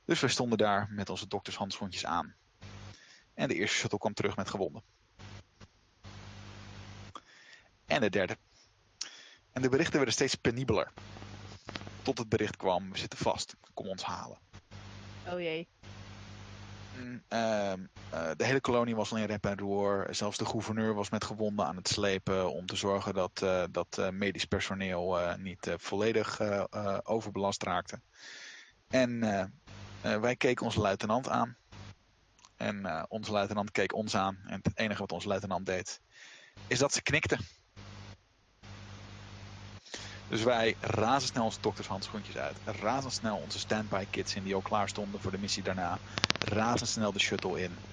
Dus 0.05 0.19
we 0.19 0.27
stonden 0.27 0.57
daar 0.57 0.87
met 0.89 1.09
onze 1.09 1.27
doktershandschoentjes 1.27 2.05
aan. 2.05 2.35
En 3.33 3.47
de 3.47 3.55
eerste 3.55 3.77
shuttle 3.77 3.99
kwam 3.99 4.13
terug 4.13 4.35
met 4.35 4.49
gewonden. 4.49 4.83
En 7.85 8.01
de 8.01 8.09
derde. 8.09 8.37
En 9.51 9.61
de 9.61 9.69
berichten 9.69 9.95
werden 9.95 10.13
steeds 10.13 10.35
penibeler. 10.35 10.91
Tot 12.01 12.17
het 12.17 12.29
bericht 12.29 12.57
kwam, 12.57 12.91
we 12.91 12.97
zitten 12.97 13.19
vast, 13.19 13.55
kom 13.73 13.87
ons 13.87 14.03
halen. 14.03 14.39
Oh 15.27 15.39
jee. 15.39 15.67
Uh, 17.29 17.73
de 18.37 18.45
hele 18.45 18.61
kolonie 18.61 18.95
was 18.95 19.11
al 19.11 19.17
in 19.17 19.25
rep 19.25 19.45
en 19.45 19.57
roer. 19.57 20.07
Zelfs 20.09 20.37
de 20.37 20.45
gouverneur 20.45 20.93
was 20.93 21.09
met 21.09 21.23
gewonden 21.23 21.65
aan 21.65 21.75
het 21.75 21.87
slepen 21.87 22.51
om 22.51 22.65
te 22.65 22.75
zorgen 22.75 23.13
dat, 23.13 23.41
uh, 23.43 23.63
dat 23.71 23.97
uh, 23.99 24.09
medisch 24.09 24.45
personeel 24.45 25.35
niet 25.37 25.73
volledig 25.77 26.41
overbelast 27.03 27.63
raakte. 27.63 28.01
En 28.87 29.19
wij 30.01 30.35
keken 30.35 30.65
onze 30.65 30.79
luitenant 30.79 31.29
aan. 31.29 31.57
En 32.57 33.05
onze 33.09 33.31
luitenant 33.31 33.71
keek 33.71 33.93
ons 33.93 34.15
aan. 34.15 34.37
En 34.45 34.59
het 34.63 34.77
enige 34.77 34.99
wat 34.99 35.11
onze 35.11 35.27
luitenant 35.27 35.65
deed, 35.65 36.01
is 36.67 36.79
dat 36.79 36.93
ze 36.93 37.01
knikte. 37.01 37.37
Dus 40.27 40.43
wij 40.43 40.75
razendsnel 40.79 41.43
onze 41.43 41.59
doktershandschoentjes 41.59 42.37
uit. 42.37 42.59
Razendsnel 42.63 43.39
onze 43.39 43.59
standby 43.59 44.05
kits 44.05 44.35
in 44.35 44.43
die 44.43 44.55
al 44.55 44.61
klaar 44.61 44.89
stonden 44.89 45.21
voor 45.21 45.31
de 45.31 45.37
missie 45.37 45.63
daarna. 45.63 46.01
Razendsnel 46.39 47.11
de 47.11 47.19
shuttle 47.19 47.61
in. 47.61 47.83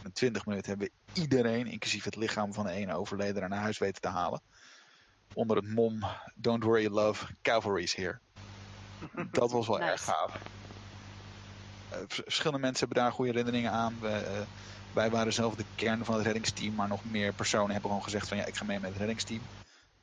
in 0.00 0.12
20 0.12 0.44
minuten 0.46 0.68
hebben 0.70 0.86
we 0.88 1.20
iedereen, 1.20 1.66
inclusief 1.66 2.04
het 2.04 2.16
lichaam 2.16 2.52
van 2.52 2.64
de 2.66 2.72
ene 2.72 2.94
overledene, 2.94 3.48
naar 3.48 3.60
huis 3.60 3.78
weten 3.78 4.00
te 4.00 4.08
halen. 4.08 4.42
Onder 5.32 5.56
het 5.56 5.66
mom, 5.66 6.00
don't 6.34 6.64
worry 6.64 6.86
love, 6.86 7.36
cavalry's 7.42 7.94
here. 7.94 8.22
Dat 9.30 9.50
was 9.50 9.66
wel 9.66 9.78
Nice. 9.78 9.90
erg 9.90 10.02
gaaf. 10.04 10.42
Eh, 11.88 11.98
vers- 12.06 12.20
verschillende 12.24 12.60
mensen 12.60 12.86
hebben 12.86 13.02
daar 13.04 13.12
goede 13.12 13.30
herinneringen 13.30 13.70
aan. 13.72 14.00
We, 14.00 14.08
eh, 14.08 14.46
wij 14.90 15.10
waren 15.10 15.32
zelf 15.32 15.54
de 15.54 15.66
kern 15.74 16.04
van 16.04 16.14
het 16.14 16.24
reddingsteam, 16.24 16.74
maar 16.74 16.88
nog 16.88 17.04
meer 17.04 17.34
personen 17.34 17.70
hebben 17.72 17.90
gewoon 17.90 18.04
gezegd 18.04 18.28
van 18.28 18.36
ja, 18.36 18.44
ik 18.46 18.56
ga 18.56 18.64
mee 18.64 18.80
met 18.80 18.90
het 18.90 18.98
reddingsteam. 18.98 19.48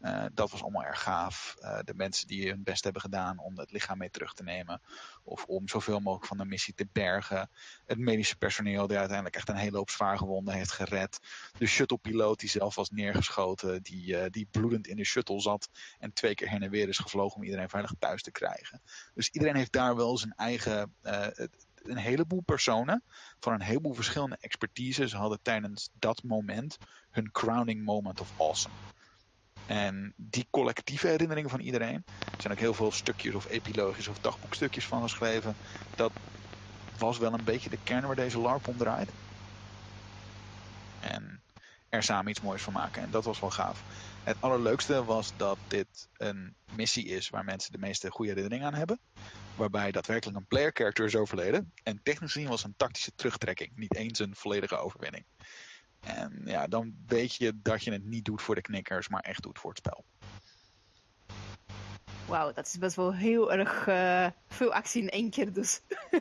Eh, 0.02 0.26
dat 0.34 0.52
was 0.52 0.62
allemaal 0.62 0.84
erg 0.84 1.02
gaaf. 1.02 1.56
Eh, 1.60 1.80
de 1.84 1.94
mensen 1.96 2.28
die 2.28 2.50
hun 2.50 2.64
best 2.64 2.84
hebben 2.84 3.02
gedaan 3.02 3.40
om 3.40 3.58
het 3.58 3.72
lichaam 3.72 3.98
mee 3.98 4.10
terug 4.10 4.34
te 4.34 4.44
nemen. 4.44 4.82
Of 5.24 5.46
om 5.46 5.68
zoveel 5.68 6.00
mogelijk 6.00 6.28
van 6.28 6.38
de 6.38 6.46
missie 6.46 6.74
te 6.74 6.88
bergen. 6.92 7.50
Het 7.86 7.98
medische 7.98 8.38
personeel 8.38 8.88
die 8.88 8.98
uiteindelijk 8.98 9.36
echt 9.36 9.50
een 9.50 9.56
hele 9.56 9.78
hoop 9.78 9.90
zwaargewonden 9.90 10.54
heeft 10.54 10.72
gered. 10.72 11.20
De 11.58 11.66
shuttlepiloot 11.66 12.40
die 12.40 12.50
zelf 12.50 12.76
was 12.76 12.90
neergeschoten. 12.90 13.84
Die, 13.84 14.18
eh, 14.18 14.30
die 14.30 14.48
bloedend 14.52 14.88
in 14.88 14.96
de 14.96 15.04
shuttle 15.04 15.42
zat. 15.42 15.70
En 16.00 16.14
twee 16.14 16.36
keer 16.36 16.50
heen 16.50 16.64
en 16.64 16.70
weer 16.70 16.88
is 16.88 16.98
gevlogen 16.98 17.36
om 17.38 17.44
iedereen 17.44 17.70
veilig 17.70 17.94
thuis 18.00 18.22
te 18.22 18.32
krijgen. 18.32 18.82
Dus 19.14 19.30
iedereen 19.30 19.56
heeft 19.56 19.72
daar 19.72 19.96
wel 19.96 20.18
zijn 20.18 20.34
eigen... 20.36 20.96
een 21.82 21.98
heleboel 21.98 22.42
personen 22.42 23.04
van 23.40 23.54
een 23.54 23.62
heleboel 23.62 23.94
verschillende 23.94 24.38
expertises 24.40 25.14
hadden 25.14 25.42
tijdens 25.42 25.90
dat 26.00 26.24
moment 26.24 26.78
hun 27.10 27.32
crowning 27.32 27.84
moment 27.84 28.22
of 28.22 28.32
awesome. 28.38 28.74
En 29.66 30.14
die 30.18 30.48
collectieve 30.50 31.08
herinneringen 31.08 31.50
van 31.50 31.60
iedereen, 31.60 32.06
er 32.06 32.42
zijn 32.42 32.54
ook 32.54 32.60
heel 32.60 32.74
veel 32.74 32.92
stukjes 32.92 33.36
of 33.36 33.48
epilogisch 33.48 34.08
of 34.08 34.20
dagboekstukjes 34.20 34.88
van 34.88 35.02
geschreven. 35.02 35.58
Dat 35.96 36.14
was 36.98 37.18
wel 37.18 37.34
een 37.34 37.44
beetje 37.44 37.70
de 37.70 37.80
kern 37.84 38.06
waar 38.06 38.16
deze 38.16 38.40
LARP 38.40 38.68
om 38.68 38.78
draait. 38.78 39.16
En 41.00 41.44
er 41.90 42.04
samen 42.04 42.30
iets 42.32 42.42
moois 42.42 42.62
van 42.64 42.74
maken. 42.74 43.02
En 43.02 43.10
dat 43.12 43.26
was 43.26 43.40
wel 43.40 43.50
gaaf. 43.50 43.84
Het 44.24 44.38
allerleukste 44.40 45.04
was 45.04 45.34
dat 45.36 45.60
dit 45.68 46.10
een 46.14 46.56
missie 46.68 47.06
is 47.06 47.30
waar 47.30 47.44
mensen 47.44 47.72
de 47.72 47.78
meeste 47.78 48.12
goede 48.12 48.32
herinneringen 48.32 48.68
aan 48.68 48.78
hebben. 48.78 49.02
Waarbij 49.54 49.92
daadwerkelijk 49.92 50.38
een 50.38 50.48
player 50.48 50.72
character 50.74 51.06
is 51.06 51.16
overleden. 51.16 51.74
En 51.84 52.00
technisch 52.04 52.32
gezien 52.32 52.50
was 52.50 52.64
een 52.64 52.76
tactische 52.78 53.12
terugtrekking. 53.16 53.76
Niet 53.76 53.96
eens 53.96 54.20
een 54.20 54.36
volledige 54.36 54.78
overwinning. 54.78 55.26
En 56.02 56.42
ja, 56.46 56.68
dan 56.68 56.96
weet 57.08 57.36
je 57.36 57.62
dat 57.62 57.84
je 57.84 57.92
het 57.92 58.04
niet 58.04 58.26
doet 58.26 58.42
voor 58.42 58.56
de 58.56 58.62
knikkers, 58.62 59.10
maar 59.10 59.22
echt 59.22 59.44
doet 59.44 59.60
voor 59.60 59.70
het 59.70 59.80
spel. 59.80 60.06
Wauw, 62.28 62.54
dat 62.54 62.66
is 62.66 62.78
best 62.78 62.96
wel 62.96 63.14
heel 63.14 63.54
erg 63.54 63.88
eh, 63.88 64.28
veel 64.48 64.74
actie 64.74 65.02
in 65.02 65.10
één 65.10 65.30
keer 65.30 65.54
dus. 65.54 65.82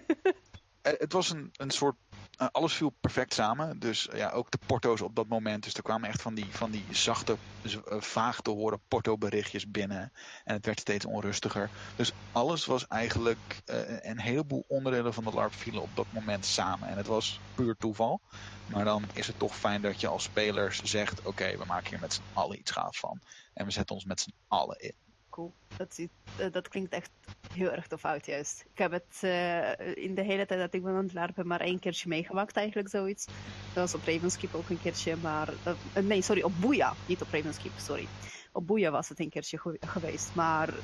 Eh, 0.80 0.92
het 0.98 1.12
was 1.12 1.30
een, 1.30 1.50
een 1.56 1.70
soort. 1.70 1.96
Eh, 2.40 2.48
alles 2.52 2.74
viel 2.74 2.90
perfect 2.90 3.34
samen. 3.34 3.78
Dus 3.78 4.08
eh, 4.08 4.18
ja, 4.18 4.30
ook 4.30 4.50
de 4.50 4.58
porto's 4.66 5.00
op 5.00 5.14
dat 5.16 5.28
moment. 5.28 5.62
Dus 5.64 5.74
er 5.74 5.82
kwamen 5.82 6.08
echt 6.08 6.22
van 6.22 6.34
die, 6.34 6.56
van 6.56 6.70
die 6.70 6.94
zachte, 6.96 7.40
eh, 7.62 8.00
vaag 8.00 8.40
te 8.40 8.50
horen 8.50 8.82
porto-berichtjes 8.88 9.70
binnen. 9.70 10.12
En 10.44 10.54
het 10.54 10.66
werd 10.66 10.80
steeds 10.80 11.04
onrustiger. 11.04 11.92
Dus 11.94 12.12
alles 12.30 12.64
was 12.66 12.86
eigenlijk. 12.86 13.60
eh, 13.64 13.98
een 14.10 14.20
heleboel 14.20 14.64
onderdelen 14.68 15.14
van 15.14 15.24
de 15.24 15.30
LARP 15.30 15.54
vielen 15.54 15.82
op 15.82 15.96
dat 15.96 16.06
moment 16.10 16.46
samen. 16.46 16.88
En 16.88 16.96
het 16.96 17.06
was 17.06 17.42
puur 17.54 17.76
toeval. 17.76 18.22
Maar 18.66 18.84
dan 18.84 19.08
is 19.12 19.26
het 19.26 19.38
toch 19.38 19.56
fijn 19.56 19.82
dat 19.82 20.00
je 20.00 20.08
als 20.08 20.22
spelers 20.22 20.78
zegt: 20.78 21.24
Oké, 21.24 21.56
we 21.56 21.64
maken 21.64 21.90
hier 21.90 21.98
met 21.98 22.12
z'n 22.12 22.24
allen 22.32 22.58
iets 22.58 22.70
gaafs 22.70 22.98
van. 23.00 23.20
En 23.52 23.64
we 23.66 23.70
zetten 23.72 23.94
ons 23.94 24.04
met 24.04 24.20
z'n 24.20 24.34
allen 24.48 24.78
in. 24.78 25.09
Cool. 25.30 25.52
Dat, 25.76 25.94
ziet, 25.94 26.10
eh, 26.38 26.46
dat 26.52 26.68
klinkt 26.68 26.92
echt 26.92 27.10
heel 27.54 27.70
erg 27.70 27.86
tof 27.86 28.04
uit, 28.04 28.26
juist. 28.26 28.64
Ik 28.72 28.78
heb 28.78 28.90
het 28.92 29.18
eh, 29.20 29.96
in 30.04 30.14
de 30.14 30.22
hele 30.22 30.46
tijd 30.46 30.60
dat 30.60 30.74
ik 30.74 30.82
ben 30.82 30.94
aan 30.94 31.04
het 31.04 31.12
larpen 31.12 31.46
maar 31.46 31.60
één 31.60 31.78
keertje 31.78 32.08
meegemaakt, 32.08 32.56
eigenlijk 32.56 32.88
zoiets. 32.88 33.24
Dat 33.26 33.90
was 33.90 33.94
op 33.94 34.04
Ravenskip 34.04 34.54
ook 34.54 34.68
een 34.68 34.80
keertje, 34.80 35.16
maar... 35.16 35.48
eh, 35.92 36.02
nee, 36.02 36.22
sorry, 36.22 36.42
op 36.42 36.52
Boeia. 36.60 36.92
Niet 37.06 37.22
op 37.22 37.28
Ravenskip, 37.30 37.72
sorry. 37.78 38.06
Op 38.52 38.66
Boeia 38.66 38.90
was 38.90 39.08
het 39.08 39.20
een 39.20 39.30
keertje 39.30 39.58
ge- 39.58 39.76
geweest. 39.80 40.34
Maar 40.34 40.74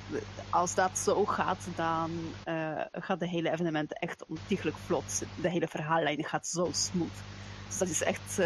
als 0.51 0.75
dat 0.75 0.99
zo 0.99 1.25
gaat, 1.25 1.67
dan 1.77 2.11
gaat 2.93 3.21
de 3.21 3.29
hele 3.29 3.51
evenement 3.53 3.99
echt 3.99 4.25
ontiegelijk 4.27 4.77
vlot. 4.77 5.23
De 5.41 5.51
hele 5.51 5.69
verhaallijn 5.69 6.25
gaat 6.25 6.47
zo 6.47 6.69
smooth. 6.73 7.23
Dus 7.69 7.79
dat 7.79 7.89
is 7.89 8.03
echt... 8.03 8.41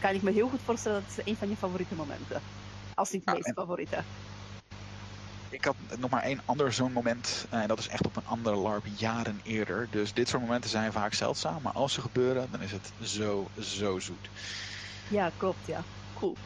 kan 0.00 0.14
ik 0.14 0.22
me 0.22 0.30
heel 0.32 0.48
goed 0.48 0.60
voorstellen, 0.62 1.02
dat 1.02 1.18
is 1.18 1.32
een 1.32 1.36
van 1.36 1.48
je 1.48 1.56
favoriete 1.56 1.94
momenten. 1.94 2.40
Als 2.94 3.10
niet 3.10 3.22
Ja, 3.24 3.32
meest 3.32 3.52
favoriete. 3.52 4.02
Ik 5.50 5.64
had 5.64 5.76
nog 5.98 6.10
maar 6.10 6.22
één 6.22 6.42
ander 6.44 6.72
zo'n 6.72 6.92
moment. 6.92 7.46
eh, 7.50 7.60
En 7.62 7.68
dat 7.68 7.78
is 7.78 7.88
echt 7.88 8.06
op 8.06 8.16
een 8.16 8.26
andere 8.26 8.56
LARP 8.56 8.86
jaren 8.96 9.40
eerder. 9.42 9.90
Dus 9.90 10.12
dit 10.12 10.28
soort 10.28 10.42
momenten 10.42 10.70
zijn 10.70 10.92
vaak 10.92 11.14
zeldzaam. 11.14 11.62
Maar 11.62 11.72
als 11.72 11.92
ze 11.92 12.00
gebeuren, 12.00 12.50
dan 12.50 12.62
is 12.62 12.72
het 12.72 12.92
zo, 13.02 13.50
zo 13.60 13.98
zoet. 13.98 14.30
Ja, 15.10 15.30
klopt, 15.36 15.66
ja. 15.66 15.84
Cool. 16.14 16.36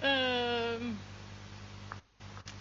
Ehm, 0.00 0.82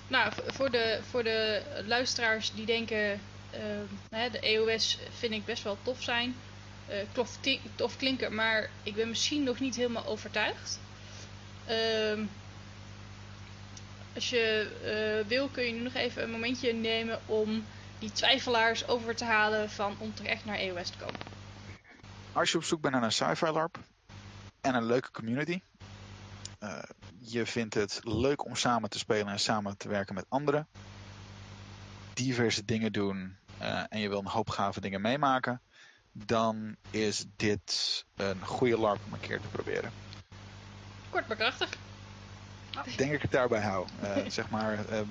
nou, 0.08 0.32
voor 0.48 0.72
de, 0.72 1.00
voor 1.10 1.24
de 1.24 1.62
luisteraars 1.86 2.52
die 2.52 2.66
denken, 2.66 3.22
ehm, 3.50 3.86
hè, 4.10 4.30
de 4.30 4.40
EOS 4.40 4.98
vind 5.20 5.34
ik 5.34 5.46
best 5.46 5.64
wel 5.64 5.78
tof 5.82 6.02
zijn. 6.02 6.36
eh 6.86 6.96
tof, 7.12 7.38
tof 7.76 7.98
klinken, 7.98 8.36
maar 8.36 8.70
ik 8.84 8.96
ben 8.96 9.08
misschien 9.10 9.44
nog 9.44 9.60
niet 9.60 9.76
helemaal 9.76 10.06
overtuigd. 10.06 10.80
Ehm, 11.66 12.26
als 14.18 14.30
je 14.30 14.72
eh, 15.22 15.28
wil, 15.28 15.48
kun 15.48 15.64
je 15.64 15.72
nu 15.72 15.80
nog 15.80 15.94
even 15.94 16.24
een 16.24 16.32
momentje 16.32 16.74
nemen 16.74 17.20
om 17.26 17.66
die 18.00 18.12
twijfelaars 18.12 18.88
over 18.88 19.16
te 19.16 19.26
halen 19.26 19.70
van 19.70 19.96
om 19.98 20.14
toch 20.14 20.26
echt 20.26 20.46
naar 20.46 20.56
EOS 20.56 20.90
te 20.90 20.98
komen. 20.98 21.20
Als 22.34 22.52
je 22.52 22.58
op 22.58 22.64
zoek 22.64 22.82
bent 22.82 22.94
naar 22.94 23.04
een 23.04 23.12
sci-fi 23.12 23.50
LARP 23.52 23.80
en 24.62 24.76
een 24.76 24.86
leuke 24.86 25.12
community. 25.12 25.62
eh, 26.60 26.84
je 27.20 27.46
vindt 27.46 27.74
het 27.74 28.00
leuk 28.04 28.46
om 28.46 28.56
samen 28.56 28.90
te 28.90 28.98
spelen 28.98 29.28
en 29.28 29.40
samen 29.40 29.78
te 29.78 29.90
werken 29.90 30.16
met 30.16 30.26
anderen. 30.30 30.68
Diverse 32.14 32.66
dingen 32.66 32.92
doen 32.92 33.38
eh, 33.58 33.84
en 33.90 34.00
je 34.00 34.10
wil 34.10 34.20
een 34.20 34.28
hoop 34.28 34.50
gave 34.50 34.82
dingen 34.82 35.02
meemaken. 35.02 35.62
Dan 36.12 36.76
is 36.90 37.26
dit 37.36 38.06
een 38.16 38.46
goede 38.46 38.78
LARP 38.78 39.00
om 39.06 39.14
een 39.14 39.20
keer 39.20 39.42
te 39.42 39.48
proberen. 39.48 39.92
Kort 41.10 41.28
maar 41.28 41.38
krachtig. 41.38 41.70
Denk 42.98 42.98
dat 42.98 43.16
ik 43.16 43.22
het 43.22 43.32
daarbij 43.32 43.62
hou. 43.62 43.88
Eh, 44.02 44.30
zeg 44.38 44.50
maar, 44.50 44.86
eh, 44.86 45.00
eh, 45.00 45.08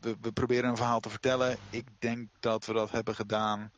we, 0.00 0.16
we 0.20 0.32
proberen 0.32 0.70
een 0.70 0.76
verhaal 0.76 1.00
te 1.00 1.10
vertellen. 1.10 1.58
Ik 1.70 1.88
denk 1.98 2.28
dat 2.40 2.66
we 2.66 2.72
dat 2.72 2.90
hebben 2.90 3.14
gedaan. 3.14 3.70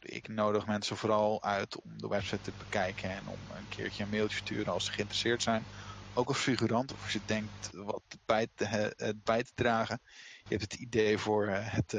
Ik 0.00 0.28
nodig 0.28 0.66
mensen 0.66 0.96
vooral 0.96 1.42
uit 1.42 1.80
om 1.80 1.98
de 1.98 2.08
website 2.08 2.40
te 2.40 2.52
bekijken 2.56 3.10
en 3.10 3.28
om 3.28 3.38
een 3.50 3.68
keertje 3.68 4.02
een 4.02 4.08
mailtje 4.08 4.36
te 4.38 4.44
sturen 4.44 4.72
als 4.72 4.84
ze 4.84 4.92
geïnteresseerd 4.92 5.42
zijn. 5.42 5.64
Ook 6.12 6.28
als 6.28 6.38
figurant, 6.38 6.92
of 6.92 7.02
als 7.02 7.12
je 7.12 7.24
denkt 7.24 7.70
wat 7.72 8.02
bij 8.24 8.46
te, 8.54 9.14
bij 9.24 9.42
te 9.42 9.52
dragen. 9.54 10.00
Je 10.46 10.56
hebt 10.56 10.72
het 10.72 10.80
idee 10.80 11.18
voor 11.18 11.48
het, 11.48 11.92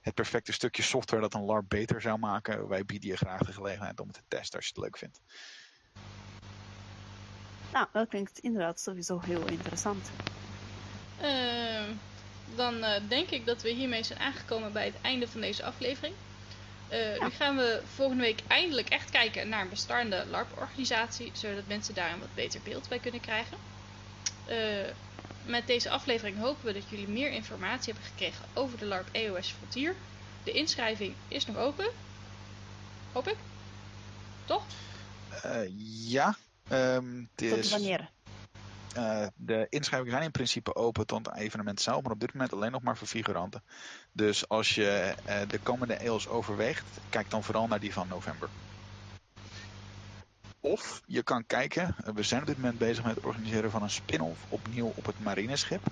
het 0.00 0.14
perfecte 0.14 0.52
stukje 0.52 0.82
software 0.82 1.22
dat 1.22 1.34
een 1.34 1.44
LARP 1.44 1.68
beter 1.68 2.00
zou 2.00 2.18
maken. 2.18 2.68
Wij 2.68 2.84
bieden 2.84 3.10
je 3.10 3.16
graag 3.16 3.40
de 3.40 3.52
gelegenheid 3.52 4.00
om 4.00 4.06
het 4.06 4.16
te 4.16 4.24
testen 4.28 4.56
als 4.56 4.66
je 4.66 4.72
het 4.74 4.82
leuk 4.82 4.98
vindt. 4.98 5.20
Nou, 7.72 7.86
dat 7.92 8.08
klinkt 8.08 8.38
inderdaad 8.38 8.80
sowieso 8.80 9.20
heel 9.24 9.46
interessant. 9.48 10.10
Ehm, 11.20 11.90
dan 12.56 12.82
eh, 12.84 13.00
denk 13.08 13.30
ik 13.30 13.46
dat 13.46 13.62
we 13.62 13.70
hiermee 13.70 14.02
zijn 14.02 14.18
aangekomen 14.18 14.72
bij 14.72 14.84
het 14.84 14.94
einde 15.02 15.28
van 15.28 15.40
deze 15.40 15.64
aflevering. 15.64 16.14
Eh, 16.88 17.16
Ja. 17.16 17.24
Nu 17.24 17.30
gaan 17.30 17.56
we 17.56 17.82
volgende 17.94 18.22
week 18.22 18.40
eindelijk 18.46 18.88
echt 18.88 19.10
kijken 19.10 19.48
naar 19.48 19.62
een 19.62 19.68
bestaande 19.68 20.24
LARP-organisatie, 20.30 21.30
zodat 21.34 21.66
mensen 21.66 21.94
daar 21.94 22.12
een 22.12 22.18
wat 22.20 22.34
beter 22.34 22.60
beeld 22.64 22.88
bij 22.88 22.98
kunnen 22.98 23.20
krijgen. 23.20 23.56
Eh, 24.46 24.56
met 25.44 25.66
deze 25.66 25.90
aflevering 25.90 26.38
hopen 26.38 26.64
we 26.64 26.72
dat 26.72 26.88
jullie 26.88 27.08
meer 27.08 27.30
informatie 27.30 27.92
hebben 27.92 28.10
gekregen 28.10 28.44
over 28.54 28.78
de 28.78 28.84
LARP 28.84 29.08
EOS 29.12 29.48
Frontier. 29.58 29.94
De 30.44 30.50
inschrijving 30.52 31.14
is 31.28 31.46
nog 31.46 31.56
open. 31.56 31.86
Hoop 33.12 33.28
ik. 33.28 33.36
Toch? 34.44 34.62
Eh, 35.42 35.60
ja. 36.10 36.36
Het 36.74 37.26
Tot 37.34 37.56
is- 37.58 37.70
wanneer? 37.70 38.10
Eh, 38.94 39.26
de 39.34 39.66
inschrijvingen 39.68 40.12
zijn 40.12 40.24
in 40.24 40.30
principe 40.30 40.74
open 40.74 41.06
tot 41.06 41.26
het 41.26 41.36
evenement 41.36 41.80
zelf, 41.80 42.02
maar 42.02 42.12
op 42.12 42.20
dit 42.20 42.32
moment 42.32 42.52
alleen 42.52 42.70
nog 42.72 42.82
maar 42.82 42.96
voor 42.96 43.06
figuranten. 43.06 43.62
Dus 44.12 44.48
als 44.48 44.74
je 44.74 45.14
eh, 45.24 45.48
de 45.48 45.58
komende 45.58 45.94
EOS 45.94 46.28
overweegt, 46.28 46.84
kijk 47.10 47.30
dan 47.30 47.42
vooral 47.42 47.66
naar 47.66 47.80
die 47.80 47.92
van 47.92 48.08
november. 48.08 48.48
Of 50.60 51.02
je 51.06 51.22
kan 51.22 51.46
kijken, 51.46 51.94
eh, 52.04 52.14
we 52.14 52.22
zijn 52.22 52.40
op 52.40 52.46
dit 52.46 52.56
moment 52.56 52.78
bezig 52.78 53.04
met 53.04 53.14
het 53.14 53.24
organiseren 53.24 53.70
van 53.70 53.82
een 53.82 53.90
spin-off 53.90 54.40
opnieuw 54.48 54.92
op 54.94 55.06
het 55.06 55.20
marineschip. 55.20 55.82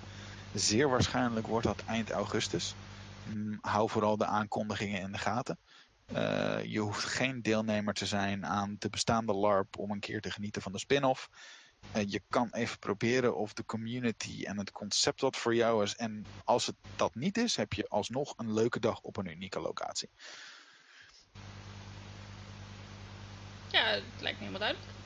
Zeer 0.54 0.88
waarschijnlijk 0.88 1.46
wordt 1.46 1.66
dat 1.66 1.82
eind 1.86 2.10
augustus. 2.10 2.74
Mm, 3.24 3.58
hou 3.60 3.88
vooral 3.90 4.16
de 4.16 4.26
aankondigingen 4.26 5.00
in 5.00 5.12
de 5.12 5.18
gaten. 5.18 5.58
Eh, 6.12 6.64
je 6.64 6.78
hoeft 6.78 7.04
geen 7.04 7.42
deelnemer 7.42 7.94
te 7.94 8.06
zijn 8.06 8.46
aan 8.46 8.76
de 8.78 8.88
bestaande 8.88 9.32
LARP 9.32 9.78
om 9.78 9.90
een 9.90 10.00
keer 10.00 10.20
te 10.20 10.30
genieten 10.30 10.62
van 10.62 10.72
de 10.72 10.78
spin-off. 10.78 11.28
Eh, 11.90 12.02
je 12.06 12.22
kan 12.28 12.48
even 12.52 12.78
proberen 12.78 13.36
of 13.36 13.52
de 13.52 13.64
community 13.64 14.44
en 14.44 14.58
het 14.58 14.72
concept 14.72 15.20
wat 15.20 15.36
voor 15.36 15.54
jou 15.54 15.82
is. 15.82 15.96
En 15.96 16.26
als 16.44 16.66
het 16.66 16.76
dat 16.96 17.14
niet 17.14 17.38
is, 17.38 17.56
heb 17.56 17.72
je 17.72 17.88
alsnog 17.88 18.34
een 18.36 18.52
leuke 18.52 18.80
dag 18.80 19.00
op 19.00 19.16
een 19.16 19.30
unieke 19.30 19.60
locatie. 19.60 20.08
Ja, 23.70 23.84
het 23.84 24.02
lijkt 24.20 24.38
me 24.38 24.46
helemaal 24.46 24.60
duidelijk. 24.60 24.96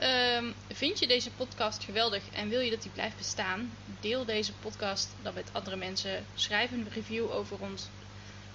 Ehm, 0.00 0.52
vind 0.76 0.98
je 0.98 1.06
deze 1.06 1.30
podcast 1.30 1.84
geweldig 1.84 2.30
en 2.32 2.48
wil 2.48 2.60
je 2.60 2.70
dat 2.70 2.82
die 2.82 2.90
blijft 2.90 3.16
bestaan? 3.16 3.72
Deel 4.00 4.24
deze 4.24 4.52
podcast 4.52 5.08
dan 5.22 5.34
met 5.34 5.48
andere 5.52 5.76
mensen. 5.76 6.24
Schrijf 6.34 6.70
een 6.70 6.88
review 6.90 7.30
over 7.30 7.60
ons, 7.60 7.88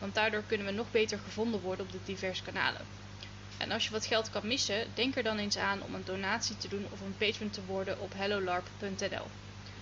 want 0.05 0.17
daardoor 0.17 0.43
kunnen 0.47 0.67
we 0.67 0.73
nog 0.73 0.91
beter 0.91 1.19
gevonden 1.19 1.61
worden 1.61 1.85
op 1.85 1.91
de 1.91 1.99
diverse 2.05 2.43
kanalen. 2.43 2.81
En 3.57 3.71
als 3.71 3.85
je 3.85 3.91
wat 3.91 4.05
geld 4.05 4.29
kan 4.29 4.47
missen, 4.47 4.87
denk 4.93 5.15
er 5.15 5.23
dan 5.23 5.37
eens 5.37 5.57
aan 5.57 5.81
om 5.81 5.95
een 5.95 6.05
donatie 6.05 6.57
te 6.57 6.67
doen 6.67 6.87
of 6.91 7.01
een 7.01 7.17
patron 7.17 7.49
te 7.49 7.65
worden 7.65 7.99
op 7.99 8.13
hellolarp.nl. 8.15 9.27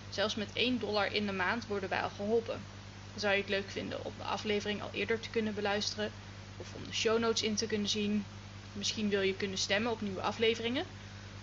Zelfs 0.10 0.36
met 0.36 0.50
1 0.54 0.80
dollar 0.80 1.14
in 1.14 1.26
de 1.26 1.32
maand 1.32 1.68
worden 1.68 1.90
wij 1.90 2.02
al 2.02 2.10
geholpen. 2.10 2.62
Zou 3.16 3.34
je 3.34 3.40
het 3.42 3.50
leuk 3.50 3.70
vinden 3.70 4.06
om 4.06 4.14
de 4.18 4.24
aflevering 4.24 4.82
al 4.82 4.90
eerder 4.92 5.20
te 5.20 5.30
kunnen 5.30 5.54
beluisteren 5.54 6.12
of 6.58 6.74
om 6.74 6.84
de 6.84 6.94
show 6.94 7.20
notes 7.20 7.44
in 7.44 7.56
te 7.56 7.68
kunnen 7.68 7.90
zien? 7.90 8.26
Misschien 8.74 9.10
wil 9.10 9.22
je 9.22 9.36
kunnen 9.36 9.58
stemmen 9.58 9.92
op 9.92 10.02
nieuwe 10.02 10.22
afleveringen? 10.22 10.86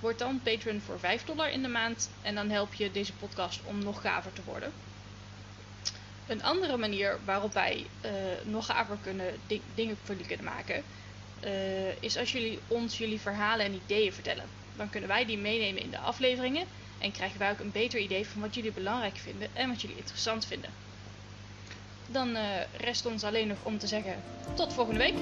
Word 0.01 0.19
dan 0.19 0.41
patron 0.43 0.81
voor 0.81 0.99
5 0.99 1.25
dollar 1.25 1.51
in 1.51 1.63
de 1.63 1.69
maand 1.69 2.11
en 2.23 2.35
dan 2.35 2.51
help 2.51 2.75
je 2.75 2.91
deze 2.91 3.13
podcast 3.13 3.61
om 3.65 3.85
nog 3.85 4.01
gaver 4.01 4.33
te 4.33 4.43
worden. 4.45 4.73
Een 6.31 6.43
andere 6.43 6.77
manier 6.77 7.19
waarop 7.25 7.53
wij 7.53 7.87
uh, 8.05 8.11
nog 8.45 8.67
gaver 8.67 8.97
kunnen 9.03 9.35
ding, 9.47 9.61
dingen 9.75 9.97
voor 9.97 10.15
jullie 10.15 10.37
kunnen 10.37 10.55
maken, 10.55 10.83
uh, 11.45 12.03
is 12.03 12.17
als 12.17 12.33
jullie 12.33 12.59
ons 12.69 12.99
jullie 12.99 13.21
verhalen 13.21 13.67
en 13.67 13.81
ideeën 13.85 14.13
vertellen. 14.13 14.45
Dan 14.77 14.91
kunnen 14.91 15.09
wij 15.09 15.25
die 15.25 15.39
meenemen 15.39 15.83
in 15.83 15.91
de 15.91 15.99
afleveringen 15.99 16.67
en 16.99 17.13
krijgen 17.13 17.39
wij 17.39 17.51
ook 17.51 17.59
een 17.59 17.73
beter 17.73 18.01
idee 18.01 18.27
van 18.27 18.41
wat 18.41 18.55
jullie 18.55 18.73
belangrijk 18.73 19.17
vinden 19.17 19.49
en 19.53 19.69
wat 19.69 19.81
jullie 19.81 19.97
interessant 19.97 20.47
vinden. 20.47 20.71
Dan 22.07 22.29
uh, 22.29 22.43
rest 22.77 23.07
ons 23.07 23.25
alleen 23.25 23.49
nog 23.49 23.59
om 23.63 23.79
te 23.79 23.87
zeggen 23.87 24.23
tot 24.55 24.73
volgende 24.73 25.01
week. 25.01 25.15